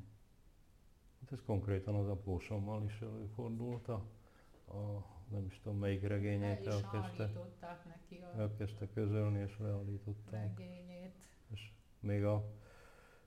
Hát 1.20 1.32
ez 1.32 1.42
konkrétan 1.44 1.94
az 1.94 2.08
apósommal 2.08 2.84
is 2.84 3.00
előfordult, 3.00 3.88
a, 3.88 4.06
a 4.64 5.06
nem 5.30 5.46
is 5.46 5.60
tudom 5.62 5.78
melyik 5.78 6.02
regényét 6.02 6.66
El 6.66 6.72
elkezdte, 6.72 7.30
neki 7.88 8.16
a 8.16 8.40
elkezdte 8.40 8.88
közölni 8.94 9.38
és 9.38 9.58
leállították. 9.58 10.58
Regényét. 10.58 11.14
És 11.50 11.72
még 12.00 12.24
a 12.24 12.44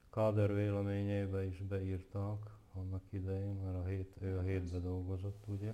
Káder 0.09 0.53
véleményébe 0.53 1.45
is 1.45 1.61
beírták 1.61 2.59
annak 2.73 3.03
idején, 3.09 3.55
mert 3.55 3.75
a 3.75 3.85
hét, 3.85 4.15
ő 4.19 4.37
a 4.37 4.41
hétbe 4.41 4.79
dolgozott, 4.79 5.43
ugye? 5.47 5.73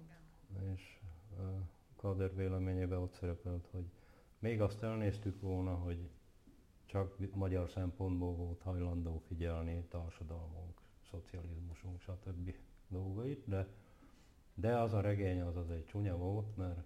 Igen. 0.00 0.72
És 0.74 1.00
Kader 2.02 2.34
véleményében 2.34 2.98
ott 2.98 3.12
szerepelt, 3.12 3.68
hogy 3.70 3.84
még 4.38 4.60
azt 4.60 4.82
elnéztük 4.82 5.40
volna, 5.40 5.74
hogy 5.74 6.10
csak 6.86 7.34
magyar 7.34 7.68
szempontból 7.68 8.34
volt 8.34 8.62
hajlandó 8.62 9.22
figyelni 9.26 9.84
társadalmunk, 9.88 10.80
szocializmusunk, 11.10 12.00
stb. 12.00 12.54
dolgait, 12.88 13.48
de, 13.48 13.66
de 14.54 14.78
az 14.78 14.92
a 14.92 15.00
regény 15.00 15.40
az 15.40 15.56
az 15.56 15.70
egy 15.70 15.84
csúnya 15.84 16.16
volt, 16.16 16.56
mert 16.56 16.82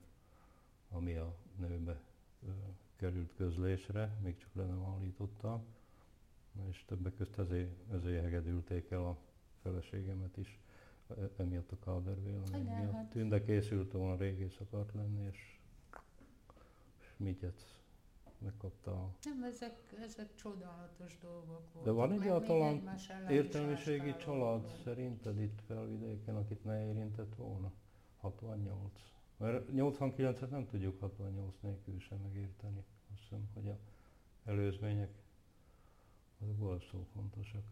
ami 0.91 1.15
a 1.15 1.35
nőbe 1.57 2.01
ö, 2.47 2.51
került 2.97 3.35
közlésre, 3.37 4.17
még 4.23 4.37
csak 4.37 4.51
le 4.55 4.65
nem 4.65 4.85
állítottam, 4.85 5.65
és 6.71 6.85
többek 6.87 7.15
között 7.15 7.39
ezért, 7.39 7.93
ezért 7.93 8.23
hegedülték 8.23 8.91
el 8.91 9.05
a 9.05 9.17
feleségemet 9.63 10.37
is 10.37 10.59
emiatt 11.37 11.73
a 11.73 11.77
Calder 11.77 12.23
vélemény 12.23 12.65
miatt. 12.65 12.93
Hát. 12.93 13.11
Tünde 13.11 13.45
készült 13.45 13.93
volna 13.93 14.17
régész 14.17 14.57
akart 14.61 14.95
lenni, 14.95 15.27
és, 15.31 15.59
és 16.99 17.13
Mityec 17.17 17.65
megkapta 18.39 18.91
a... 18.91 19.15
Nem, 19.23 19.43
ezek, 19.43 19.95
ezek 20.01 20.35
csodálatos 20.35 21.19
dolgok 21.19 21.73
voltak. 21.73 21.85
De 21.85 21.91
van 21.91 22.13
egyáltalán 22.13 22.99
értelmiségi 23.29 24.17
család 24.17 24.63
van. 24.63 24.77
szerinted 24.85 25.41
itt 25.41 25.61
felvidéken, 25.67 26.37
akit 26.37 26.65
ne 26.65 26.87
érintett 26.87 27.35
volna? 27.35 27.73
68. 28.17 29.01
Mert 29.37 29.69
89-et 29.73 30.49
nem 30.49 30.67
tudjuk 30.67 31.01
68 31.01 31.55
nélkül 31.61 32.01
sem 32.01 32.19
megérteni. 32.19 32.85
Azt 33.13 33.21
hiszem, 33.21 33.49
hogy 33.55 33.69
a 33.69 33.79
előzmények 34.45 35.11
azok 36.39 36.83
szó 36.91 37.07
fontosak. 37.13 37.65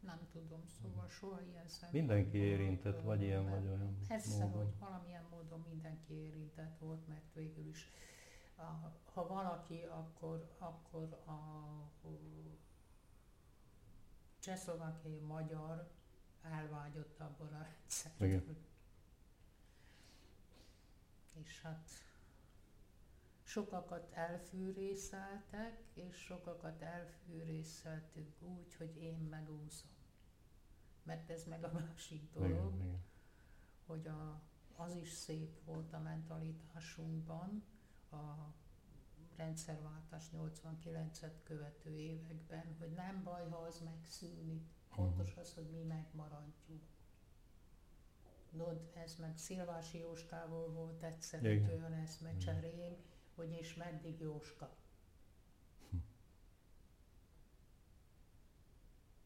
Nem 0.00 0.18
tudom, 0.32 0.62
szóval 0.66 1.08
soha 1.08 1.40
ilyen 1.40 1.68
szempontból. 1.68 2.00
Mindenki 2.00 2.38
érintett, 2.38 3.00
vagy 3.00 3.22
ilyen, 3.22 3.50
vagy 3.50 3.66
olyan 3.66 3.98
Persze, 4.08 4.44
módon. 4.44 4.64
hogy 4.64 4.72
valamilyen 4.78 5.24
módon 5.30 5.64
mindenki 5.68 6.14
érintett 6.14 6.78
volt, 6.78 7.08
mert 7.08 7.32
végül 7.34 7.66
is 7.66 7.90
ha 9.12 9.26
valaki, 9.26 9.82
akkor, 9.82 10.54
akkor 10.58 11.22
a, 11.26 11.32
csehszlovákiai 14.38 15.18
magyar 15.18 15.90
elvágyott 16.42 17.20
abból 17.20 17.48
a 17.52 17.62
rendszerből. 17.62 18.56
És 21.32 21.60
hát 21.60 21.90
sokakat 23.42 24.12
elfűrészeltek, 24.12 25.82
és 25.94 26.16
sokakat 26.16 26.82
elfűrészeltük 26.82 28.42
úgy, 28.42 28.74
hogy 28.74 28.96
én 28.96 29.18
megúszom 29.18 29.94
mert 31.04 31.30
ez 31.30 31.44
meg 31.44 31.64
a 31.64 31.70
másik 31.72 32.32
dolog, 32.32 32.74
igen, 32.74 32.86
igen. 32.86 33.04
hogy 33.86 34.06
a, 34.06 34.40
az 34.76 34.94
is 34.94 35.10
szép 35.10 35.64
volt 35.64 35.92
a 35.92 35.98
mentalitásunkban, 35.98 37.62
a 38.14 38.54
rendszerváltás 39.36 40.30
89-et 40.36 41.32
követő 41.42 41.98
években, 41.98 42.76
hogy 42.78 42.90
nem 42.90 43.22
baj, 43.22 43.48
ha 43.48 43.56
az 43.56 43.80
megszűnik, 43.80 44.62
fontos 44.88 45.36
az, 45.36 45.54
hogy 45.54 45.70
mi 45.70 45.82
megmaradjunk. 45.82 46.82
No, 48.50 48.66
ez 48.92 49.16
meg 49.16 49.38
Szilvási 49.38 49.98
Jóskával 49.98 50.68
volt 50.68 51.02
egyszer 51.02 51.44
egy 51.44 51.70
olyan 51.70 51.92
eszmecserém, 51.92 52.96
hogy 53.34 53.50
és 53.50 53.74
meddig 53.74 54.20
Jóska. 54.20 54.76
Hm. 55.90 55.96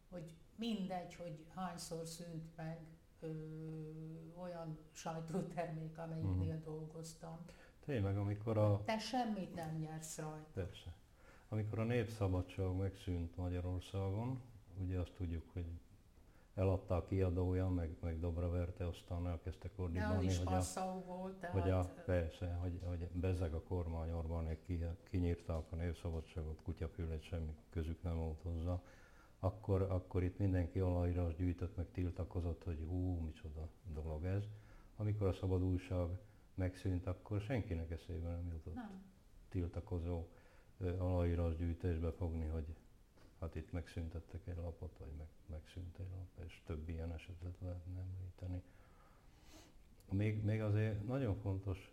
Hogy 0.09 0.36
mindegy, 0.55 1.14
hogy 1.14 1.47
hányszor 1.55 2.07
szűnt 2.07 2.57
meg 2.57 2.86
ö, 3.20 3.28
olyan 4.36 4.78
sajtótermék, 4.93 5.99
amelyiknél 5.99 6.55
uh-huh. 6.55 6.64
dolgoztam. 6.64 7.45
Tényleg, 7.89 8.16
amikor 8.16 8.59
a... 8.59 8.82
Te 8.84 8.99
semmit 8.99 9.55
nem 9.55 9.76
nyersz 9.78 10.18
rajta. 10.18 10.51
Persze. 10.55 10.95
Amikor 11.49 11.78
a 11.78 11.84
népszabadság 11.84 12.76
megszűnt 12.76 13.36
Magyarországon, 13.36 14.41
ugye 14.78 14.99
azt 14.99 15.12
tudjuk, 15.12 15.45
hogy 15.53 15.66
eladta 16.55 16.97
a 16.97 17.05
kiadója, 17.05 17.68
meg, 17.68 17.97
meg 18.01 18.20
dobra 18.20 18.51
verte, 18.51 18.86
aztán 18.86 19.26
elkezdtek 19.26 19.70
ordítani, 19.76 20.26
hogy 20.26 20.55
a, 20.74 21.03
volt, 21.07 21.34
tehát... 21.34 21.61
hogy 21.61 21.70
a, 21.70 21.95
persze, 22.05 22.59
hogy, 22.61 22.80
hogy 22.84 23.09
bezeg 23.12 23.55
a 23.55 23.62
kormány 23.62 24.11
Orbánék 24.11 24.62
ki, 24.62 24.84
kinyírták 25.11 25.64
a 25.70 25.76
népszabadságot, 25.76 26.62
kutyafület, 26.62 27.22
semmi 27.22 27.55
közük 27.70 28.03
nem 28.03 28.16
volt 28.16 28.41
hozzá 28.43 28.80
akkor, 29.39 29.82
akkor 29.82 30.22
itt 30.22 30.39
mindenki 30.39 30.78
aláírás 30.78 31.36
gyűjtött, 31.36 31.76
meg 31.76 31.86
tiltakozott, 31.93 32.64
hogy 32.64 32.84
hú, 32.89 33.18
micsoda 33.24 33.68
dolog 33.95 34.24
ez. 34.24 34.45
Amikor 34.97 35.26
a 35.26 35.32
szabad 35.32 35.62
újság 35.62 36.09
megszűnt, 36.59 37.06
akkor 37.06 37.40
senkinek 37.40 37.90
eszébe 37.90 38.28
nem 38.28 38.48
jutott 38.52 38.74
nem. 38.74 39.02
tiltakozó 39.48 40.26
aláírás 40.98 41.56
gyűjtésbe 41.56 42.12
fogni, 42.12 42.46
hogy 42.46 42.76
hát 43.40 43.54
itt 43.54 43.72
megszüntettek 43.72 44.46
egy 44.46 44.56
lapot, 44.56 44.98
vagy 44.98 45.12
meg, 45.18 45.26
megszűnt 45.46 45.98
egy 45.98 46.11
lap, 46.11 46.46
és 46.46 46.62
több 46.64 46.88
ilyen 46.88 47.12
esetet 47.12 47.59
lehetne 47.61 48.00
említeni. 48.00 48.62
Még, 50.11 50.42
még 50.44 50.61
azért 50.61 51.06
nagyon 51.06 51.36
fontos 51.36 51.92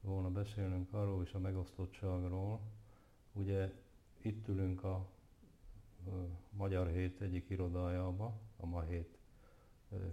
volna 0.00 0.30
beszélnünk 0.30 0.92
arról 0.92 1.22
is 1.22 1.32
a 1.32 1.38
megosztottságról. 1.38 2.60
Ugye 3.32 3.72
itt 4.20 4.48
ülünk 4.48 4.84
a, 4.84 4.94
a 4.94 5.08
Magyar 6.50 6.88
Hét 6.88 7.20
egyik 7.20 7.50
irodájába, 7.50 8.40
a 8.56 8.66
Ma 8.66 8.82
Hét 8.82 9.18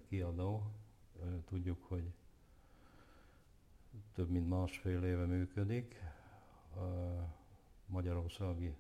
kiadó. 0.08 0.72
Tudjuk, 1.46 1.84
hogy 1.84 2.14
több 4.14 4.30
mint 4.30 4.50
másfél 4.50 5.04
éve 5.04 5.26
működik. 5.26 6.02
Magyarországi 7.86 8.76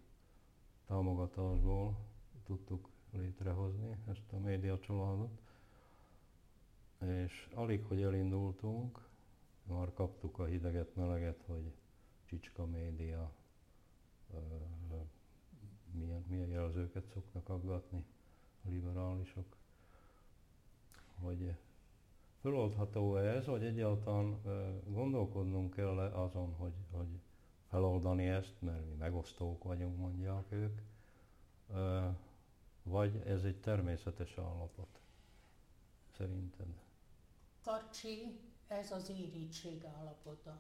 támogatásból 0.86 1.98
tudtuk 2.46 2.90
létrehozni 3.12 3.98
ezt 4.08 4.32
a 4.32 4.38
média 4.38 4.80
családot. 4.80 5.42
És 7.00 7.50
alig, 7.54 7.84
hogy 7.84 8.02
elindultunk, 8.02 9.08
már 9.64 9.94
kaptuk 9.94 10.40
a 10.40 10.46
hideget, 10.46 10.96
meleget, 10.96 11.44
hogy 11.46 11.74
Csicska 12.26 12.66
média, 12.66 13.32
milyen, 15.92 16.24
milyen 16.28 16.50
jelzőket 16.50 17.08
szoknak 17.14 17.50
aggatni 17.50 18.06
a 18.66 18.70
liberálisok, 18.70 19.56
hogy 21.22 21.56
föloldható 22.48 23.16
-e 23.18 23.36
ez, 23.36 23.46
vagy 23.46 23.64
egyáltalán 23.64 24.42
gondolkodnunk 24.86 25.74
kell 25.74 25.98
azon, 26.00 26.54
hogy, 26.54 26.74
hogy 26.92 27.08
feloldani 27.70 28.28
ezt, 28.28 28.56
mert 28.62 28.86
mi 28.86 28.94
megosztók 28.94 29.64
vagyunk, 29.64 29.98
mondják 29.98 30.52
ők, 30.52 30.80
vagy 32.84 33.22
ez 33.26 33.44
egy 33.44 33.60
természetes 33.60 34.38
állapot, 34.38 35.00
szerinted? 36.18 36.68
Karcsi, 37.64 38.40
ez 38.68 38.92
az 38.92 39.10
irítség 39.10 39.86
állapota. 39.86 40.60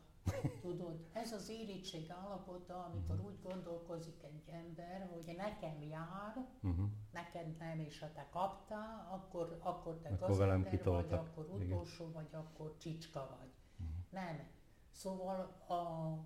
Tudod, 0.61 1.05
ez 1.13 1.31
az 1.31 1.49
irítség 1.49 2.11
állapota, 2.11 2.83
amikor 2.83 3.15
uh-huh. 3.15 3.31
úgy 3.31 3.41
gondolkozik 3.41 4.23
egy 4.23 4.53
ember, 4.53 5.09
hogy 5.13 5.35
nekem 5.37 5.81
jár, 5.81 6.47
uh-huh. 6.61 6.89
neked 7.11 7.57
nem, 7.57 7.79
és 7.79 7.99
ha 7.99 8.11
te 8.11 8.27
kaptál, 8.31 9.07
akkor, 9.11 9.57
akkor 9.61 9.97
te 9.97 10.09
akkor 10.09 10.27
gazember 10.27 10.83
vagy, 10.83 11.13
akkor 11.13 11.45
utolsó 11.45 12.03
Igen. 12.03 12.13
vagy, 12.13 12.29
akkor 12.31 12.77
csicska 12.77 13.37
vagy. 13.39 13.51
Uh-huh. 13.79 13.95
Nem. 14.09 14.47
Szóval 14.91 15.39
a 15.67 16.17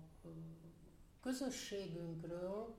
közösségünkről 1.20 2.76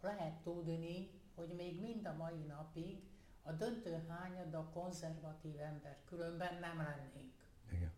lehet 0.00 0.42
tudni, 0.42 1.10
hogy 1.34 1.54
még 1.56 1.80
mind 1.80 2.06
a 2.06 2.14
mai 2.16 2.42
napig 2.46 3.10
a 3.42 3.52
döntő 3.52 4.04
hányad 4.08 4.54
a 4.54 4.68
konzervatív 4.72 5.60
ember, 5.60 5.98
különben 6.04 6.58
nem 6.60 6.76
lennénk. 6.76 7.32
Igen. 7.72 7.92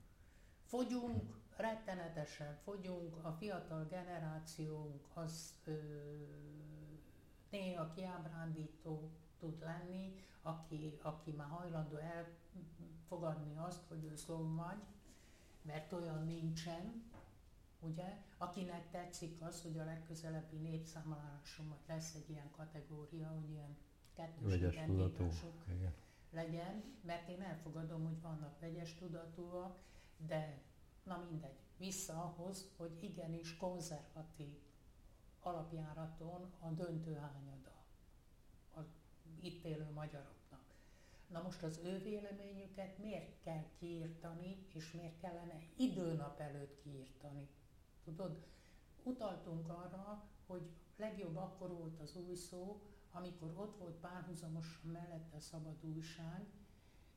Fogyunk, 0.63 1.44
rettenetesen 1.57 2.57
fogyunk, 2.65 3.25
a 3.25 3.33
fiatal 3.33 3.87
generációnk 3.91 5.07
az 5.15 5.55
ö, 5.65 5.73
néha 7.51 7.91
kiábrándító 7.95 9.11
tud 9.39 9.61
lenni, 9.61 10.15
aki, 10.43 10.99
aki 11.03 11.31
már 11.31 11.49
hajlandó 11.49 11.97
elfogadni 11.97 13.57
azt, 13.57 13.87
hogy 13.89 14.05
ő 14.05 14.17
szlom 14.17 14.57
vagy, 14.57 14.83
mert 15.63 15.93
olyan 15.93 16.25
nincsen, 16.25 17.03
ugye? 17.81 18.23
Akinek 18.39 18.91
tetszik 18.91 19.43
az, 19.43 19.63
hogy 19.63 19.79
a 19.79 19.85
legközelebbi 19.85 20.57
népszámláláson 20.57 21.67
majd 21.67 21.81
lesz 21.87 22.15
egy 22.15 22.31
ilyen 22.31 22.51
kategória, 22.51 23.29
hogy 23.29 23.51
ilyen 23.51 23.77
kettős 24.15 24.55
identitások 24.55 25.65
legyen, 26.31 26.83
mert 27.01 27.29
én 27.29 27.43
elfogadom, 27.43 28.05
hogy 28.05 28.21
vannak 28.21 28.61
vegyes 28.61 28.95
tudatúak, 28.95 29.79
de 30.27 30.63
na 31.05 31.27
mindegy, 31.31 31.59
vissza 31.77 32.23
ahhoz, 32.23 32.71
hogy 32.77 33.03
igenis 33.03 33.57
konzervatív 33.57 34.59
alapjáraton 35.41 36.53
a 36.59 36.69
döntő 36.69 37.15
hányada 37.15 37.85
a 38.75 38.81
itt 39.41 39.65
élő 39.65 39.91
magyaroknak. 39.95 40.65
Na 41.29 41.43
most 41.43 41.63
az 41.63 41.81
ő 41.85 41.99
véleményüket 41.99 42.99
miért 42.99 43.43
kell 43.43 43.65
kiírtani, 43.79 44.67
és 44.75 44.93
miért 44.93 45.21
kellene 45.21 45.63
időnap 45.77 46.41
előtt 46.41 46.83
kiírtani? 46.83 47.49
Tudod, 48.05 48.47
utaltunk 49.03 49.69
arra, 49.69 50.29
hogy 50.47 50.71
legjobb 50.97 51.37
akkor 51.37 51.71
volt 51.71 52.01
az 52.01 52.17
új 52.17 52.35
szó, 52.35 52.83
amikor 53.13 53.53
ott 53.57 53.77
volt 53.79 53.95
párhuzamosan 53.95 54.91
mellette 54.91 55.37
a 55.37 55.41
szabad 55.41 55.85
újság, 55.85 56.47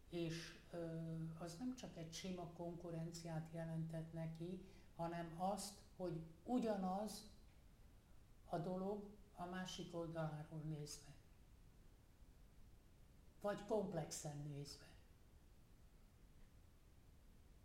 és 0.10 0.60
nem 0.72 1.07
csak 1.78 1.98
egy 1.98 2.14
sima 2.14 2.52
konkurenciát 2.56 3.50
jelentett 3.54 4.14
neki, 4.14 4.66
hanem 4.96 5.36
azt, 5.38 5.74
hogy 5.96 6.22
ugyanaz 6.44 7.32
a 8.50 8.58
dolog 8.58 9.10
a 9.36 9.46
másik 9.46 9.96
oldaláról 9.96 10.62
nézve. 10.66 11.16
Vagy 13.42 13.66
komplexen 13.66 14.38
nézve. 14.38 14.86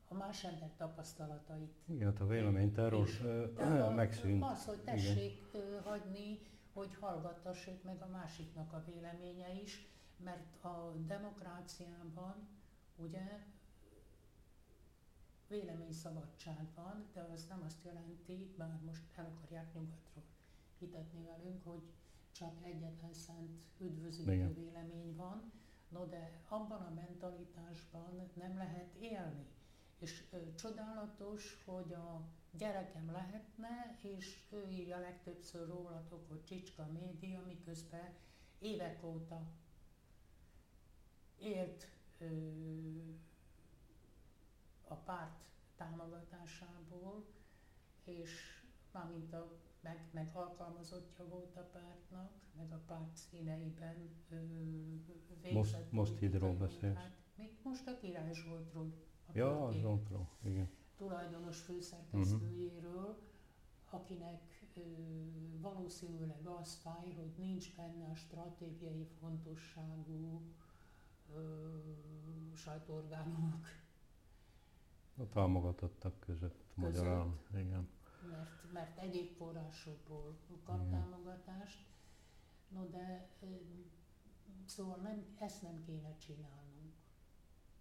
A 0.09 0.15
más 0.15 0.45
ember 0.45 0.71
tapasztalatait. 0.77 1.75
Igen, 1.85 2.13
hát 2.13 2.21
a 2.21 2.27
véleményt 2.27 2.79
erről 2.79 3.07
megszűnt. 3.95 4.45
Az, 4.45 4.65
hogy 4.65 4.81
tessék 4.81 5.41
Igen. 5.55 5.83
hagyni, 5.83 6.39
hogy 6.73 6.95
hallgattassék 7.01 7.83
meg 7.83 8.03
a 8.03 8.07
másiknak 8.07 8.73
a 8.73 8.85
véleménye 8.85 9.53
is, 9.63 9.87
mert 10.17 10.65
a 10.65 10.93
demokráciában 11.07 12.49
ugye 12.97 13.45
véleményszabadság 15.53 16.67
van, 16.75 17.07
de 17.13 17.21
az 17.21 17.47
nem 17.49 17.63
azt 17.67 17.85
jelenti, 17.85 18.55
bár 18.57 18.81
most 18.85 19.03
el 19.15 19.25
akarják 19.25 19.75
nyugatról 19.75 20.25
hitetni 20.79 21.25
velünk, 21.25 21.65
hogy 21.65 21.83
csak 22.33 22.65
egyetlen 22.65 23.15
szent 23.15 23.63
üdvözítő 23.79 24.33
Igen. 24.33 24.55
vélemény 24.55 25.17
van, 25.17 25.53
no 25.89 26.07
de 26.07 26.41
abban 26.49 26.81
a 26.83 26.95
mentalitásban 26.95 28.31
nem 28.35 28.57
lehet 28.57 28.95
élni. 29.01 29.47
És 29.99 30.25
ö, 30.31 30.55
csodálatos, 30.55 31.63
hogy 31.65 31.93
a 31.93 32.29
gyerekem 32.51 33.11
lehetne, 33.11 33.99
és 34.03 34.39
ő 34.51 34.69
írja 34.69 34.99
legtöbbször 34.99 35.69
rólatok, 35.69 36.29
hogy 36.29 36.45
Csicska 36.45 36.87
média, 36.87 37.43
miközben 37.47 38.15
évek 38.59 39.05
óta 39.05 39.51
élt 41.39 41.87
ö, 42.19 42.27
a 44.93 45.03
párt 45.05 45.45
támogatásából, 45.77 47.27
és 48.05 48.31
mármint 48.93 49.33
a, 49.33 49.59
meg, 49.81 50.09
meg 50.11 50.31
alkalmazottja 50.33 51.29
volt 51.29 51.57
a 51.57 51.71
pártnak, 51.73 52.31
meg 52.57 52.73
a 52.73 52.83
párt 52.87 53.17
színeiben 53.17 54.11
ö, 54.31 54.37
végzett. 55.43 55.53
Most, 55.53 55.91
most 55.91 56.19
hidról 56.19 56.55
beszélsz. 56.55 56.99
Még 57.35 57.59
most 57.63 57.87
a 57.87 57.97
Király 57.97 58.33
Zsoltról. 58.33 58.93
Ja, 59.33 59.67
a 59.67 59.73
Zsoltról, 59.73 60.29
igen. 60.43 60.71
Tulajdonos 60.97 61.61
főszerkesztőjéről, 61.61 63.09
uh-huh. 63.09 64.01
akinek 64.01 64.69
ö, 64.75 64.81
valószínűleg 65.61 66.47
az 66.47 66.75
fáj, 66.75 67.13
hogy 67.13 67.33
nincs 67.37 67.77
benne 67.77 68.05
a 68.05 68.15
stratégiai 68.15 69.07
fontosságú 69.21 70.43
sajtóorgánumok. 72.55 73.67
A 75.17 75.29
támogatottak 75.29 76.21
között, 76.21 76.41
között 76.41 76.77
magyarán, 76.77 77.39
igen. 77.55 77.89
Mert, 78.31 78.73
mert 78.73 78.99
egyéb 78.99 79.31
forrásokból 79.37 80.39
kap 80.65 80.81
igen. 80.87 80.91
támogatást, 80.91 81.87
no 82.69 82.85
de 82.91 83.29
szóval 84.65 84.97
nem, 84.97 85.37
ezt 85.39 85.63
nem 85.63 85.83
kéne 85.85 86.17
csinálnunk. 86.17 86.93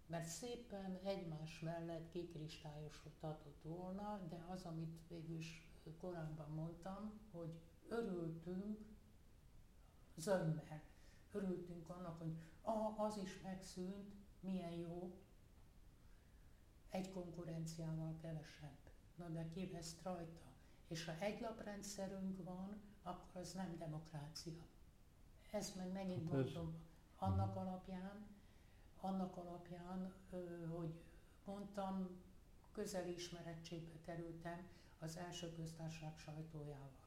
Mert 0.06 0.26
szépen 0.26 0.98
egymás 1.04 1.60
mellett 1.60 2.10
kikristályosodhatott 2.10 3.62
volna, 3.62 4.20
de 4.28 4.46
az, 4.50 4.64
amit 4.64 5.00
végül 5.08 5.36
is 5.36 5.66
korábban 6.00 6.50
mondtam, 6.50 7.20
hogy 7.30 7.60
örültünk 7.88 8.78
zömmel. 10.16 10.82
Örültünk 11.32 11.88
annak, 11.88 12.18
hogy 12.18 12.36
ah, 12.62 13.00
az 13.00 13.16
is 13.16 13.40
megszűnt, 13.42 14.14
milyen 14.40 14.72
jó, 14.72 15.16
egy 16.92 17.10
konkurenciával 17.10 18.16
kevesebb. 18.22 18.78
Na 19.14 19.28
de 19.28 19.48
ki 19.48 19.66
vesz 19.66 19.96
rajta? 20.02 20.46
És 20.88 21.04
ha 21.04 21.12
egy 21.18 21.40
laprendszerünk 21.40 22.44
van, 22.44 22.80
akkor 23.02 23.40
az 23.40 23.52
nem 23.52 23.76
demokrácia. 23.78 24.66
Ez 25.50 25.72
meg 25.76 25.92
megint 25.92 26.22
hát 26.22 26.32
mondom, 26.32 26.74
annak 27.16 27.56
alapján, 27.56 28.26
annak 29.00 29.36
alapján, 29.36 30.12
hogy 30.68 31.02
mondtam, 31.44 32.08
közeli 32.72 33.12
ismerettségbe 33.14 34.00
kerültem 34.04 34.68
az 34.98 35.16
első 35.16 35.52
köztársaság 35.52 36.18
sajtójával. 36.18 37.01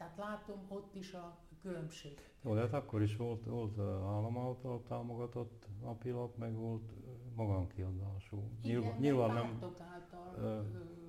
Tehát 0.00 0.16
látom 0.16 0.56
ott 0.68 0.94
is 0.94 1.12
a 1.12 1.36
különbség. 1.62 2.18
Jó, 2.42 2.54
de 2.54 2.60
hát 2.60 2.72
akkor 2.72 3.02
is 3.02 3.16
volt, 3.16 3.44
volt 3.44 3.78
állam 3.78 4.38
által 4.38 4.82
támogatott 4.88 5.66
napilap, 5.82 6.36
meg 6.36 6.54
volt 6.54 6.92
magánkiadású. 7.34 8.36
Igen, 8.62 8.80
nyilván, 8.80 8.98
nyilván 9.00 9.34
nem... 9.34 9.58
által 9.78 10.34
Ö, 10.38 10.60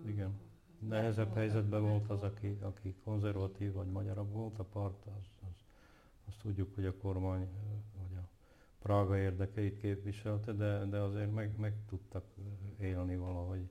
igen. 0.07 0.39
Nehezebb 0.79 1.33
helyzetben 1.33 1.81
volt 1.81 2.09
az, 2.09 2.23
aki, 2.23 2.57
aki 2.61 2.95
konzervatív 3.03 3.73
vagy 3.73 3.87
magyarabb 3.87 4.31
volt 4.31 4.59
a 4.59 4.63
part, 4.63 5.05
az, 5.05 5.29
az, 5.41 5.63
azt 6.27 6.39
tudjuk, 6.41 6.75
hogy 6.75 6.85
a 6.85 6.97
kormány 6.97 7.49
vagy 7.97 8.17
a 8.17 8.29
Prága 8.79 9.17
érdekeit 9.17 9.77
képviselte, 9.77 10.51
de, 10.53 10.85
de 10.85 10.99
azért 10.99 11.33
meg, 11.33 11.57
meg 11.57 11.73
tudtak 11.85 12.25
élni 12.79 13.17
valahogy. 13.17 13.69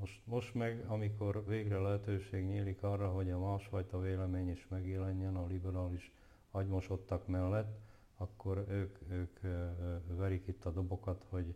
Most, 0.00 0.20
most 0.24 0.54
meg, 0.54 0.84
amikor 0.86 1.46
végre 1.46 1.78
lehetőség 1.78 2.44
nyílik 2.44 2.82
arra, 2.82 3.08
hogy 3.08 3.30
a 3.30 3.38
másfajta 3.38 4.00
vélemény 4.00 4.48
is 4.48 4.66
megjelenjen 4.68 5.36
a 5.36 5.46
liberális 5.46 6.12
agymosottak 6.50 7.26
mellett, 7.26 7.78
akkor 8.16 8.64
ők, 8.68 8.98
ők 9.10 9.40
verik 10.06 10.46
itt 10.46 10.64
a 10.64 10.70
dobokat, 10.70 11.24
hogy 11.28 11.54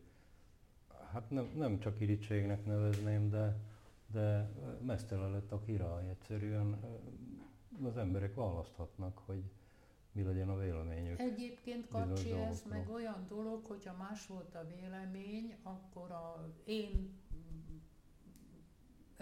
hát 1.13 1.31
nem, 1.31 1.51
nem 1.57 1.79
csak 1.79 2.01
irítségnek 2.01 2.65
nevezném, 2.65 3.31
de, 3.31 3.57
de 4.07 4.51
mesztele 4.83 5.29
lett 5.29 5.53
a 5.53 5.61
király. 5.61 6.09
Egyszerűen 6.09 6.81
az 7.85 7.97
emberek 7.97 8.35
választhatnak, 8.35 9.19
hogy 9.27 9.43
mi 10.13 10.23
legyen 10.23 10.49
a 10.49 10.57
véleményük. 10.57 11.19
Egyébként 11.19 11.89
kapcsi 11.89 12.33
ez 12.33 12.63
meg 12.69 12.89
olyan 12.89 13.25
dolog, 13.29 13.65
hogyha 13.65 13.97
más 13.97 14.27
volt 14.27 14.55
a 14.55 14.67
vélemény, 14.75 15.57
akkor 15.63 16.11
a 16.11 16.49
én 16.65 17.19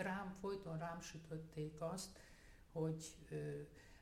rám, 0.03 0.37
folyton 0.41 0.79
rám 0.79 1.01
sütötték 1.01 1.81
azt, 1.81 2.19
hogy 2.73 3.05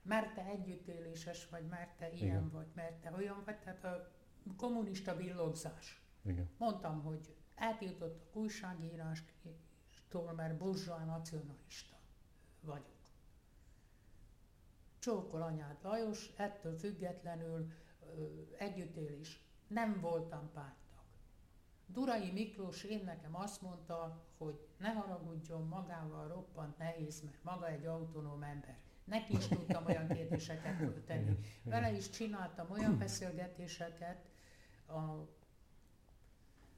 mert 0.03 0.35
te 0.35 0.45
együttéléses 0.45 1.49
vagy, 1.49 1.67
mert 1.67 1.97
te 1.97 2.11
ilyen 2.13 2.27
Igen. 2.27 2.51
vagy, 2.51 2.67
mert 2.75 3.01
te 3.01 3.13
olyan 3.17 3.43
vagy, 3.45 3.59
tehát 3.59 3.85
a 3.85 4.11
kommunista 4.57 5.17
villogzás. 5.17 6.03
Igen. 6.23 6.49
Mondtam, 6.59 7.03
hogy 7.03 7.37
eltiltottak 7.55 8.37
újságírástól, 8.37 10.33
mert 10.37 10.57
burzsóa 10.57 11.05
nacionalista 11.05 11.97
vagyok. 12.61 12.95
Csókol 14.99 15.43
anyád 15.43 15.77
Lajos, 15.83 16.33
ettől 16.37 16.77
függetlenül 16.77 17.73
együttélés. 18.59 19.45
Nem 19.67 20.01
voltam 20.01 20.51
pártag. 20.53 20.86
Durai 21.87 22.33
Miklós 22.33 22.85
én 22.85 23.05
nekem 23.05 23.37
azt 23.37 23.63
mondta, 23.63 24.25
hogy 24.39 24.69
ne 24.79 24.89
haragudjon, 24.89 25.67
magával 25.67 26.29
roppant 26.29 26.79
nehéz, 26.79 27.23
mert 27.23 27.43
maga 27.43 27.69
egy 27.69 27.87
autonóm 27.87 28.43
ember. 28.43 28.79
Neki 29.05 29.37
is 29.37 29.47
tudtam 29.47 29.87
olyan 29.87 30.09
kérdéseket 30.09 31.05
tenni. 31.05 31.39
Vele 31.63 31.93
is 31.93 32.11
csináltam 32.11 32.71
olyan 32.71 32.99
beszélgetéseket, 32.99 34.29
a, 34.87 35.27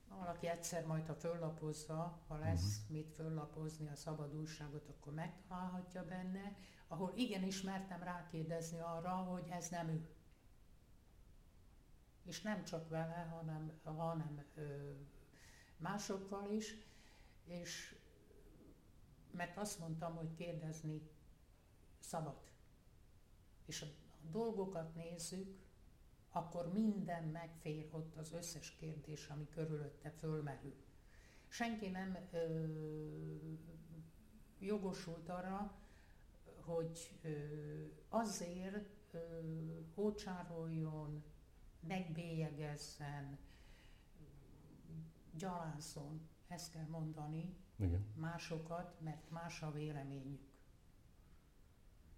valaki 0.09 0.49
egyszer 0.49 0.87
majd, 0.87 1.07
ha 1.07 1.15
föllapozza, 1.15 2.23
ha 2.27 2.39
lesz 2.39 2.81
uh-huh. 2.81 2.97
mit 2.97 3.13
föllapozni 3.13 3.89
a 3.89 3.95
szabad 3.95 4.35
újságot, 4.35 4.89
akkor 4.89 5.15
megtalálhatja 5.15 6.05
benne, 6.05 6.57
ahol 6.89 7.13
igenis 7.17 7.63
mertem 7.63 8.03
rákérdezni 8.03 8.79
arra, 8.81 9.11
hogy 9.11 9.49
ez 9.51 9.69
nem 9.69 9.89
ő. 9.89 10.09
És 12.29 12.41
nem 12.43 12.65
csak 12.65 12.89
vele, 12.89 13.29
hanem, 13.31 13.81
hanem 13.85 14.45
ö, 14.55 14.93
másokkal 15.77 16.51
is, 16.51 16.77
és 17.45 17.97
mert 19.31 19.57
azt 19.57 19.79
mondtam, 19.79 20.15
hogy 20.15 20.35
kérdezni 20.35 21.11
szabad. 21.99 22.41
És 23.67 23.83
a 23.83 23.87
dolgokat 24.31 24.95
nézzük, 24.95 25.59
akkor 26.31 26.73
minden 26.73 27.25
megfér 27.25 27.89
ott 27.91 28.17
az 28.17 28.33
összes 28.33 28.77
kérdés, 28.77 29.27
ami 29.29 29.49
körülötte 29.49 30.11
fölmerül. 30.11 30.75
Senki 31.49 31.89
nem 31.89 32.19
ö, 32.31 32.67
jogosult 34.59 35.29
arra, 35.29 35.79
hogy 36.61 37.19
ö, 37.23 37.31
azért 38.09 39.15
ö, 39.15 39.19
ócsároljon, 39.95 41.25
megbélyegezzen, 41.81 43.39
gyalázzon, 45.35 46.29
ezt 46.47 46.73
kell 46.73 46.87
mondani, 46.87 47.57
Igen. 47.77 48.07
másokat, 48.17 49.01
mert 49.01 49.31
más 49.31 49.63
a 49.63 49.73
véleményük. 49.73 50.47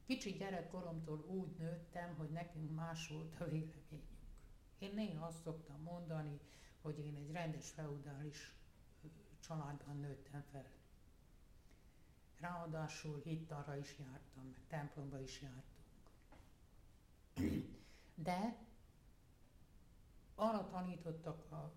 Kicsi 0.04 0.32
gyerekkoromtól 0.32 1.24
úgy 1.26 1.56
nőttem, 1.58 2.14
hogy 2.16 2.30
nekünk 2.30 2.74
más 2.74 3.08
volt 3.08 3.40
a 3.40 3.44
véleményünk. 3.44 4.08
Én 4.78 4.94
néha 4.94 5.26
azt 5.26 5.42
szoktam 5.42 5.82
mondani, 5.82 6.40
hogy 6.80 6.98
én 6.98 7.14
egy 7.14 7.30
rendes 7.30 7.70
feudális 7.70 8.54
családban 9.40 9.96
nőttem 9.96 10.42
fel. 10.50 10.66
Ráadásul 12.38 13.20
hittarra 13.24 13.76
is 13.76 13.98
jártam, 13.98 14.44
meg 14.44 14.60
templomba 14.68 15.20
is 15.20 15.42
jártunk. 15.42 15.78
De 18.14 18.56
arra 20.40 20.68
tanítottak 20.68 21.52
a 21.52 21.72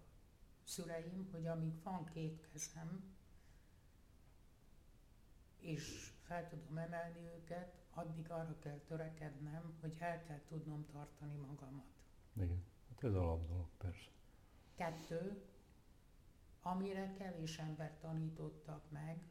szüleim, 0.64 1.30
hogy 1.32 1.48
amíg 1.48 1.84
van 1.84 2.06
két 2.06 2.48
kezem, 2.52 3.16
és 5.58 6.14
fel 6.22 6.50
tudom 6.50 6.78
emelni 6.78 7.20
őket, 7.20 7.86
addig 7.94 8.30
arra 8.30 8.60
kell 8.60 8.78
törekednem, 8.78 9.78
hogy 9.82 9.98
el 10.00 10.24
kell 10.24 10.42
tudnom 10.48 10.86
tartani 10.92 11.36
magamat. 11.36 11.86
Igen, 12.34 12.64
hát 12.90 13.04
ez 13.04 13.14
alapdolog, 13.14 13.68
persze. 13.78 14.10
Kettő, 14.76 15.44
amire 16.62 17.14
kevés 17.14 17.58
ember 17.58 17.98
tanítottak 18.00 18.92
meg, 18.92 19.24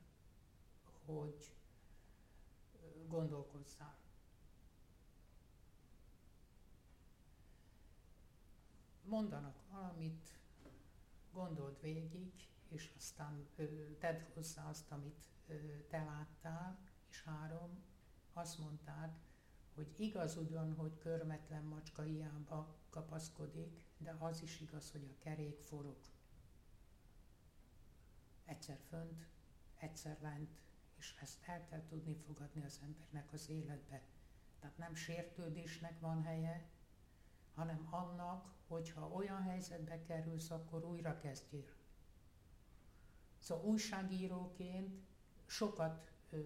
hogy 1.05 1.55
gondolkozzál. 3.07 3.97
Mondanak 9.05 9.63
valamit, 9.71 10.39
gondold 11.33 11.81
végig, 11.81 12.33
és 12.69 12.93
aztán 12.97 13.49
tedd 13.99 14.21
hozzá 14.35 14.69
azt, 14.69 14.91
amit 14.91 15.25
te 15.89 16.05
láttál, 16.05 16.79
és 17.09 17.23
három, 17.23 17.83
azt 18.33 18.59
mondták, 18.59 19.19
hogy 19.75 19.95
igaz 19.97 20.37
ugyan, 20.37 20.75
hogy 20.75 20.99
körmetlen 20.99 21.65
macska 21.65 22.03
hiába 22.03 22.77
kapaszkodik, 22.91 23.83
de 23.99 24.17
az 24.19 24.43
is 24.43 24.61
igaz, 24.61 24.91
hogy 24.91 25.05
a 25.05 25.19
kerék 25.19 25.61
forog. 25.61 25.97
Egyszer 28.45 28.79
fönt, 28.89 29.27
egyszer 29.79 30.19
lent, 30.21 30.61
és 30.99 31.16
ezt 31.20 31.39
el 31.47 31.65
kell 31.65 31.85
tudni 31.87 32.15
fogadni 32.15 32.65
az 32.65 32.81
embernek 32.83 33.33
az 33.33 33.49
életbe. 33.49 34.03
Tehát 34.61 34.79
nem 34.79 34.95
sértődésnek 34.95 36.01
van 36.01 36.23
helye, 36.23 36.70
hanem 37.55 37.89
annak, 37.91 38.55
hogyha 38.66 39.09
olyan 39.09 39.43
helyzetbe 39.43 40.03
kerülsz, 40.03 40.51
akkor 40.51 40.85
újra 40.85 41.19
kezdjél. 41.19 41.70
Szóval 43.39 43.65
újságíróként 43.65 45.01
sokat 45.47 46.11
ö, 46.31 46.41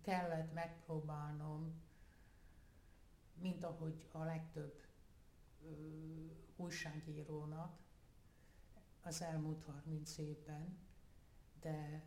kellett 0.00 0.52
megpróbálnom, 0.52 1.82
mint 3.34 3.64
ahogy 3.64 4.08
a 4.12 4.24
legtöbb 4.24 4.82
ö, 5.62 5.70
újságírónak 6.56 7.78
az 9.02 9.22
elmúlt 9.22 9.64
30 9.64 10.18
évben, 10.18 10.78
de 11.60 12.02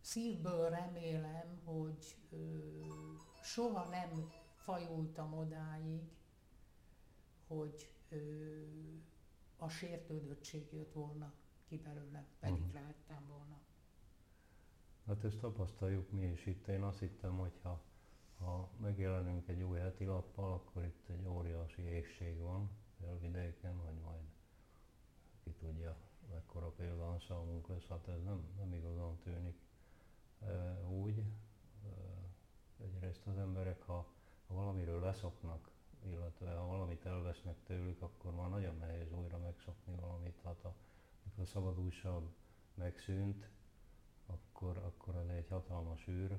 szívből 0.00 0.68
remélem, 0.68 1.60
hogy 1.64 2.16
ö, 2.30 2.58
soha 3.42 3.84
nem 3.84 4.32
fajultam 4.68 5.34
odáig, 5.34 6.10
hogy 7.46 7.90
ö, 8.08 8.16
a 9.56 9.68
sértődöttség 9.68 10.72
jött 10.72 10.92
volna 10.92 11.32
ki 11.68 11.76
belőle, 11.76 12.26
pedig 12.40 12.60
uh-huh. 12.60 12.72
lehettem 12.72 13.26
volna. 13.28 13.60
Hát 15.06 15.24
ezt 15.24 15.38
tapasztaljuk 15.38 16.10
mi 16.10 16.26
is 16.26 16.46
itt. 16.46 16.66
Én 16.66 16.82
azt 16.82 16.98
hittem, 16.98 17.38
hogy 17.38 17.58
ha, 17.62 17.82
ha 18.38 18.70
megjelenünk 18.80 19.48
egy 19.48 19.62
új 19.62 19.78
heti 19.78 20.04
lappal, 20.04 20.52
akkor 20.52 20.84
itt 20.84 21.08
egy 21.08 21.26
óriási 21.26 21.82
ésség 21.82 22.38
van 22.38 22.70
elvidéken, 23.06 23.76
hogy 23.76 23.98
majd 24.04 24.22
ki 25.42 25.50
tudja, 25.50 25.96
mekkora 26.30 26.70
példáncsalmunk 26.70 27.68
lesz. 27.68 27.86
Hát 27.86 28.08
ez 28.08 28.22
nem, 28.22 28.42
nem 28.56 28.72
igazán 28.72 29.18
tűnik 29.18 29.58
e, 30.40 30.84
úgy. 30.88 31.18
E, 31.18 31.24
egyrészt 32.84 33.26
az 33.26 33.38
emberek, 33.38 33.82
ha, 33.82 34.16
ha 34.48 34.54
valamiről 34.54 35.00
leszoknak, 35.00 35.70
illetve 36.06 36.54
ha 36.54 36.66
valamit 36.66 37.04
elvesznek 37.06 37.56
tőlük, 37.62 38.02
akkor 38.02 38.34
már 38.34 38.48
nagyon 38.48 38.76
nehéz 38.76 39.12
újra 39.12 39.38
megszokni 39.38 39.94
valamit. 40.00 40.40
Hát 40.44 40.64
a, 40.64 40.74
amikor 41.24 41.42
a 41.42 41.46
szabad 41.46 41.78
újság 41.78 42.22
megszűnt, 42.74 43.48
akkor, 44.26 44.76
akkor 44.76 45.14
ez 45.16 45.28
egy 45.28 45.48
hatalmas 45.48 46.06
űr 46.08 46.32
eh, 46.32 46.38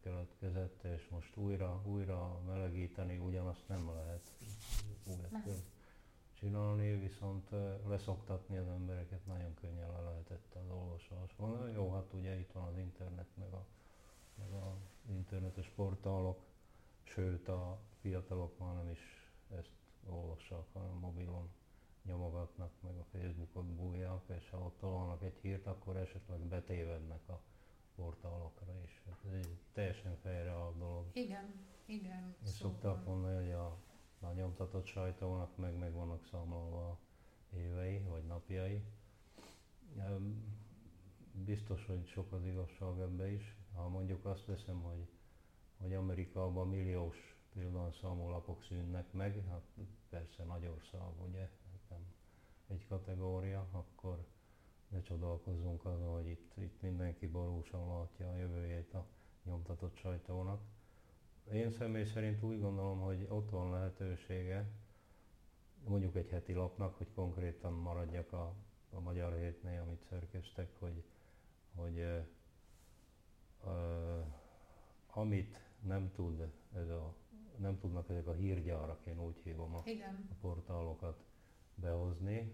keletkezett, 0.00 0.82
és 0.82 1.08
most 1.08 1.36
újra, 1.36 1.82
újra 1.84 2.40
melegíteni 2.46 3.18
ugyanazt 3.18 3.68
nem 3.68 3.90
lehet 3.94 4.30
újra 5.06 5.28
csinálni, 6.34 6.96
viszont 6.98 7.52
eh, 7.52 7.78
leszoktatni 7.86 8.56
az 8.56 8.66
embereket 8.68 9.26
nagyon 9.26 9.54
könnyen 9.54 9.90
le 9.92 10.00
lehetett 10.00 10.54
az 10.54 10.70
olvasásban. 10.70 11.70
Jó, 11.70 11.92
hát 11.92 12.12
ugye 12.12 12.38
itt 12.38 12.52
van 12.52 12.64
az 12.64 12.78
internet, 12.78 13.28
meg 13.36 13.52
a, 13.52 13.66
meg 14.34 14.52
a 14.52 14.76
internetes 15.08 15.68
portálok, 15.68 16.44
sőt 17.02 17.48
a 17.48 17.80
fiatalok 18.00 18.58
már 18.58 18.74
nem 18.74 18.90
is 18.90 19.30
ezt 19.56 19.72
olvassák, 20.06 20.64
hanem 20.72 20.98
mobilon 21.00 21.50
nyomogatnak, 22.04 22.70
meg 22.80 22.96
a 22.96 23.04
Facebookot 23.12 23.64
bújják, 23.64 24.22
és 24.38 24.50
ha 24.50 24.58
ott 24.58 24.78
találnak 24.78 25.22
egy 25.22 25.38
hírt, 25.40 25.66
akkor 25.66 25.96
esetleg 25.96 26.40
betévednek 26.40 27.28
a 27.28 27.40
portálokra 27.94 28.74
is. 28.84 29.02
Ez 29.24 29.32
egy 29.32 29.58
teljesen 29.72 30.12
a 30.48 30.72
dolog. 30.78 31.06
Igen, 31.12 31.54
igen. 31.86 32.34
És 32.42 32.48
szóval... 32.48 32.78
szokták 32.80 33.04
mondani, 33.04 33.36
hogy 33.36 33.52
a, 33.52 33.76
a 34.20 34.32
nyomtatott 34.32 34.86
sajtónak 34.86 35.56
meg 35.56 35.78
meg 35.78 35.92
vannak 35.92 36.24
számolva 36.24 36.98
évei 37.56 37.98
vagy 37.98 38.24
napjai. 38.24 38.82
Biztos, 41.32 41.86
hogy 41.86 42.06
sok 42.06 42.32
az 42.32 42.44
igazság 42.44 42.98
ebbe 43.00 43.32
is. 43.32 43.56
Ha 43.74 43.88
mondjuk 43.88 44.24
azt 44.24 44.46
veszem, 44.46 44.80
hogy, 44.82 45.08
hogy 45.76 45.94
Amerikában 45.94 46.68
milliós 46.68 47.36
számolapok 48.00 48.62
szűnnek 48.62 49.12
meg, 49.12 49.44
hát 49.48 49.62
persze 50.08 50.44
nagy 50.44 50.66
ország, 50.66 51.00
ugye, 51.28 51.50
nem 51.88 52.04
egy 52.66 52.86
kategória, 52.88 53.68
akkor 53.70 54.26
ne 54.88 55.02
csodálkozzunk 55.02 55.84
azon, 55.84 56.12
hogy 56.12 56.26
itt, 56.26 56.56
itt 56.56 56.80
mindenki 56.82 57.26
borúsan 57.26 57.88
látja 57.88 58.28
a 58.28 58.36
jövőjét 58.36 58.94
a 58.94 59.06
nyomtatott 59.44 59.96
sajtónak. 59.96 60.60
Én 61.52 61.70
személy 61.70 62.04
szerint 62.04 62.42
úgy 62.42 62.60
gondolom, 62.60 63.00
hogy 63.00 63.26
ott 63.28 63.50
van 63.50 63.70
lehetősége, 63.70 64.70
mondjuk 65.84 66.16
egy 66.16 66.28
heti 66.28 66.52
lapnak, 66.52 66.96
hogy 66.96 67.12
konkrétan 67.14 67.72
maradjak 67.72 68.32
a, 68.32 68.54
a 68.90 69.00
Magyar 69.00 69.36
Hétnél, 69.36 69.80
amit 69.80 70.06
szerkeztek, 70.08 70.76
hogy, 70.78 71.04
hogy 71.74 72.04
amit 75.06 75.60
nem 75.80 76.10
tud 76.12 76.52
ez 76.74 76.88
a, 76.88 77.14
nem 77.56 77.78
tudnak 77.78 78.08
ezek 78.08 78.26
a 78.26 78.32
hírgyárak, 78.32 79.06
én 79.06 79.20
úgy 79.20 79.40
hívom 79.42 79.74
a, 79.74 79.82
Igen. 79.84 80.28
a 80.30 80.34
portálokat 80.40 81.24
behozni, 81.74 82.52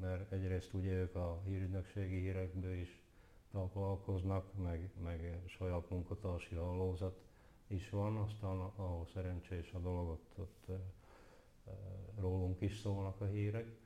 mert 0.00 0.32
egyrészt 0.32 0.72
ugye 0.72 0.92
ők 0.92 1.14
a 1.14 1.40
hírügynökségi 1.44 2.20
hírekből 2.20 2.74
is 2.74 3.02
találkoznak, 3.50 4.54
meg, 4.56 4.90
meg 5.02 5.42
saját 5.46 5.90
munkatársi 5.90 6.54
hálózat 6.54 7.20
is 7.66 7.90
van, 7.90 8.16
aztán 8.16 8.58
ahol 8.60 9.06
szerencsés 9.12 9.72
a 9.72 9.78
dolog, 9.78 10.08
ott, 10.08 10.34
ott 10.38 10.80
rólunk 12.20 12.60
is 12.60 12.78
szólnak 12.78 13.20
a 13.20 13.26
hírek, 13.26 13.78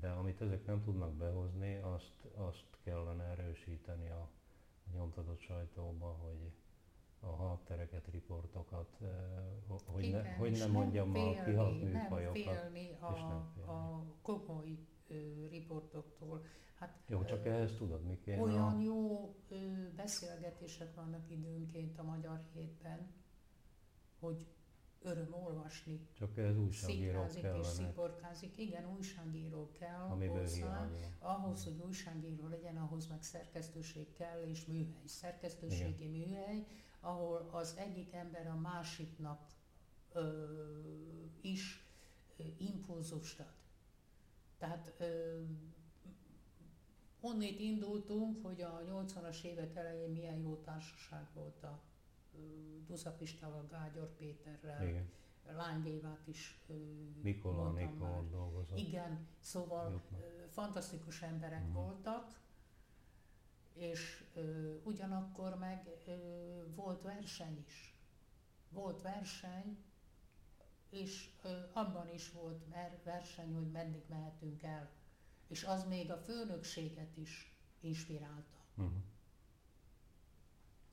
de 0.00 0.08
amit 0.08 0.40
ezek 0.40 0.66
nem 0.66 0.82
tudnak 0.84 1.12
behozni, 1.12 1.76
azt, 1.76 2.24
azt 2.34 2.64
kellene 2.82 3.24
erősíteni 3.24 4.10
a, 4.10 4.20
a 4.20 4.45
nyomtatott 4.92 5.40
sajtóba, 5.40 6.06
hogy 6.06 6.52
a 7.20 7.36
háttereket, 7.36 8.06
riportokat, 8.10 8.98
hogy, 9.84 10.04
Igen, 10.04 10.22
ne, 10.22 10.34
hogy 10.34 10.58
ne 10.58 10.66
mondjam 10.66 11.10
nem 11.10 11.28
a 11.28 11.44
kihalt 11.44 11.82
műfajokat. 11.82 12.44
Nem 12.44 12.54
félni 12.54 12.96
a, 13.00 13.12
és 13.14 13.20
nem 13.20 13.50
félni. 13.54 13.70
a 13.70 14.04
komoly 14.22 14.78
riportoktól. 15.50 16.44
Hát, 16.78 16.98
jó, 17.06 17.24
csak 17.24 17.46
ehhez 17.46 17.74
tudod, 17.76 18.04
mi 18.04 18.18
kéne? 18.18 18.40
Olyan 18.42 18.80
jó 18.80 19.34
beszélgetések 19.96 20.94
vannak 20.94 21.30
időnként 21.30 21.98
a 21.98 22.02
Magyar 22.02 22.40
Hétben, 22.52 23.12
hogy 24.18 24.46
öröm 25.02 25.34
olvasni. 25.34 26.08
Csak 26.18 26.38
ez 26.38 26.56
újságírók 26.56 27.34
kellene. 27.34 27.58
és 27.58 27.66
sziporkázik. 27.66 28.58
Igen, 28.58 28.94
újságíró 28.96 29.70
kell 29.78 30.08
Amiből 30.10 30.38
hozzá. 30.38 30.90
Ahhoz, 31.18 31.64
hogy 31.64 31.82
újságíró 31.86 32.48
legyen, 32.48 32.76
ahhoz 32.76 33.06
meg 33.06 33.22
szerkesztőség 33.22 34.12
kell, 34.12 34.42
és 34.42 34.64
műhely. 34.64 35.06
Szerkesztőségi 35.06 36.04
Igen. 36.04 36.10
műhely, 36.10 36.66
ahol 37.00 37.48
az 37.52 37.74
egyik 37.76 38.12
ember 38.12 38.46
a 38.46 38.54
másiknak 38.54 39.46
ö, 40.12 40.44
is 41.40 41.86
ö, 42.36 42.42
impulzust 42.58 43.40
ad. 43.40 43.54
Tehát 44.58 44.92
ö, 44.98 45.40
onnét 47.20 47.60
indultunk, 47.60 48.42
hogy 48.42 48.62
a 48.62 48.82
80-as 48.90 49.42
évek 49.42 49.76
elején 49.76 50.10
milyen 50.10 50.36
jó 50.36 50.54
társaság 50.54 51.26
volt 51.34 51.62
a 51.62 51.80
Duza 52.86 53.12
Pistával, 53.12 53.66
Gágyor 53.70 54.16
Péterrel, 54.16 54.88
Igen. 54.88 55.10
Lánygévát 55.54 56.26
is 56.26 56.60
Mikola, 57.22 57.70
Mikola 57.70 58.22
dolgozott. 58.30 58.78
Igen, 58.78 59.26
szóval 59.40 59.90
Jutna. 59.90 60.18
fantasztikus 60.50 61.22
emberek 61.22 61.60
uh-huh. 61.60 61.74
voltak, 61.74 62.40
és 63.72 64.24
ö, 64.34 64.74
ugyanakkor 64.82 65.58
meg 65.58 65.88
ö, 66.06 66.12
volt 66.74 67.02
verseny 67.02 67.64
is. 67.66 67.94
Volt 68.68 69.02
verseny, 69.02 69.84
és 70.90 71.30
ö, 71.42 71.58
abban 71.72 72.08
is 72.14 72.32
volt 72.32 72.64
verseny, 73.04 73.54
hogy 73.54 73.70
meddig 73.70 74.02
mehetünk 74.08 74.62
el. 74.62 74.90
És 75.48 75.64
az 75.64 75.84
még 75.84 76.10
a 76.10 76.16
főnökséget 76.16 77.16
is 77.16 77.56
inspirálta. 77.80 78.58
Uh-huh 78.76 79.02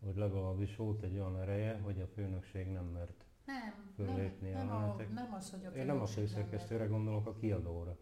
vagy 0.04 0.16
legalábbis 0.16 0.76
volt 0.76 1.02
egy 1.02 1.14
olyan 1.14 1.40
ereje, 1.40 1.80
hogy 1.80 2.02
a 2.02 2.08
főnökség 2.08 2.68
nem 2.68 2.86
mert 2.86 3.26
nem, 3.46 3.92
fölépni 3.96 4.50
nem, 4.50 4.68
nem, 4.68 4.76
a, 4.76 4.96
nem 5.14 5.34
az, 5.34 5.52
hogy 5.52 5.66
a 5.66 5.70
Én 5.70 5.86
nem 5.86 6.02
a 6.02 6.06
főszerkesztőre 6.06 6.86
gondolok, 6.86 7.28
a 7.28 7.36
kiadóra. 7.36 7.98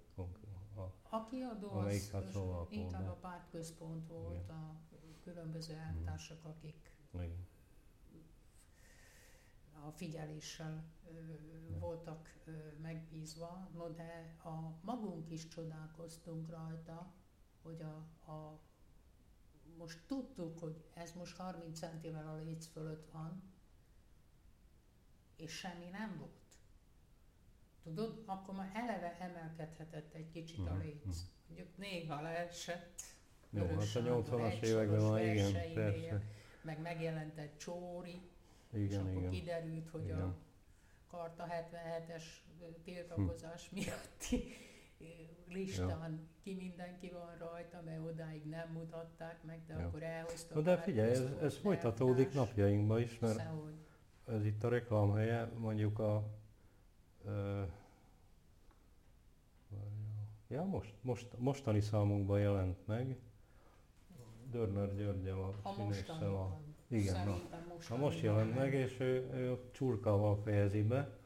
A, 0.76 1.16
a 1.16 1.26
kiadó 1.26 1.72
az, 1.72 2.12
hát 2.12 2.32
szóval 2.32 2.68
inkább 2.70 3.08
a 3.08 3.18
pártközpont 3.22 4.08
volt, 4.08 4.44
Igen. 4.44 4.56
a 4.56 4.82
különböző 5.24 5.74
eltársak, 5.74 6.46
akik 6.46 6.96
Igen. 7.14 7.48
a 9.88 9.92
figyeléssel 9.92 10.84
ö, 11.08 11.78
voltak 11.80 12.42
ö, 12.46 12.52
megbízva, 12.82 13.70
no 13.74 13.90
de 13.90 14.36
a 14.44 14.80
magunk 14.82 15.32
is 15.32 15.48
csodálkoztunk 15.48 16.50
rajta, 16.50 17.14
hogy 17.62 17.82
a, 17.82 18.32
a 18.32 18.60
most 19.82 20.00
tudtuk, 20.08 20.60
hogy 20.60 20.84
ez 20.94 21.14
most 21.14 21.38
30 21.38 21.80
centivel 21.80 22.28
a 22.28 22.44
léc 22.44 22.68
fölött 22.68 23.12
van, 23.12 23.44
és 25.36 25.52
semmi 25.52 25.90
nem 25.92 26.18
volt. 26.18 26.32
Tudod, 27.84 28.24
akkor 28.26 28.56
már 28.56 28.72
eleve 28.74 29.18
emelkedhetett 29.20 30.14
egy 30.14 30.30
kicsit 30.32 30.68
a 30.68 30.74
mhm, 30.74 30.82
léc. 30.82 31.06
Mhm. 31.06 31.16
Mondjuk 31.48 31.78
néha 31.78 32.22
leesett. 32.22 33.02
Jó, 33.50 33.66
hát 33.66 33.78
a 33.78 34.02
80-as 34.02 34.62
években 34.62 35.00
van, 35.00 35.22
igen, 35.22 35.74
persze. 35.74 36.22
Meg 36.62 36.82
megjelent 36.82 37.38
egy 37.38 37.58
csóri, 37.58 38.22
igen, 38.74 38.88
és 38.88 38.96
akkor 38.96 39.12
igen. 39.12 39.30
kiderült, 39.30 39.90
hogy 39.90 40.04
igen. 40.04 40.22
a 40.22 40.36
Karta 41.08 41.48
77-es 41.50 42.24
tiltakozás 42.84 43.70
hm. 43.70 43.76
miatti 43.76 44.54
listán. 45.48 46.30
Ki 46.44 46.54
mindenki 46.54 47.10
van 47.10 47.38
rajta, 47.38 47.82
mert 47.86 48.00
odáig 48.00 48.46
nem 48.46 48.70
mutatták 48.72 49.44
meg, 49.44 49.60
de 49.68 49.74
ja. 49.74 49.88
akkor 49.88 50.04
elhoztak. 50.04 50.56
Na 50.56 50.62
de 50.62 50.78
figyelj, 50.78 51.12
ez, 51.12 51.30
ez 51.42 51.58
folytatódik 51.58 52.34
napjainkban 52.34 53.02
is, 53.02 53.20
mert 53.20 53.36
Szehogy. 53.36 53.74
ez 54.28 54.46
itt 54.46 54.64
a 54.64 54.70
reklámhelye, 54.70 55.52
mondjuk 55.58 56.00
a 56.00 56.24
ö, 57.26 57.64
Ja, 60.52 60.64
most, 60.64 60.94
most, 61.02 61.28
mostani 61.38 61.80
számunkban 61.80 62.40
jelent 62.40 62.88
meg. 62.88 63.18
Dörner 64.52 64.96
Györgyel 64.96 65.38
a, 65.38 65.54
a 65.62 65.74
színésszel. 65.74 66.36
A, 66.36 66.60
igen, 66.88 67.26
na, 67.26 67.38
most, 67.74 67.98
most 67.98 68.22
jelent 68.22 68.56
meg, 68.56 68.74
és 68.74 69.00
ő, 69.00 69.30
ő 69.34 69.60
csurkával 69.72 70.42
fejezi 70.44 70.84
be 70.84 71.21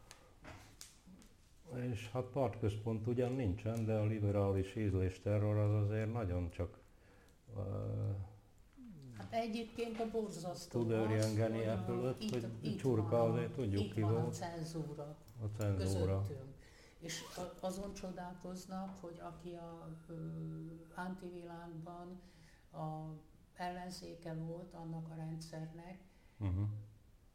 és 1.74 2.10
hát 2.12 2.24
partközpont 2.24 3.08
ugyan 3.08 3.34
nincsen, 3.34 3.86
de 3.86 3.94
a 3.94 4.06
liberális 4.06 4.76
ízlésterror 4.76 5.58
az 5.58 5.84
azért 5.84 6.14
nagyon 6.14 6.50
csak 6.50 6.80
uh, 7.56 7.62
Hát 9.18 9.34
egyébként 9.34 10.00
a 10.00 10.10
borzasztó 10.12 10.80
tud 10.80 10.92
e 10.92 11.78
fölött, 11.86 12.22
itt, 12.22 12.32
hogy 12.32 12.48
itt 12.62 12.78
csurka 12.78 13.24
azért 13.24 13.52
tudjuk 13.52 13.82
itt 13.82 13.94
ki 13.94 14.02
van 14.02 14.14
volt. 14.14 14.28
a 14.28 14.30
cenzúra, 14.30 15.16
a 15.42 15.46
cenzúra. 15.58 16.22
közöttünk. 16.28 16.54
És 17.00 17.24
azon 17.60 17.94
csodálkoznak, 17.94 18.98
hogy 19.02 19.20
aki 19.22 19.54
a 19.54 19.98
ö, 20.08 20.14
antivilágban 20.96 22.22
a 22.72 23.04
ellenzéke 23.54 24.34
volt 24.34 24.74
annak 24.74 25.10
a 25.10 25.16
rendszernek, 25.16 26.00
uh-huh. 26.40 26.68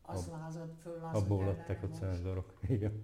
az 0.02 0.26
lázad, 0.26 0.74
föllázad 0.82 1.22
Abból 1.22 1.44
lettek 1.44 1.82
a 1.82 1.88
cenzorok, 1.88 2.54
igen 2.68 3.00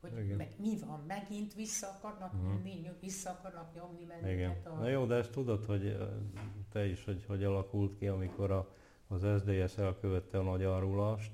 hogy 0.00 0.36
meg, 0.36 0.54
mi 0.58 0.78
van, 0.86 1.04
megint 1.06 1.54
vissza 1.54 1.86
akarnak 1.86 2.32
uh-huh. 2.34 2.48
nyomni, 2.48 2.90
vissza 3.00 3.30
akarnak 3.30 3.74
nyomni 3.74 4.04
bennünket. 4.04 4.32
Igen. 4.32 4.72
A... 4.72 4.78
Na 4.78 4.88
jó, 4.88 5.04
de 5.04 5.14
ezt 5.14 5.30
tudod, 5.30 5.64
hogy 5.64 5.96
te 6.72 6.86
is, 6.86 7.04
hogy 7.04 7.24
hogy 7.24 7.44
alakult 7.44 7.98
ki, 7.98 8.06
amikor 8.06 8.50
a, 8.50 8.68
az 9.08 9.26
SDS 9.40 9.78
elkövette 9.78 10.38
a 10.38 10.42
nagy 10.42 10.62
árulást, 10.62 11.32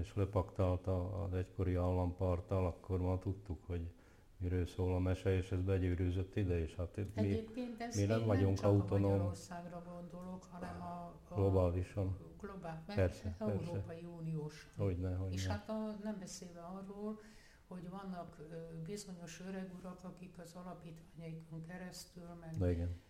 és 0.00 0.12
lepaktálta 0.14 1.22
az 1.22 1.34
egykori 1.34 1.74
államparttal, 1.74 2.66
akkor 2.66 3.00
ma 3.00 3.18
tudtuk, 3.18 3.64
hogy 3.66 3.90
miről 4.38 4.66
szól 4.66 4.94
a 4.94 4.98
mese, 4.98 5.36
és 5.36 5.52
ez 5.52 5.60
begyűrűzött 5.60 6.36
ide, 6.36 6.60
és 6.60 6.74
hát 6.74 6.96
mi, 6.96 7.04
Egyébként 7.14 7.80
ez 7.80 7.96
mi 7.96 8.04
nem 8.04 8.24
vagyunk 8.24 8.56
csak 8.56 8.64
autonóm. 8.64 9.10
Magyarországra 9.10 9.82
gondolok, 9.84 10.44
hanem 10.50 10.82
a, 10.82 11.14
a 11.28 11.34
globálisan. 11.34 12.16
globál, 12.40 12.82
meg 12.86 12.96
Persze, 12.96 13.34
persze. 13.38 13.68
Európai 13.68 14.06
Uniós. 14.18 14.70
Hogyne, 14.76 15.14
hogyne. 15.14 15.34
És 15.34 15.46
hát 15.46 15.68
a, 15.68 15.96
nem 16.02 16.16
beszélve 16.18 16.60
arról, 16.60 17.20
hogy 17.68 17.88
vannak 17.90 18.36
bizonyos 18.84 19.40
öreg 19.40 19.74
urak, 19.78 20.04
akik 20.04 20.38
az 20.38 20.54
alapítványaikon 20.54 21.62
keresztül, 21.62 22.28
meg 22.40 22.56
De 22.58 22.70
igen. 22.70 23.00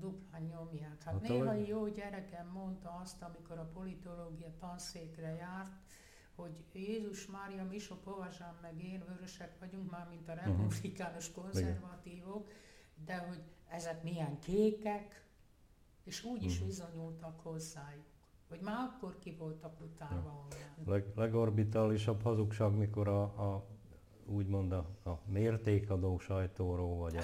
duplán 0.00 0.42
nyomják. 0.42 1.02
Hát, 1.02 1.12
Hát 1.14 1.22
néha 1.22 1.44
ahogy- 1.44 1.66
jó 1.68 1.88
gyerekem 1.88 2.46
mondta 2.48 2.90
azt, 3.02 3.22
amikor 3.22 3.58
a 3.58 3.70
politológia 3.72 4.52
tanszékre 4.58 5.34
járt, 5.34 5.72
hogy 6.34 6.64
Jézus 6.72 7.26
Mária, 7.26 7.64
Misó 7.64 7.94
Povazsán 7.96 8.54
meg 8.62 8.82
én 8.84 9.04
vörösek 9.08 9.58
vagyunk 9.58 9.90
már, 9.90 10.08
mint 10.08 10.28
a 10.28 10.34
Mhm. 10.34 10.44
republikánus 10.44 11.32
konzervatívok, 11.32 12.50
de 13.04 13.18
hogy 13.18 13.42
ezek 13.68 14.02
milyen 14.02 14.38
kékek, 14.38 15.24
és 16.04 16.24
úgy 16.24 16.42
is 16.42 16.58
Mhm. 16.58 16.66
viszonyultak 16.66 17.40
hozzájuk, 17.40 18.04
hogy 18.48 18.60
már 18.60 18.88
akkor 18.94 19.18
ki 19.18 19.32
voltak 19.38 19.80
utálva 19.80 20.30
onnan. 20.30 20.88
Leg, 20.94 21.04
legorbitálisabb 21.14 22.22
hazugság, 22.22 22.72
mikor 22.76 23.08
a, 23.08 23.22
a 23.22 23.66
úgymond 24.30 24.72
a, 24.72 24.86
a 25.04 25.18
mértékadó 25.26 26.18
sajtóról, 26.18 26.96
vagy 26.98 27.16
a, 27.16 27.22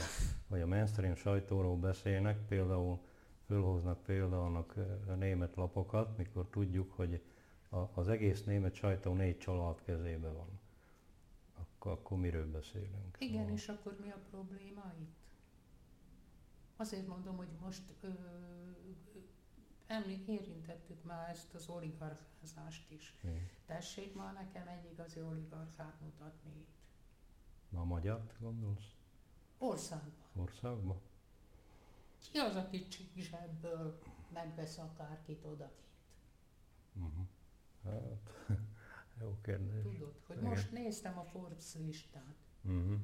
vagy 0.48 0.60
a 0.60 0.66
mainstream 0.66 1.14
sajtóról 1.14 1.76
beszélnek, 1.76 2.46
például 2.46 2.98
fölhoznak 3.46 4.02
például 4.02 4.64
a 5.06 5.12
német 5.12 5.56
lapokat, 5.56 6.16
mikor 6.16 6.46
tudjuk, 6.50 6.92
hogy 6.92 7.22
a, 7.68 7.76
az 7.76 8.08
egész 8.08 8.44
német 8.44 8.74
sajtó 8.74 9.12
négy 9.12 9.38
család 9.38 9.82
kezébe 9.84 10.28
van. 10.28 10.48
Akkor, 11.54 11.92
akkor 11.92 12.18
miről 12.18 12.50
beszélünk? 12.50 13.16
Igen, 13.18 13.38
Szóval- 13.40 13.52
és 13.56 13.68
akkor 13.68 13.96
mi 14.02 14.10
a 14.10 14.18
probléma 14.30 14.92
itt? 15.00 15.14
Azért 16.76 17.06
mondom, 17.06 17.36
hogy 17.36 17.48
most 17.60 17.82
ö, 18.00 18.08
emlé- 19.86 20.28
érintettük 20.28 21.04
már 21.04 21.30
ezt 21.30 21.54
az 21.54 21.68
oligarcházást 21.68 22.90
is. 22.90 23.16
Igen. 23.22 23.48
Tessék 23.66 24.14
már 24.14 24.32
nekem 24.32 24.68
egy 24.68 24.90
igazi 24.92 25.20
oligarchát 25.20 26.00
mutatni. 26.00 26.66
Na, 27.68 27.80
a 27.80 28.22
gondolsz? 28.38 28.94
Országban. 29.58 30.12
Országban? 30.34 31.00
Ki 32.32 32.38
az, 32.38 32.56
aki 32.56 32.88
csíkzsebből 32.88 33.98
megvesz 34.32 34.78
akárkit 34.78 35.44
odakint? 35.44 35.84
Uh-huh. 36.94 37.26
Hát, 37.84 38.48
jó 39.20 39.38
kérdés. 39.42 39.82
Tudod, 39.82 40.14
hogy 40.26 40.36
Igen. 40.36 40.48
most 40.48 40.72
néztem 40.72 41.18
a 41.18 41.24
Forbes 41.24 41.74
listát. 41.74 42.34
Uh-huh. 42.62 42.98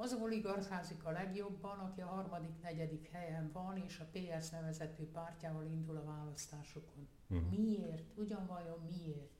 Az 0.00 0.12
oligarcházik 0.12 1.04
a 1.04 1.10
legjobban, 1.10 1.78
aki 1.78 2.00
a 2.00 2.06
harmadik, 2.06 2.60
negyedik 2.62 3.08
helyen 3.08 3.50
van, 3.52 3.76
és 3.76 3.98
a 3.98 4.08
PS 4.12 4.50
nevezetű 4.50 5.04
pártjával 5.04 5.66
indul 5.66 5.96
a 5.96 6.04
választásokon. 6.04 7.08
Uh-huh. 7.28 7.50
Miért? 7.50 8.12
Ugyanvajon 8.16 8.78
miért? 8.88 9.30